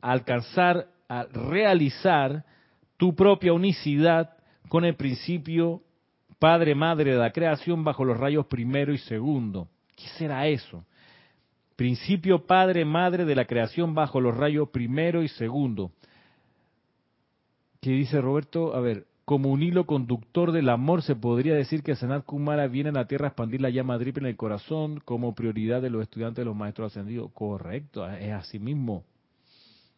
alcanzar 0.00 0.88
a 1.08 1.24
realizar 1.24 2.44
tu 2.96 3.14
propia 3.14 3.52
unicidad 3.52 4.30
con 4.68 4.84
el 4.84 4.94
principio 4.94 5.82
Padre, 6.38 6.74
Madre 6.74 7.12
de 7.12 7.18
la 7.18 7.32
creación 7.32 7.84
bajo 7.84 8.04
los 8.04 8.16
rayos 8.16 8.46
primero 8.46 8.92
y 8.92 8.98
segundo. 8.98 9.68
¿Qué 9.94 10.08
será 10.16 10.46
eso? 10.46 10.84
Principio 11.76 12.46
Padre, 12.46 12.84
Madre 12.84 13.24
de 13.24 13.34
la 13.34 13.44
creación 13.44 13.94
bajo 13.94 14.20
los 14.20 14.36
rayos 14.36 14.70
primero 14.70 15.22
y 15.22 15.28
segundo 15.28 15.92
que 17.80 17.90
dice 17.90 18.20
Roberto, 18.20 18.74
a 18.74 18.80
ver, 18.80 19.06
como 19.24 19.50
un 19.50 19.62
hilo 19.62 19.84
conductor 19.84 20.52
del 20.52 20.68
amor, 20.70 21.02
se 21.02 21.14
podría 21.14 21.54
decir 21.54 21.82
que 21.82 21.94
Sanat 21.94 22.24
Kumara 22.24 22.66
viene 22.66 22.90
a 22.90 22.92
la 22.92 23.06
Tierra 23.06 23.26
a 23.26 23.28
expandir 23.28 23.60
la 23.60 23.70
llama 23.70 23.98
triple 23.98 24.22
en 24.22 24.30
el 24.30 24.36
corazón 24.36 25.00
como 25.04 25.34
prioridad 25.34 25.82
de 25.82 25.90
los 25.90 26.02
estudiantes 26.02 26.38
de 26.38 26.46
los 26.46 26.56
maestros 26.56 26.92
ascendidos. 26.92 27.30
Correcto, 27.32 28.08
es 28.08 28.32
así 28.32 28.58
mismo. 28.58 29.04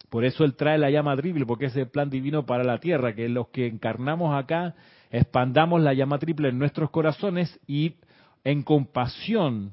Por 0.09 0.25
eso 0.25 0.43
él 0.45 0.57
trae 0.57 0.79
la 0.79 0.91
llama 0.91 1.17
triple, 1.17 1.47
porque 1.47 1.67
es 1.67 1.77
el 1.77 1.89
plan 1.89 2.11
divino 2.11 2.45
para 2.45 2.65
la 2.65 2.79
Tierra, 2.79 3.15
que 3.15 3.29
los 3.29 3.49
que 3.49 3.69
encarnamos 3.69 4.35
acá 4.35 4.75
expandamos 5.11 5.81
la 5.81 5.95
llama 5.95 6.19
triple 6.19 6.49
en 6.49 6.59
nuestros 6.59 6.91
corazones 6.91 7.61
y 7.69 7.95
en 8.43 8.65
compasión 8.65 9.73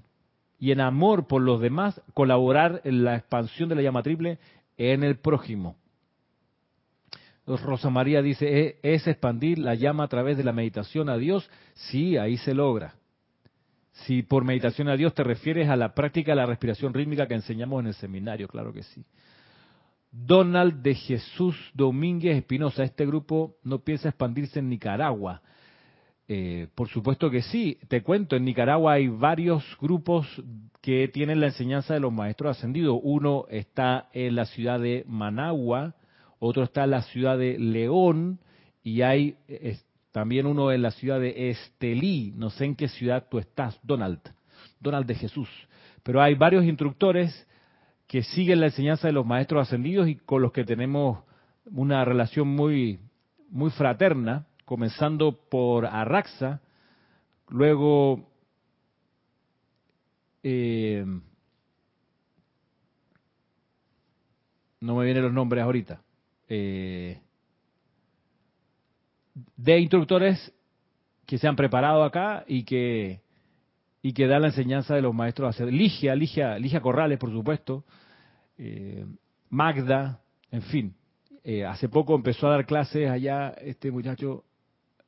y 0.60 0.72
en 0.72 0.82
amor 0.82 1.28
por 1.28 1.41
los 1.41 1.60
demás 1.60 2.01
colaborar 2.14 2.82
en 2.84 3.03
la 3.03 3.16
expansión 3.16 3.70
de 3.70 3.76
la 3.76 3.82
llama 3.82 4.03
triple 4.03 4.38
en 4.78 5.03
el 5.03 5.18
prójimo. 5.18 5.76
Rosa 7.47 7.89
María 7.89 8.21
dice, 8.21 8.45
¿E-, 8.59 8.79
¿es 8.83 9.07
expandir 9.07 9.57
la 9.57 9.75
llama 9.75 10.03
a 10.03 10.07
través 10.07 10.37
de 10.37 10.43
la 10.43 10.51
meditación 10.51 11.09
a 11.09 11.17
Dios? 11.17 11.49
Sí, 11.73 12.17
ahí 12.17 12.37
se 12.37 12.53
logra. 12.53 12.95
Si 13.91 14.21
por 14.21 14.43
meditación 14.43 14.89
a 14.89 14.97
Dios 14.97 15.13
te 15.13 15.23
refieres 15.23 15.69
a 15.69 15.75
la 15.75 15.95
práctica 15.95 16.31
de 16.31 16.35
la 16.35 16.45
respiración 16.45 16.93
rítmica 16.93 17.27
que 17.27 17.33
enseñamos 17.33 17.79
en 17.79 17.87
el 17.87 17.93
seminario, 17.95 18.47
claro 18.47 18.73
que 18.73 18.83
sí. 18.83 19.03
Donald 20.11 20.81
de 20.81 20.95
Jesús 20.95 21.55
Domínguez 21.73 22.37
Espinosa. 22.37 22.83
Este 22.83 23.05
grupo 23.05 23.57
no 23.63 23.79
piensa 23.79 24.09
expandirse 24.09 24.59
en 24.59 24.69
Nicaragua. 24.69 25.41
Eh, 26.27 26.67
por 26.75 26.89
supuesto 26.89 27.29
que 27.29 27.41
sí. 27.41 27.77
Te 27.87 28.03
cuento, 28.03 28.35
en 28.35 28.45
Nicaragua 28.45 28.93
hay 28.93 29.07
varios 29.07 29.63
grupos 29.79 30.27
que 30.81 31.07
tienen 31.07 31.39
la 31.39 31.47
enseñanza 31.47 31.93
de 31.93 31.99
los 31.99 32.13
maestros 32.13 32.57
ascendidos. 32.57 32.99
Uno 33.01 33.45
está 33.49 34.09
en 34.13 34.35
la 34.35 34.45
ciudad 34.45 34.79
de 34.79 35.03
Managua, 35.07 35.95
otro 36.39 36.63
está 36.63 36.83
en 36.83 36.91
la 36.91 37.01
ciudad 37.03 37.38
de 37.38 37.57
León 37.57 38.39
y 38.83 39.01
hay 39.01 39.35
también 40.11 40.45
uno 40.45 40.71
en 40.71 40.81
la 40.81 40.91
ciudad 40.91 41.19
de 41.19 41.49
Estelí. 41.49 42.33
No 42.35 42.49
sé 42.49 42.65
en 42.65 42.75
qué 42.75 42.88
ciudad 42.88 43.27
tú 43.29 43.39
estás, 43.39 43.79
Donald. 43.83 44.19
Donald 44.79 45.05
de 45.05 45.15
Jesús. 45.15 45.49
Pero 46.03 46.21
hay 46.21 46.35
varios 46.35 46.65
instructores 46.65 47.47
que 48.07 48.23
siguen 48.23 48.61
la 48.61 48.67
enseñanza 48.67 49.07
de 49.07 49.13
los 49.13 49.25
maestros 49.25 49.67
ascendidos 49.67 50.07
y 50.07 50.15
con 50.15 50.41
los 50.41 50.51
que 50.51 50.63
tenemos 50.63 51.19
una 51.65 52.05
relación 52.05 52.47
muy, 52.47 52.99
muy 53.49 53.69
fraterna 53.71 54.45
comenzando 54.67 55.31
por 55.49 55.85
Arraxa, 55.85 56.61
luego 57.47 58.29
eh, 60.43 61.05
no 64.81 64.95
me 64.95 65.05
vienen 65.05 65.23
los 65.23 65.33
nombres 65.33 65.63
ahorita, 65.63 66.01
eh, 66.49 67.19
de 69.55 69.79
instructores 69.79 70.53
que 71.25 71.37
se 71.37 71.47
han 71.47 71.55
preparado 71.55 72.03
acá 72.03 72.43
y 72.47 72.63
que 72.63 73.21
y 74.01 74.13
que 74.13 74.27
dan 74.27 74.43
la 74.43 74.49
enseñanza 74.49 74.95
de 74.95 75.01
los 75.01 75.13
maestros 75.13 75.49
hacer 75.49 75.71
Ligia, 75.73 76.15
Ligia, 76.15 76.57
Ligia 76.57 76.79
Corrales, 76.79 77.17
por 77.17 77.31
supuesto, 77.31 77.83
eh, 78.57 79.05
Magda, 79.49 80.21
en 80.51 80.61
fin. 80.61 80.95
hace 81.67 81.89
poco 81.89 82.15
empezó 82.15 82.47
a 82.47 82.51
dar 82.51 82.65
clases 82.65 83.09
allá 83.09 83.49
este 83.61 83.91
muchacho 83.91 84.45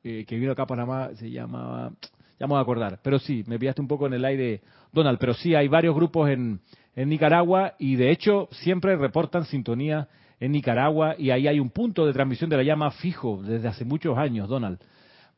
eh, 0.02 0.24
que 0.26 0.36
vino 0.36 0.52
acá 0.52 0.62
a 0.62 0.66
Panamá, 0.66 1.10
se 1.16 1.30
llamaba, 1.30 1.92
ya 2.38 2.46
me 2.46 2.52
voy 2.52 2.58
a 2.58 2.62
acordar, 2.62 3.00
pero 3.02 3.18
sí, 3.18 3.44
me 3.46 3.58
pillaste 3.58 3.82
un 3.82 3.88
poco 3.88 4.06
en 4.06 4.14
el 4.14 4.24
aire, 4.24 4.62
Donald, 4.92 5.18
pero 5.18 5.34
sí, 5.34 5.54
hay 5.54 5.68
varios 5.68 5.94
grupos 5.94 6.30
en, 6.30 6.60
en 6.96 7.08
Nicaragua 7.10 7.74
y 7.78 7.96
de 7.96 8.10
hecho 8.10 8.48
siempre 8.50 8.96
reportan 8.96 9.44
sintonía 9.44 10.08
en 10.40 10.52
Nicaragua 10.52 11.14
y 11.18 11.30
ahí 11.30 11.46
hay 11.46 11.60
un 11.60 11.70
punto 11.70 12.06
de 12.06 12.14
transmisión 12.14 12.48
de 12.50 12.56
la 12.56 12.62
llama 12.62 12.90
fijo 12.90 13.42
desde 13.42 13.68
hace 13.68 13.84
muchos 13.84 14.16
años, 14.16 14.48
Donald. 14.48 14.80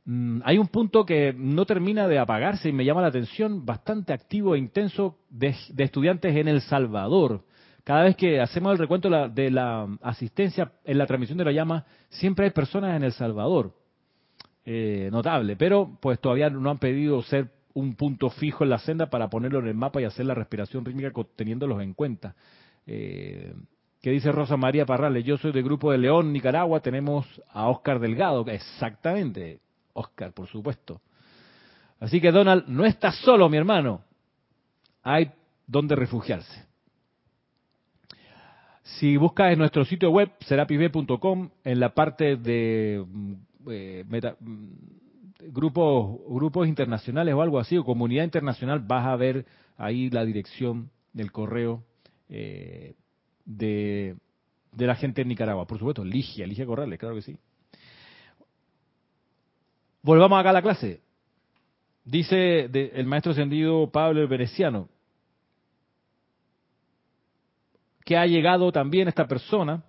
Mm, 0.04 0.40
hay 0.44 0.58
un 0.58 0.68
punto 0.68 1.04
que 1.04 1.34
no 1.36 1.66
termina 1.66 2.08
de 2.08 2.18
apagarse 2.18 2.68
y 2.68 2.72
me 2.72 2.84
llama 2.84 3.02
la 3.02 3.08
atención, 3.08 3.66
bastante 3.66 4.12
activo 4.12 4.54
e 4.54 4.58
intenso 4.58 5.18
de, 5.28 5.54
estudiantes 5.78 6.34
en 6.36 6.48
El 6.48 6.60
Salvador. 6.62 7.44
Cada 7.84 8.04
vez 8.04 8.16
que 8.16 8.40
hacemos 8.40 8.72
el 8.72 8.78
recuento 8.78 9.10
de 9.28 9.50
la 9.50 9.88
asistencia 10.02 10.72
en 10.84 10.98
la 10.98 11.06
transmisión 11.06 11.38
de 11.38 11.44
la 11.44 11.52
llama, 11.52 11.84
siempre 12.10 12.46
hay 12.46 12.52
personas 12.52 12.96
en 12.96 13.02
El 13.02 13.12
Salvador. 13.12 13.74
Eh, 14.64 15.08
notable, 15.10 15.56
pero 15.56 15.98
pues 16.00 16.20
todavía 16.20 16.48
no 16.48 16.70
han 16.70 16.78
pedido 16.78 17.20
ser 17.22 17.50
un 17.74 17.96
punto 17.96 18.30
fijo 18.30 18.62
en 18.62 18.70
la 18.70 18.78
senda 18.78 19.10
para 19.10 19.28
ponerlo 19.28 19.58
en 19.58 19.66
el 19.66 19.74
mapa 19.74 20.00
y 20.00 20.04
hacer 20.04 20.26
la 20.26 20.34
respiración 20.34 20.84
rítmica 20.84 21.10
teniéndolos 21.34 21.82
en 21.82 21.94
cuenta. 21.94 22.36
Eh, 22.86 23.52
¿Qué 24.02 24.10
dice 24.10 24.32
Rosa 24.32 24.56
María 24.56 24.84
Parrales? 24.84 25.24
Yo 25.24 25.38
soy 25.38 25.52
del 25.52 25.62
grupo 25.62 25.92
de 25.92 25.98
León, 25.98 26.32
Nicaragua, 26.32 26.80
tenemos 26.80 27.24
a 27.52 27.68
Oscar 27.68 28.00
Delgado, 28.00 28.44
exactamente, 28.48 29.60
Oscar, 29.92 30.32
por 30.32 30.48
supuesto. 30.48 31.00
Así 32.00 32.20
que 32.20 32.32
Donald, 32.32 32.64
no 32.66 32.84
estás 32.84 33.14
solo, 33.18 33.48
mi 33.48 33.58
hermano. 33.58 34.02
Hay 35.04 35.30
donde 35.68 35.94
refugiarse. 35.94 36.66
Si 38.82 39.16
buscas 39.16 39.52
en 39.52 39.60
nuestro 39.60 39.84
sitio 39.84 40.10
web, 40.10 40.32
serapisb.com, 40.40 41.50
en 41.62 41.78
la 41.78 41.94
parte 41.94 42.34
de 42.34 43.06
eh, 43.70 44.04
mm, 44.04 45.52
grupos, 45.52 46.18
grupos 46.28 46.66
internacionales 46.66 47.34
o 47.34 47.40
algo 47.40 47.60
así, 47.60 47.78
o 47.78 47.84
comunidad 47.84 48.24
internacional, 48.24 48.80
vas 48.80 49.06
a 49.06 49.14
ver 49.14 49.46
ahí 49.76 50.10
la 50.10 50.24
dirección 50.24 50.90
del 51.12 51.30
correo 51.30 51.84
eh, 52.28 52.96
de, 53.44 54.16
la 54.76 54.94
gente 54.94 55.22
en 55.22 55.28
Nicaragua. 55.28 55.66
Por 55.66 55.78
supuesto, 55.78 56.04
Ligia, 56.04 56.46
Ligia 56.46 56.66
Corrales, 56.66 56.98
claro 56.98 57.14
que 57.14 57.22
sí. 57.22 57.38
Volvamos 60.02 60.38
acá 60.38 60.50
a 60.50 60.54
la 60.54 60.62
clase. 60.62 61.00
Dice 62.04 62.64
el 62.64 63.06
maestro 63.06 63.32
ascendido 63.32 63.90
Pablo 63.90 64.20
el 64.20 64.26
Veneciano 64.26 64.88
que 68.04 68.16
ha 68.16 68.26
llegado 68.26 68.72
también 68.72 69.08
esta 69.08 69.26
persona 69.26 69.84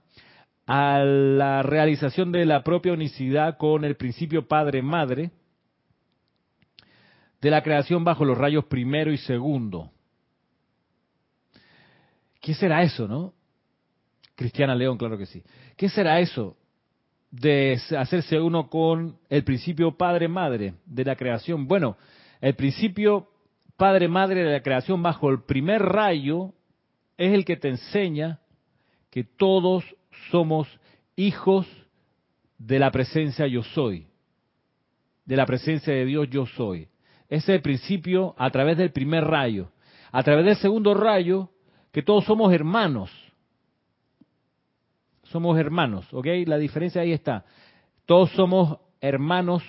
a 0.66 0.99
la 0.99 1.64
realización 1.64 2.32
de 2.32 2.45
la 2.45 2.64
propia 2.64 2.93
unicidad 2.93 3.58
con 3.58 3.84
el 3.84 3.95
principio 3.95 4.47
padre-madre 4.47 5.32
de 7.41 7.51
la 7.51 7.62
creación 7.62 8.04
bajo 8.04 8.24
los 8.24 8.38
rayos 8.38 8.66
primero 8.66 9.12
y 9.12 9.18
segundo. 9.18 9.91
¿Qué 12.39 12.54
será 12.54 12.84
eso, 12.84 13.08
no? 13.08 13.34
Cristiana 14.36 14.76
León, 14.76 14.98
claro 14.98 15.18
que 15.18 15.26
sí. 15.26 15.44
¿Qué 15.78 15.90
será 15.90 16.20
eso 16.20 16.58
de 17.32 17.80
hacerse 17.98 18.40
uno 18.40 18.70
con 18.70 19.18
el 19.30 19.44
principio 19.44 19.96
padre-madre 19.96 20.76
de 20.86 21.06
la 21.06 21.16
creación? 21.16 21.68
Bueno, 21.68 21.98
el 22.42 22.56
principio 22.56 23.30
padre-madre 23.78 24.44
de 24.44 24.52
la 24.52 24.62
creación 24.62 25.02
bajo 25.02 25.30
el 25.30 25.44
primer 25.44 25.82
rayo 25.82 26.54
es 27.18 27.34
el 27.34 27.46
que 27.46 27.58
te 27.58 27.70
enseña 27.70 28.40
que 29.10 29.24
todos 29.24 29.84
somos 30.32 30.68
hijos 31.16 31.68
de 32.58 32.80
la 32.80 32.92
presencia 32.92 33.46
yo 33.48 33.64
soy, 33.64 34.08
de 35.26 35.36
la 35.36 35.46
presencia 35.46 35.94
de 35.94 36.06
Dios 36.06 36.30
yo 36.30 36.46
soy. 36.46 36.88
Ese 37.30 37.52
es 37.52 37.58
el 37.58 37.62
principio 37.62 38.36
a 38.38 38.50
través 38.52 38.78
del 38.78 38.92
primer 38.92 39.24
rayo. 39.24 39.72
A 40.12 40.22
través 40.24 40.46
del 40.46 40.56
segundo 40.58 40.94
rayo, 40.94 41.50
que 41.92 42.04
todos 42.04 42.26
somos 42.26 42.54
hermanos. 42.54 43.12
Somos 45.34 45.58
hermanos, 45.58 46.06
¿ok? 46.14 46.28
La 46.46 46.60
diferencia 46.60 47.02
ahí 47.02 47.12
está. 47.12 47.44
Todos 48.06 48.30
somos 48.34 48.78
hermanos 49.02 49.64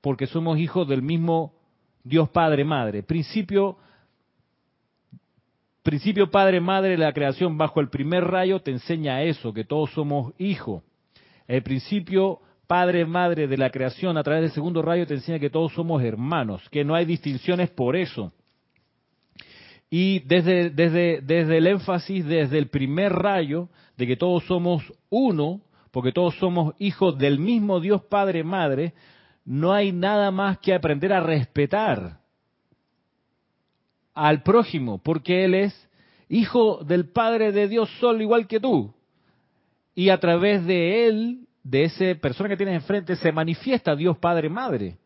porque 0.00 0.26
somos 0.26 0.58
hijos 0.58 0.88
del 0.88 1.00
mismo 1.00 1.54
Dios 2.02 2.28
Padre 2.30 2.64
Madre. 2.64 3.04
Principio 3.04 3.78
principio 5.84 6.28
Padre 6.28 6.60
Madre 6.60 6.90
de 6.90 6.98
la 6.98 7.12
creación 7.12 7.56
bajo 7.56 7.78
el 7.78 7.88
primer 7.88 8.24
rayo 8.24 8.58
te 8.62 8.72
enseña 8.72 9.22
eso, 9.22 9.52
que 9.52 9.62
todos 9.62 9.92
somos 9.92 10.34
hijos. 10.38 10.82
El 11.46 11.62
principio 11.62 12.40
Padre 12.66 13.06
Madre 13.06 13.46
de 13.46 13.58
la 13.58 13.70
creación 13.70 14.18
a 14.18 14.24
través 14.24 14.42
del 14.42 14.50
segundo 14.50 14.82
rayo 14.82 15.06
te 15.06 15.14
enseña 15.14 15.38
que 15.38 15.50
todos 15.50 15.72
somos 15.72 16.02
hermanos, 16.02 16.68
que 16.70 16.84
no 16.84 16.96
hay 16.96 17.04
distinciones 17.04 17.70
por 17.70 17.94
eso. 17.94 18.32
Y 19.88 20.20
desde, 20.20 20.70
desde, 20.70 21.20
desde 21.22 21.58
el 21.58 21.66
énfasis, 21.66 22.24
desde 22.26 22.58
el 22.58 22.68
primer 22.68 23.12
rayo, 23.12 23.68
de 23.96 24.06
que 24.06 24.16
todos 24.16 24.44
somos 24.44 24.82
uno, 25.10 25.60
porque 25.90 26.12
todos 26.12 26.34
somos 26.36 26.74
hijos 26.78 27.16
del 27.18 27.38
mismo 27.38 27.80
Dios 27.80 28.02
Padre 28.02 28.44
Madre, 28.44 28.94
no 29.44 29.72
hay 29.72 29.92
nada 29.92 30.30
más 30.30 30.58
que 30.58 30.74
aprender 30.74 31.12
a 31.12 31.20
respetar 31.20 32.20
al 34.12 34.42
prójimo, 34.42 34.98
porque 34.98 35.44
Él 35.44 35.54
es 35.54 35.88
hijo 36.28 36.82
del 36.84 37.08
Padre 37.08 37.52
de 37.52 37.68
Dios 37.68 37.88
solo 38.00 38.20
igual 38.22 38.46
que 38.48 38.58
tú. 38.58 38.92
Y 39.94 40.08
a 40.08 40.18
través 40.18 40.66
de 40.66 41.06
Él, 41.06 41.46
de 41.62 41.84
esa 41.84 42.20
persona 42.20 42.48
que 42.48 42.56
tienes 42.56 42.74
enfrente, 42.74 43.16
se 43.16 43.32
manifiesta 43.32 43.94
Dios 43.94 44.18
Padre 44.18 44.48
Madre. 44.48 44.98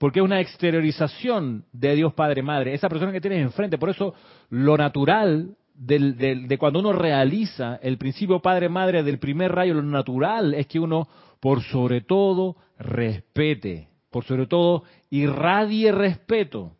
Porque 0.00 0.20
es 0.20 0.24
una 0.24 0.40
exteriorización 0.40 1.66
de 1.72 1.94
Dios 1.94 2.14
Padre 2.14 2.42
Madre. 2.42 2.72
Esa 2.72 2.88
persona 2.88 3.12
que 3.12 3.20
tienes 3.20 3.42
enfrente. 3.42 3.76
Por 3.76 3.90
eso 3.90 4.14
lo 4.48 4.78
natural 4.78 5.58
de 5.74 6.56
cuando 6.58 6.78
uno 6.78 6.94
realiza 6.94 7.78
el 7.82 7.98
principio 7.98 8.40
Padre 8.40 8.70
Madre 8.70 9.02
del 9.02 9.18
primer 9.18 9.52
rayo, 9.52 9.74
lo 9.74 9.82
natural 9.82 10.54
es 10.54 10.66
que 10.68 10.80
uno, 10.80 11.06
por 11.38 11.62
sobre 11.64 12.00
todo, 12.00 12.56
respete. 12.78 13.88
Por 14.08 14.24
sobre 14.24 14.46
todo, 14.46 14.84
irradie 15.10 15.92
respeto 15.92 16.78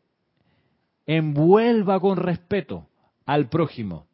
envuelva 1.04 2.00
con 2.00 2.16
respeto 2.16 2.88
al 3.26 3.50
prójimo. 3.50 4.06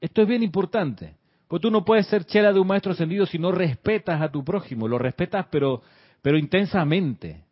Esto 0.00 0.22
es 0.22 0.28
bien 0.28 0.44
importante, 0.44 1.16
porque 1.50 1.62
tú 1.62 1.72
no 1.72 1.84
puedes 1.84 2.06
ser 2.06 2.24
chela 2.26 2.52
de 2.52 2.60
un 2.60 2.66
maestro 2.68 2.92
ascendido 2.92 3.26
si 3.26 3.36
no 3.36 3.50
respetas 3.50 4.22
a 4.22 4.30
tu 4.30 4.44
prójimo, 4.44 4.86
lo 4.86 4.98
respetas 4.98 5.46
pero, 5.50 5.82
pero 6.22 6.38
intensamente, 6.38 7.42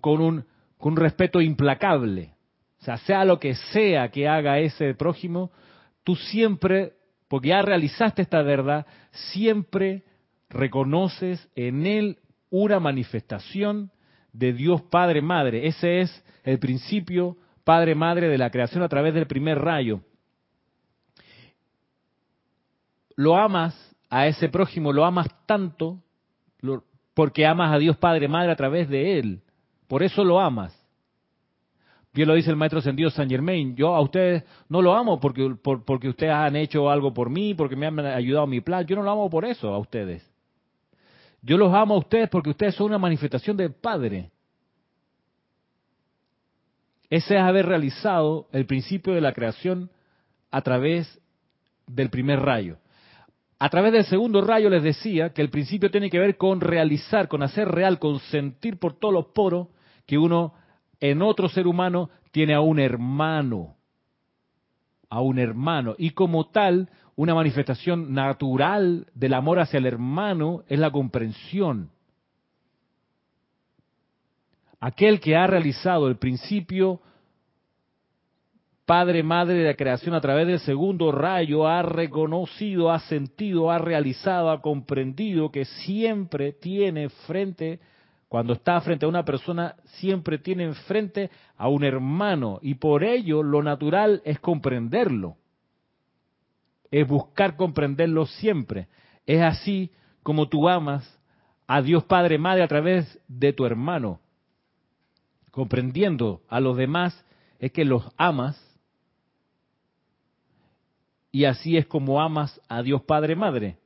con 0.00 0.22
un, 0.22 0.46
con 0.78 0.94
un 0.94 0.96
respeto 0.96 1.42
implacable. 1.42 2.32
O 2.80 2.84
sea, 2.84 2.96
sea 2.96 3.26
lo 3.26 3.38
que 3.38 3.54
sea 3.54 4.08
que 4.08 4.26
haga 4.26 4.60
ese 4.60 4.94
prójimo, 4.94 5.50
tú 6.04 6.16
siempre, 6.16 6.94
porque 7.28 7.48
ya 7.48 7.60
realizaste 7.60 8.22
esta 8.22 8.40
verdad, 8.40 8.86
siempre 9.10 10.04
reconoces 10.48 11.50
en 11.54 11.84
él 11.84 12.18
una 12.48 12.80
manifestación 12.80 13.90
de 14.32 14.54
Dios 14.54 14.80
Padre 14.84 15.20
Madre. 15.20 15.66
Ese 15.66 16.00
es 16.00 16.24
el 16.44 16.58
principio 16.58 17.36
Padre, 17.62 17.94
Madre 17.94 18.30
de 18.30 18.38
la 18.38 18.48
creación 18.48 18.82
a 18.82 18.88
través 18.88 19.12
del 19.12 19.26
primer 19.26 19.58
rayo. 19.58 20.00
Lo 23.16 23.36
amas 23.36 23.74
a 24.08 24.26
ese 24.26 24.48
prójimo, 24.48 24.92
lo 24.92 25.04
amas 25.04 25.26
tanto 25.46 25.98
porque 27.14 27.46
amas 27.46 27.72
a 27.72 27.78
Dios 27.78 27.96
Padre, 27.96 28.28
Madre 28.28 28.52
a 28.52 28.56
través 28.56 28.88
de 28.88 29.18
Él. 29.18 29.40
Por 29.88 30.02
eso 30.02 30.22
lo 30.22 30.38
amas. 30.38 30.78
Bien 32.12 32.28
lo 32.28 32.34
dice 32.34 32.50
el 32.50 32.56
maestro 32.56 32.78
ascendido 32.78 33.10
San 33.10 33.28
Germain, 33.28 33.76
yo 33.76 33.94
a 33.94 34.00
ustedes 34.00 34.42
no 34.68 34.80
lo 34.80 34.94
amo 34.94 35.20
porque, 35.20 35.54
porque 35.62 36.08
ustedes 36.08 36.32
han 36.32 36.56
hecho 36.56 36.88
algo 36.90 37.12
por 37.12 37.28
mí, 37.28 37.52
porque 37.52 37.76
me 37.76 37.86
han 37.86 38.00
ayudado 38.00 38.44
a 38.44 38.46
mi 38.46 38.62
plan, 38.62 38.86
yo 38.86 38.96
no 38.96 39.02
lo 39.02 39.10
amo 39.10 39.28
por 39.28 39.44
eso 39.44 39.68
a 39.68 39.78
ustedes. 39.78 40.26
Yo 41.42 41.58
los 41.58 41.72
amo 41.74 41.94
a 41.94 41.98
ustedes 41.98 42.28
porque 42.30 42.50
ustedes 42.50 42.74
son 42.74 42.86
una 42.86 42.98
manifestación 42.98 43.56
del 43.56 43.72
Padre. 43.74 44.30
Ese 47.08 47.36
es 47.36 47.40
haber 47.40 47.66
realizado 47.66 48.48
el 48.50 48.66
principio 48.66 49.12
de 49.12 49.20
la 49.20 49.32
creación 49.32 49.90
a 50.50 50.62
través 50.62 51.20
del 51.86 52.10
primer 52.10 52.40
rayo. 52.40 52.78
A 53.58 53.70
través 53.70 53.92
del 53.92 54.04
segundo 54.04 54.42
rayo 54.42 54.68
les 54.68 54.82
decía 54.82 55.32
que 55.32 55.40
el 55.40 55.48
principio 55.48 55.90
tiene 55.90 56.10
que 56.10 56.18
ver 56.18 56.36
con 56.36 56.60
realizar, 56.60 57.26
con 57.26 57.42
hacer 57.42 57.68
real, 57.68 57.98
con 57.98 58.18
sentir 58.20 58.78
por 58.78 58.98
todos 58.98 59.14
los 59.14 59.26
poros 59.26 59.68
que 60.04 60.18
uno 60.18 60.52
en 61.00 61.22
otro 61.22 61.48
ser 61.48 61.66
humano 61.66 62.10
tiene 62.32 62.52
a 62.52 62.60
un 62.60 62.78
hermano, 62.78 63.76
a 65.08 65.22
un 65.22 65.38
hermano. 65.38 65.94
Y 65.96 66.10
como 66.10 66.50
tal, 66.50 66.90
una 67.14 67.34
manifestación 67.34 68.12
natural 68.12 69.06
del 69.14 69.32
amor 69.32 69.58
hacia 69.58 69.78
el 69.78 69.86
hermano 69.86 70.62
es 70.68 70.78
la 70.78 70.90
comprensión. 70.90 71.90
Aquel 74.80 75.18
que 75.20 75.34
ha 75.34 75.46
realizado 75.46 76.08
el 76.08 76.18
principio 76.18 77.00
Padre, 78.86 79.24
Madre 79.24 79.54
de 79.54 79.64
la 79.64 79.74
creación 79.74 80.14
a 80.14 80.20
través 80.20 80.46
del 80.46 80.60
segundo 80.60 81.10
rayo 81.10 81.66
ha 81.66 81.82
reconocido, 81.82 82.92
ha 82.92 83.00
sentido, 83.00 83.72
ha 83.72 83.78
realizado, 83.78 84.48
ha 84.48 84.62
comprendido 84.62 85.50
que 85.50 85.64
siempre 85.64 86.52
tiene 86.52 87.08
frente 87.08 87.80
cuando 88.28 88.52
está 88.52 88.80
frente 88.80 89.04
a 89.04 89.08
una 89.08 89.24
persona, 89.24 89.74
siempre 89.84 90.38
tiene 90.38 90.64
enfrente 90.64 91.30
a 91.56 91.68
un 91.68 91.82
hermano 91.82 92.60
y 92.62 92.74
por 92.74 93.02
ello 93.02 93.42
lo 93.42 93.60
natural 93.60 94.22
es 94.24 94.38
comprenderlo. 94.38 95.36
Es 96.88 97.08
buscar 97.08 97.56
comprenderlo 97.56 98.26
siempre. 98.26 98.86
Es 99.26 99.42
así 99.42 99.90
como 100.22 100.48
tú 100.48 100.68
amas 100.68 101.20
a 101.66 101.82
Dios 101.82 102.04
Padre 102.04 102.38
Madre 102.38 102.62
a 102.62 102.68
través 102.68 103.20
de 103.26 103.52
tu 103.52 103.66
hermano. 103.66 104.20
Comprendiendo 105.50 106.42
a 106.48 106.60
los 106.60 106.76
demás 106.76 107.24
es 107.58 107.72
que 107.72 107.84
los 107.84 108.08
amas 108.16 108.62
y 111.32 111.44
así 111.44 111.76
es 111.76 111.86
como 111.86 112.20
amas 112.20 112.60
a 112.68 112.82
Dios 112.82 113.02
Padre 113.02 113.36
Madre. 113.36 113.76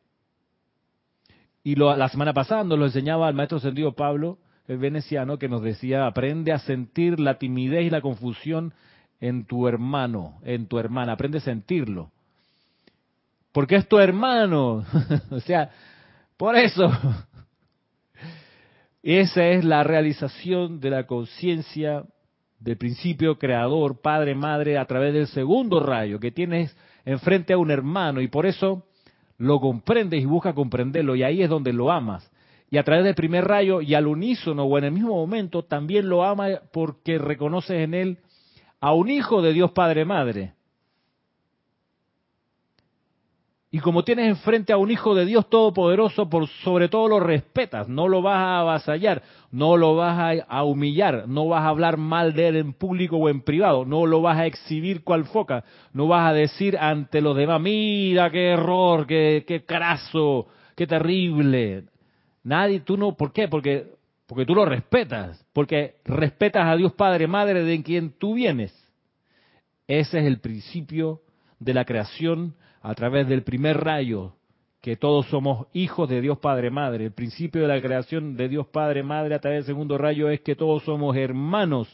Y 1.63 1.75
la 1.75 2.09
semana 2.09 2.33
pasada 2.33 2.65
nos 2.65 2.79
lo 2.79 2.87
enseñaba 2.87 3.29
el 3.29 3.35
maestro 3.35 3.59
sentido 3.59 3.93
Pablo, 3.93 4.39
el 4.67 4.79
veneciano, 4.79 5.39
que 5.39 5.49
nos 5.49 5.63
decía, 5.63 6.07
aprende 6.07 6.53
a 6.53 6.59
sentir 6.59 7.21
la 7.21 7.39
timidez 7.39 7.85
y 7.85 7.91
la 7.91 8.01
confusión 8.01 8.73
en 9.21 9.45
tu 9.45 9.69
hermano, 9.69 10.39
en 10.43 10.67
tu 10.67 10.79
hermana, 10.79 11.13
aprende 11.13 11.39
a 11.39 11.43
sentirlo. 11.43 12.11
Porque 13.53 13.77
es 13.77 13.89
tu 13.89 13.99
hermano. 13.99 14.85
o 15.31 15.41
sea, 15.41 15.71
por 16.37 16.57
eso. 16.57 16.91
Esa 19.03 19.47
es 19.47 19.65
la 19.65 19.83
realización 19.83 20.81
de 20.81 20.91
la 20.91 21.07
conciencia 21.07 22.05
del 22.59 22.77
principio 22.77 23.39
creador, 23.39 24.01
padre, 24.01 24.35
madre, 24.35 24.79
a 24.79 24.85
través 24.85 25.15
del 25.15 25.27
segundo 25.27 25.81
rayo, 25.81 26.21
que 26.21 26.31
tienes 26.31 26.77
enfrente 27.05 27.53
a 27.53 27.59
un 27.59 27.71
hermano 27.71 28.21
y 28.21 28.29
por 28.29 28.47
eso 28.47 28.85
lo 29.39 29.59
comprendes 29.61 30.23
y 30.23 30.27
busca 30.27 30.53
comprenderlo 30.53 31.17
y 31.17 31.23
ahí 31.23 31.43
es 31.43 31.49
donde 31.49 31.73
lo 31.73 31.91
amas. 31.91 32.31
Y 32.71 32.79
a 32.79 32.85
través 32.85 33.05
del 33.05 33.15
primer 33.15 33.47
rayo 33.47 33.81
y 33.81 33.95
al 33.95 34.07
unísono 34.07 34.65
o 34.65 34.79
en 34.79 34.85
el 34.85 34.93
mismo 34.93 35.15
momento 35.15 35.65
también 35.65 36.09
lo 36.09 36.25
ama 36.25 36.49
porque 36.73 37.19
reconoces 37.19 37.83
en 37.83 37.95
él 37.95 38.19
a 38.81 38.93
un 38.93 39.11
hijo 39.11 39.43
de 39.43 39.53
Dios 39.53 39.73
Padre 39.73 40.05
Madre. 40.05 40.55
Y 43.73 43.79
como 43.79 44.03
tienes 44.03 44.27
enfrente 44.27 44.73
a 44.73 44.77
un 44.79 44.91
hijo 44.91 45.15
de 45.15 45.25
Dios 45.25 45.49
Todopoderoso, 45.49 46.29
por 46.29 46.49
sobre 46.65 46.89
todo 46.89 47.07
lo 47.07 47.21
respetas, 47.21 47.89
no 47.89 48.09
lo 48.09 48.21
vas 48.21 48.39
a 48.39 48.59
avasallar, 48.61 49.23
no 49.53 49.77
lo 49.77 49.95
vas 49.95 50.43
a, 50.49 50.65
humillar, 50.65 51.29
no 51.29 51.47
vas 51.47 51.63
a 51.63 51.69
hablar 51.69 51.97
mal 51.97 52.35
de 52.35 52.49
él 52.49 52.57
en 52.57 52.73
público 52.73 53.17
o 53.17 53.29
en 53.29 53.43
privado, 53.43 53.85
no 53.85 54.07
lo 54.07 54.23
vas 54.23 54.39
a 54.39 54.47
exhibir 54.47 55.05
cual 55.05 55.25
foca, 55.25 55.63
no 55.93 56.09
vas 56.09 56.29
a 56.29 56.33
decir 56.33 56.77
ante 56.79 57.21
los 57.21 57.37
demás, 57.37 57.61
mira 57.61 58.29
qué 58.33 58.51
error, 58.51 59.07
qué, 59.07 59.45
qué 59.47 59.65
craso, 59.65 60.49
qué 60.75 60.89
terrible. 60.89 61.85
Nadie, 62.43 62.81
tú 62.81 62.97
no, 62.97 63.17
¿por 63.17 63.33
qué? 63.33 63.47
Porque, 63.47 63.87
porque 64.27 64.47
tú 64.47 64.55
lo 64.57 64.65
respetas, 64.65 65.47
porque 65.53 65.95
respetas 66.05 66.67
a 66.67 66.75
Dios 66.75 66.93
Padre, 66.95 67.29
Madre 67.29 67.63
de 67.63 67.83
quien 67.85 68.19
tú 68.19 68.35
vienes. 68.35 68.75
Ese 69.87 70.19
es 70.19 70.27
el 70.27 70.41
principio 70.41 71.21
de 71.61 71.75
la 71.75 71.85
creación 71.85 72.57
a 72.81 72.95
través 72.95 73.29
del 73.29 73.45
primer 73.45 73.79
rayo, 73.79 74.35
que 74.81 74.97
todos 74.97 75.27
somos 75.27 75.67
hijos 75.75 76.09
de 76.09 76.21
Dios 76.23 76.39
Padre 76.39 76.71
Madre. 76.71 77.05
El 77.05 77.13
principio 77.13 77.63
de 77.63 77.69
la 77.69 77.81
creación 77.81 78.37
de 78.37 78.49
Dios 78.49 78.67
Padre 78.67 79.03
Madre 79.03 79.35
a 79.35 79.39
través 79.39 79.59
del 79.59 79.75
segundo 79.75 79.99
rayo 79.99 80.31
es 80.31 80.41
que 80.41 80.57
todos 80.57 80.83
somos 80.85 81.15
hermanos. 81.17 81.89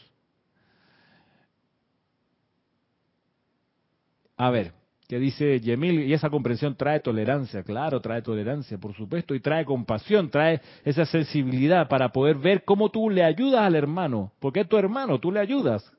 A 4.37 4.49
ver, 4.51 4.71
¿qué 5.09 5.19
dice 5.19 5.59
Yemil? 5.59 6.01
Y 6.01 6.13
esa 6.13 6.29
comprensión 6.29 6.75
trae 6.75 7.01
tolerancia, 7.01 7.63
claro, 7.63 7.99
trae 7.99 8.21
tolerancia, 8.21 8.77
por 8.77 8.93
supuesto, 8.95 9.35
y 9.35 9.41
trae 9.41 9.65
compasión, 9.65 10.29
trae 10.29 10.61
esa 10.85 11.05
sensibilidad 11.05 11.89
para 11.89 12.09
poder 12.09 12.37
ver 12.37 12.63
cómo 12.63 12.89
tú 12.89 13.09
le 13.09 13.23
ayudas 13.23 13.61
al 13.61 13.75
hermano, 13.75 14.31
porque 14.39 14.61
es 14.61 14.69
tu 14.69 14.77
hermano, 14.77 15.19
tú 15.19 15.31
le 15.31 15.41
ayudas. 15.41 15.91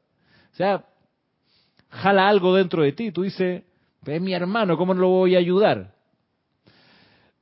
O 0.53 0.57
sea, 0.57 0.87
jala 1.91 2.29
algo 2.29 2.55
dentro 2.55 2.83
de 2.83 2.93
ti, 2.93 3.13
tú 3.13 3.23
dices, 3.23 3.65
es 4.05 4.21
mi 4.21 4.33
hermano, 4.33 4.77
¿cómo 4.77 4.95
no 4.95 5.01
lo 5.01 5.09
voy 5.09 5.35
a 5.35 5.39
ayudar? 5.39 5.95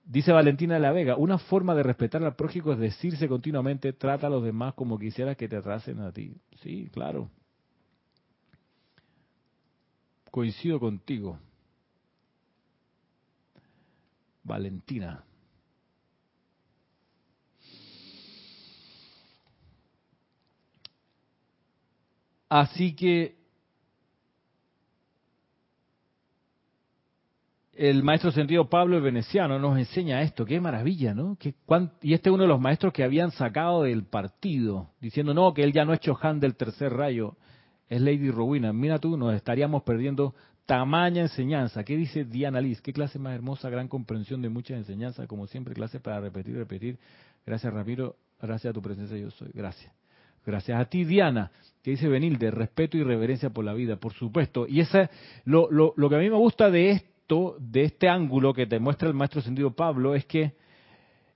Dice 0.05 0.31
Valentina 0.31 0.75
de 0.75 0.81
la 0.81 0.93
Vega, 0.93 1.17
una 1.17 1.39
forma 1.39 1.75
de 1.75 1.83
respetar 1.83 2.23
al 2.23 2.37
prójimo 2.37 2.73
es 2.73 2.79
decirse 2.79 3.29
continuamente, 3.29 3.93
trata 3.93 4.29
a 4.29 4.31
los 4.31 4.45
demás 4.45 4.75
como 4.75 4.99
quisieras 4.99 5.37
que 5.37 5.49
te 5.49 5.61
tracen 5.61 6.01
a 6.01 6.13
ti. 6.13 6.37
Sí, 6.63 6.89
claro. 6.93 7.29
Coincido 10.31 10.79
contigo. 10.79 11.39
Valentina. 14.45 15.25
Así 22.49 22.95
que 22.95 23.36
el 27.79 28.03
maestro 28.03 28.33
sentido 28.33 28.69
Pablo 28.69 28.97
el 28.97 29.03
Veneciano 29.03 29.59
nos 29.59 29.79
enseña 29.79 30.23
esto, 30.23 30.45
qué 30.45 30.61
maravilla, 30.61 31.15
¿no? 31.15 31.37
y 32.03 32.15
este 32.15 32.29
es 32.29 32.35
uno 32.35 32.45
de 32.45 32.49
los 32.49 32.61
maestros 32.61 32.93
que 32.93 33.05
habían 33.05 33.31
sacado 33.31 33.83
del 33.83 34.05
partido, 34.05 34.91
diciendo, 35.01 35.35
no, 35.35 35.53
que 35.53 35.63
él 35.63 35.73
ya 35.73 35.85
no 35.85 35.93
es 35.93 36.01
Chohan 36.01 36.41
del 36.41 36.57
tercer 36.57 36.93
rayo, 36.93 37.37
es 37.89 38.01
Lady 38.01 38.31
Rowena. 38.31 38.73
Mira 38.73 38.99
tú, 38.99 39.17
nos 39.17 39.35
estaríamos 39.35 39.83
perdiendo 39.83 40.35
tamaña 40.65 41.23
enseñanza. 41.23 41.85
¿Qué 41.85 41.97
dice 41.97 42.25
Diana 42.25 42.61
Liz? 42.61 42.81
¿Qué 42.81 42.93
clase 42.93 43.19
más 43.19 43.35
hermosa, 43.35 43.71
gran 43.71 43.89
comprensión 43.89 44.43
de 44.43 44.49
muchas 44.49 44.79
enseñanzas? 44.79 45.27
Como 45.29 45.47
siempre, 45.47 45.75
clase 45.75 46.01
para 46.01 46.21
repetir, 46.21 46.57
repetir. 46.57 46.99
Gracias, 47.45 47.73
Ramiro. 47.73 48.17
Gracias 48.41 48.71
a 48.71 48.75
tu 48.75 48.83
presencia, 48.83 49.17
yo 49.17 49.31
soy. 49.31 49.51
Gracias. 49.55 49.93
Gracias 50.45 50.81
a 50.81 50.85
ti, 50.85 51.05
Diana, 51.05 51.51
que 51.83 51.93
dice 51.93 52.09
de 52.09 52.51
respeto 52.51 52.97
y 52.97 53.03
reverencia 53.03 53.51
por 53.51 53.65
la 53.65 53.75
vida, 53.75 53.97
por 53.97 54.13
supuesto. 54.13 54.67
Y 54.69 54.81
esa, 54.81 55.11
lo, 55.45 55.71
lo, 55.71 55.93
lo 55.97 56.09
que 56.09 56.17
a 56.17 56.19
mí 56.19 56.31
me 56.31 56.37
gusta 56.37 56.71
de 56.71 56.91
de 57.59 57.83
este 57.85 58.09
ángulo 58.09 58.55
que 58.55 58.67
te 58.67 58.79
muestra 58.79 59.09
el 59.09 59.15
maestro 59.15 59.41
sentido 59.41 59.75
Pablo 59.75 60.15
es 60.15 60.25
que 60.27 60.55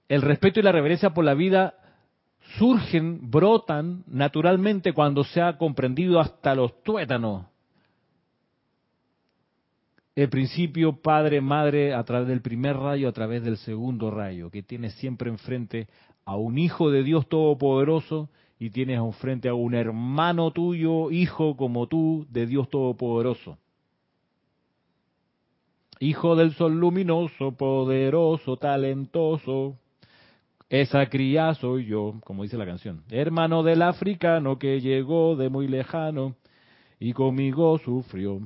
el 0.08 0.22
respeto 0.22 0.60
y 0.60 0.62
la 0.62 0.72
reverencia 0.72 1.10
por 1.10 1.24
la 1.24 1.34
vida 1.34 1.74
surgen, 2.58 3.30
brotan 3.30 4.04
naturalmente 4.06 4.92
cuando 4.92 5.24
se 5.24 5.40
ha 5.40 5.58
comprendido 5.58 6.20
hasta 6.20 6.54
los 6.54 6.82
tuétanos 6.82 7.46
el 10.22 10.28
principio 10.28 11.00
Padre, 11.00 11.40
Madre 11.40 11.94
a 11.94 12.02
través 12.04 12.28
del 12.28 12.42
primer 12.42 12.76
rayo, 12.76 13.08
a 13.08 13.12
través 13.12 13.42
del 13.42 13.56
segundo 13.56 14.10
rayo, 14.10 14.50
que 14.50 14.62
tienes 14.62 14.94
siempre 14.94 15.30
enfrente 15.30 15.88
a 16.24 16.36
un 16.36 16.58
hijo 16.58 16.90
de 16.90 17.02
Dios 17.02 17.28
Todopoderoso 17.28 18.28
y 18.58 18.70
tienes 18.70 18.98
enfrente 18.98 19.48
a 19.48 19.54
un 19.54 19.74
hermano 19.74 20.50
tuyo, 20.50 21.10
hijo 21.10 21.56
como 21.56 21.86
tú, 21.86 22.26
de 22.28 22.46
Dios 22.46 22.68
Todopoderoso. 22.68 23.56
Hijo 26.02 26.34
del 26.34 26.54
sol 26.54 26.80
luminoso, 26.80 27.52
poderoso, 27.52 28.56
talentoso. 28.56 29.76
Esa 30.70 31.04
cría 31.10 31.52
soy 31.52 31.84
yo, 31.84 32.14
como 32.24 32.42
dice 32.42 32.56
la 32.56 32.64
canción. 32.64 33.04
Hermano 33.10 33.62
del 33.62 33.82
africano 33.82 34.58
que 34.58 34.80
llegó 34.80 35.36
de 35.36 35.50
muy 35.50 35.68
lejano 35.68 36.36
y 36.98 37.12
conmigo 37.12 37.78
sufrió. 37.78 38.40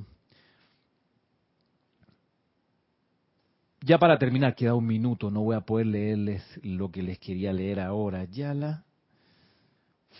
Ya 3.79 3.99
para 3.99 4.17
terminar, 4.17 4.53
queda 4.53 4.73
un 4.73 4.87
minuto, 4.87 5.31
no 5.31 5.43
voy 5.43 5.55
a 5.55 5.61
poder 5.61 5.87
leerles 5.87 6.59
lo 6.61 6.91
que 6.91 7.03
les 7.03 7.19
quería 7.19 7.53
leer 7.53 7.79
ahora. 7.79 8.25
Ya 8.25 8.53
la... 8.53 8.83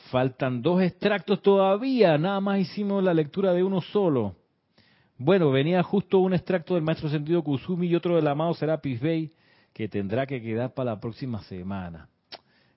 Faltan 0.10 0.62
dos 0.62 0.82
extractos 0.82 1.42
todavía, 1.42 2.18
nada 2.18 2.40
más 2.40 2.60
hicimos 2.60 3.04
la 3.04 3.14
lectura 3.14 3.52
de 3.52 3.64
uno 3.64 3.82
solo. 3.82 4.36
Bueno, 5.18 5.50
venía 5.50 5.82
justo 5.82 6.20
un 6.20 6.34
extracto 6.34 6.74
del 6.74 6.84
maestro 6.84 7.08
sentido 7.08 7.42
Kusumi 7.42 7.88
y 7.88 7.96
otro 7.96 8.18
del 8.18 8.28
amado 8.28 8.54
Serapis 8.54 9.00
Bey, 9.00 9.32
que 9.74 9.88
tendrá 9.88 10.26
que 10.26 10.42
quedar 10.42 10.74
para 10.74 10.92
la 10.92 11.00
próxima 11.00 11.42
semana. 11.44 12.10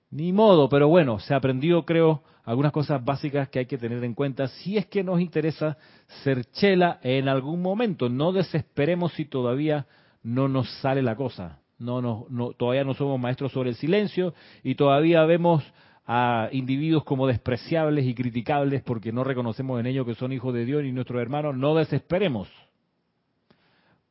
Ni 0.09 0.31
modo, 0.31 0.69
pero 0.69 0.87
bueno, 0.87 1.19
se 1.19 1.33
aprendió, 1.33 1.83
creo, 1.83 2.23
algunas 2.45 2.71
cosas 2.71 3.03
básicas 3.03 3.49
que 3.49 3.59
hay 3.59 3.65
que 3.65 3.77
tener 3.77 4.03
en 4.05 4.13
cuenta 4.13 4.47
si 4.47 4.77
es 4.77 4.85
que 4.85 5.03
nos 5.03 5.19
interesa 5.19 5.77
ser 6.23 6.45
chela 6.45 6.99
en 7.03 7.27
algún 7.27 7.61
momento. 7.61 8.07
No 8.07 8.31
desesperemos 8.31 9.11
si 9.13 9.25
todavía 9.25 9.85
no 10.23 10.47
nos 10.47 10.69
sale 10.79 11.01
la 11.01 11.17
cosa. 11.17 11.59
No, 11.77 12.01
no, 12.01 12.25
no, 12.29 12.53
todavía 12.53 12.85
no 12.85 12.93
somos 12.93 13.19
maestros 13.19 13.51
sobre 13.51 13.69
el 13.69 13.75
silencio 13.75 14.33
y 14.63 14.75
todavía 14.75 15.25
vemos 15.25 15.63
a 16.11 16.49
individuos 16.51 17.03
como 17.03 17.27
despreciables 17.27 18.03
y 18.03 18.15
criticables 18.15 18.81
porque 18.81 19.11
no 19.11 19.23
reconocemos 19.23 19.79
en 19.79 19.85
ellos 19.85 20.07
que 20.07 20.15
son 20.15 20.33
hijos 20.33 20.55
de 20.55 20.65
Dios 20.65 20.83
y 20.83 20.91
nuestros 20.91 21.21
hermanos. 21.21 21.55
No 21.55 21.75
desesperemos. 21.75 22.49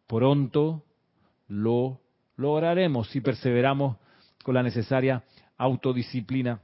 Pronto 0.07 0.85
lo 1.49 2.01
lograremos 2.37 3.11
si 3.11 3.21
perseveramos 3.21 3.97
con 4.45 4.55
la 4.55 4.63
necesaria 4.63 5.25
autodisciplina 5.57 6.61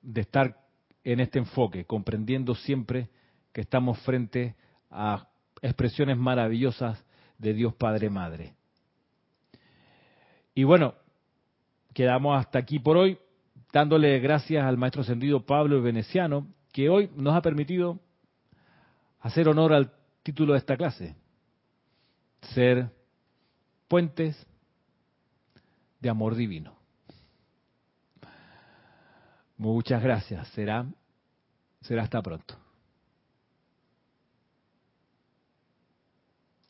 de 0.00 0.22
estar 0.22 0.56
en 1.04 1.20
este 1.20 1.38
enfoque, 1.38 1.84
comprendiendo 1.84 2.54
siempre 2.54 3.10
que 3.52 3.60
estamos 3.60 3.98
frente 3.98 4.54
a 4.90 5.28
expresiones 5.60 6.16
maravillosas 6.16 7.04
de 7.36 7.52
Dios 7.52 7.74
Padre 7.74 8.08
Madre. 8.08 8.54
Y 10.54 10.64
bueno, 10.64 10.94
quedamos 11.98 12.38
hasta 12.38 12.60
aquí 12.60 12.78
por 12.78 12.96
hoy, 12.96 13.18
dándole 13.72 14.20
gracias 14.20 14.64
al 14.64 14.76
maestro 14.76 15.02
ascendido 15.02 15.44
Pablo 15.44 15.82
Veneciano, 15.82 16.46
que 16.72 16.88
hoy 16.88 17.10
nos 17.16 17.34
ha 17.34 17.42
permitido 17.42 17.98
hacer 19.18 19.48
honor 19.48 19.72
al 19.72 19.90
título 20.22 20.52
de 20.52 20.60
esta 20.60 20.76
clase, 20.76 21.16
ser 22.54 22.88
puentes 23.88 24.46
de 25.98 26.08
amor 26.08 26.36
divino. 26.36 26.76
Muchas 29.56 30.00
gracias. 30.00 30.46
Será, 30.50 30.86
será 31.80 32.04
hasta 32.04 32.22
pronto. 32.22 32.56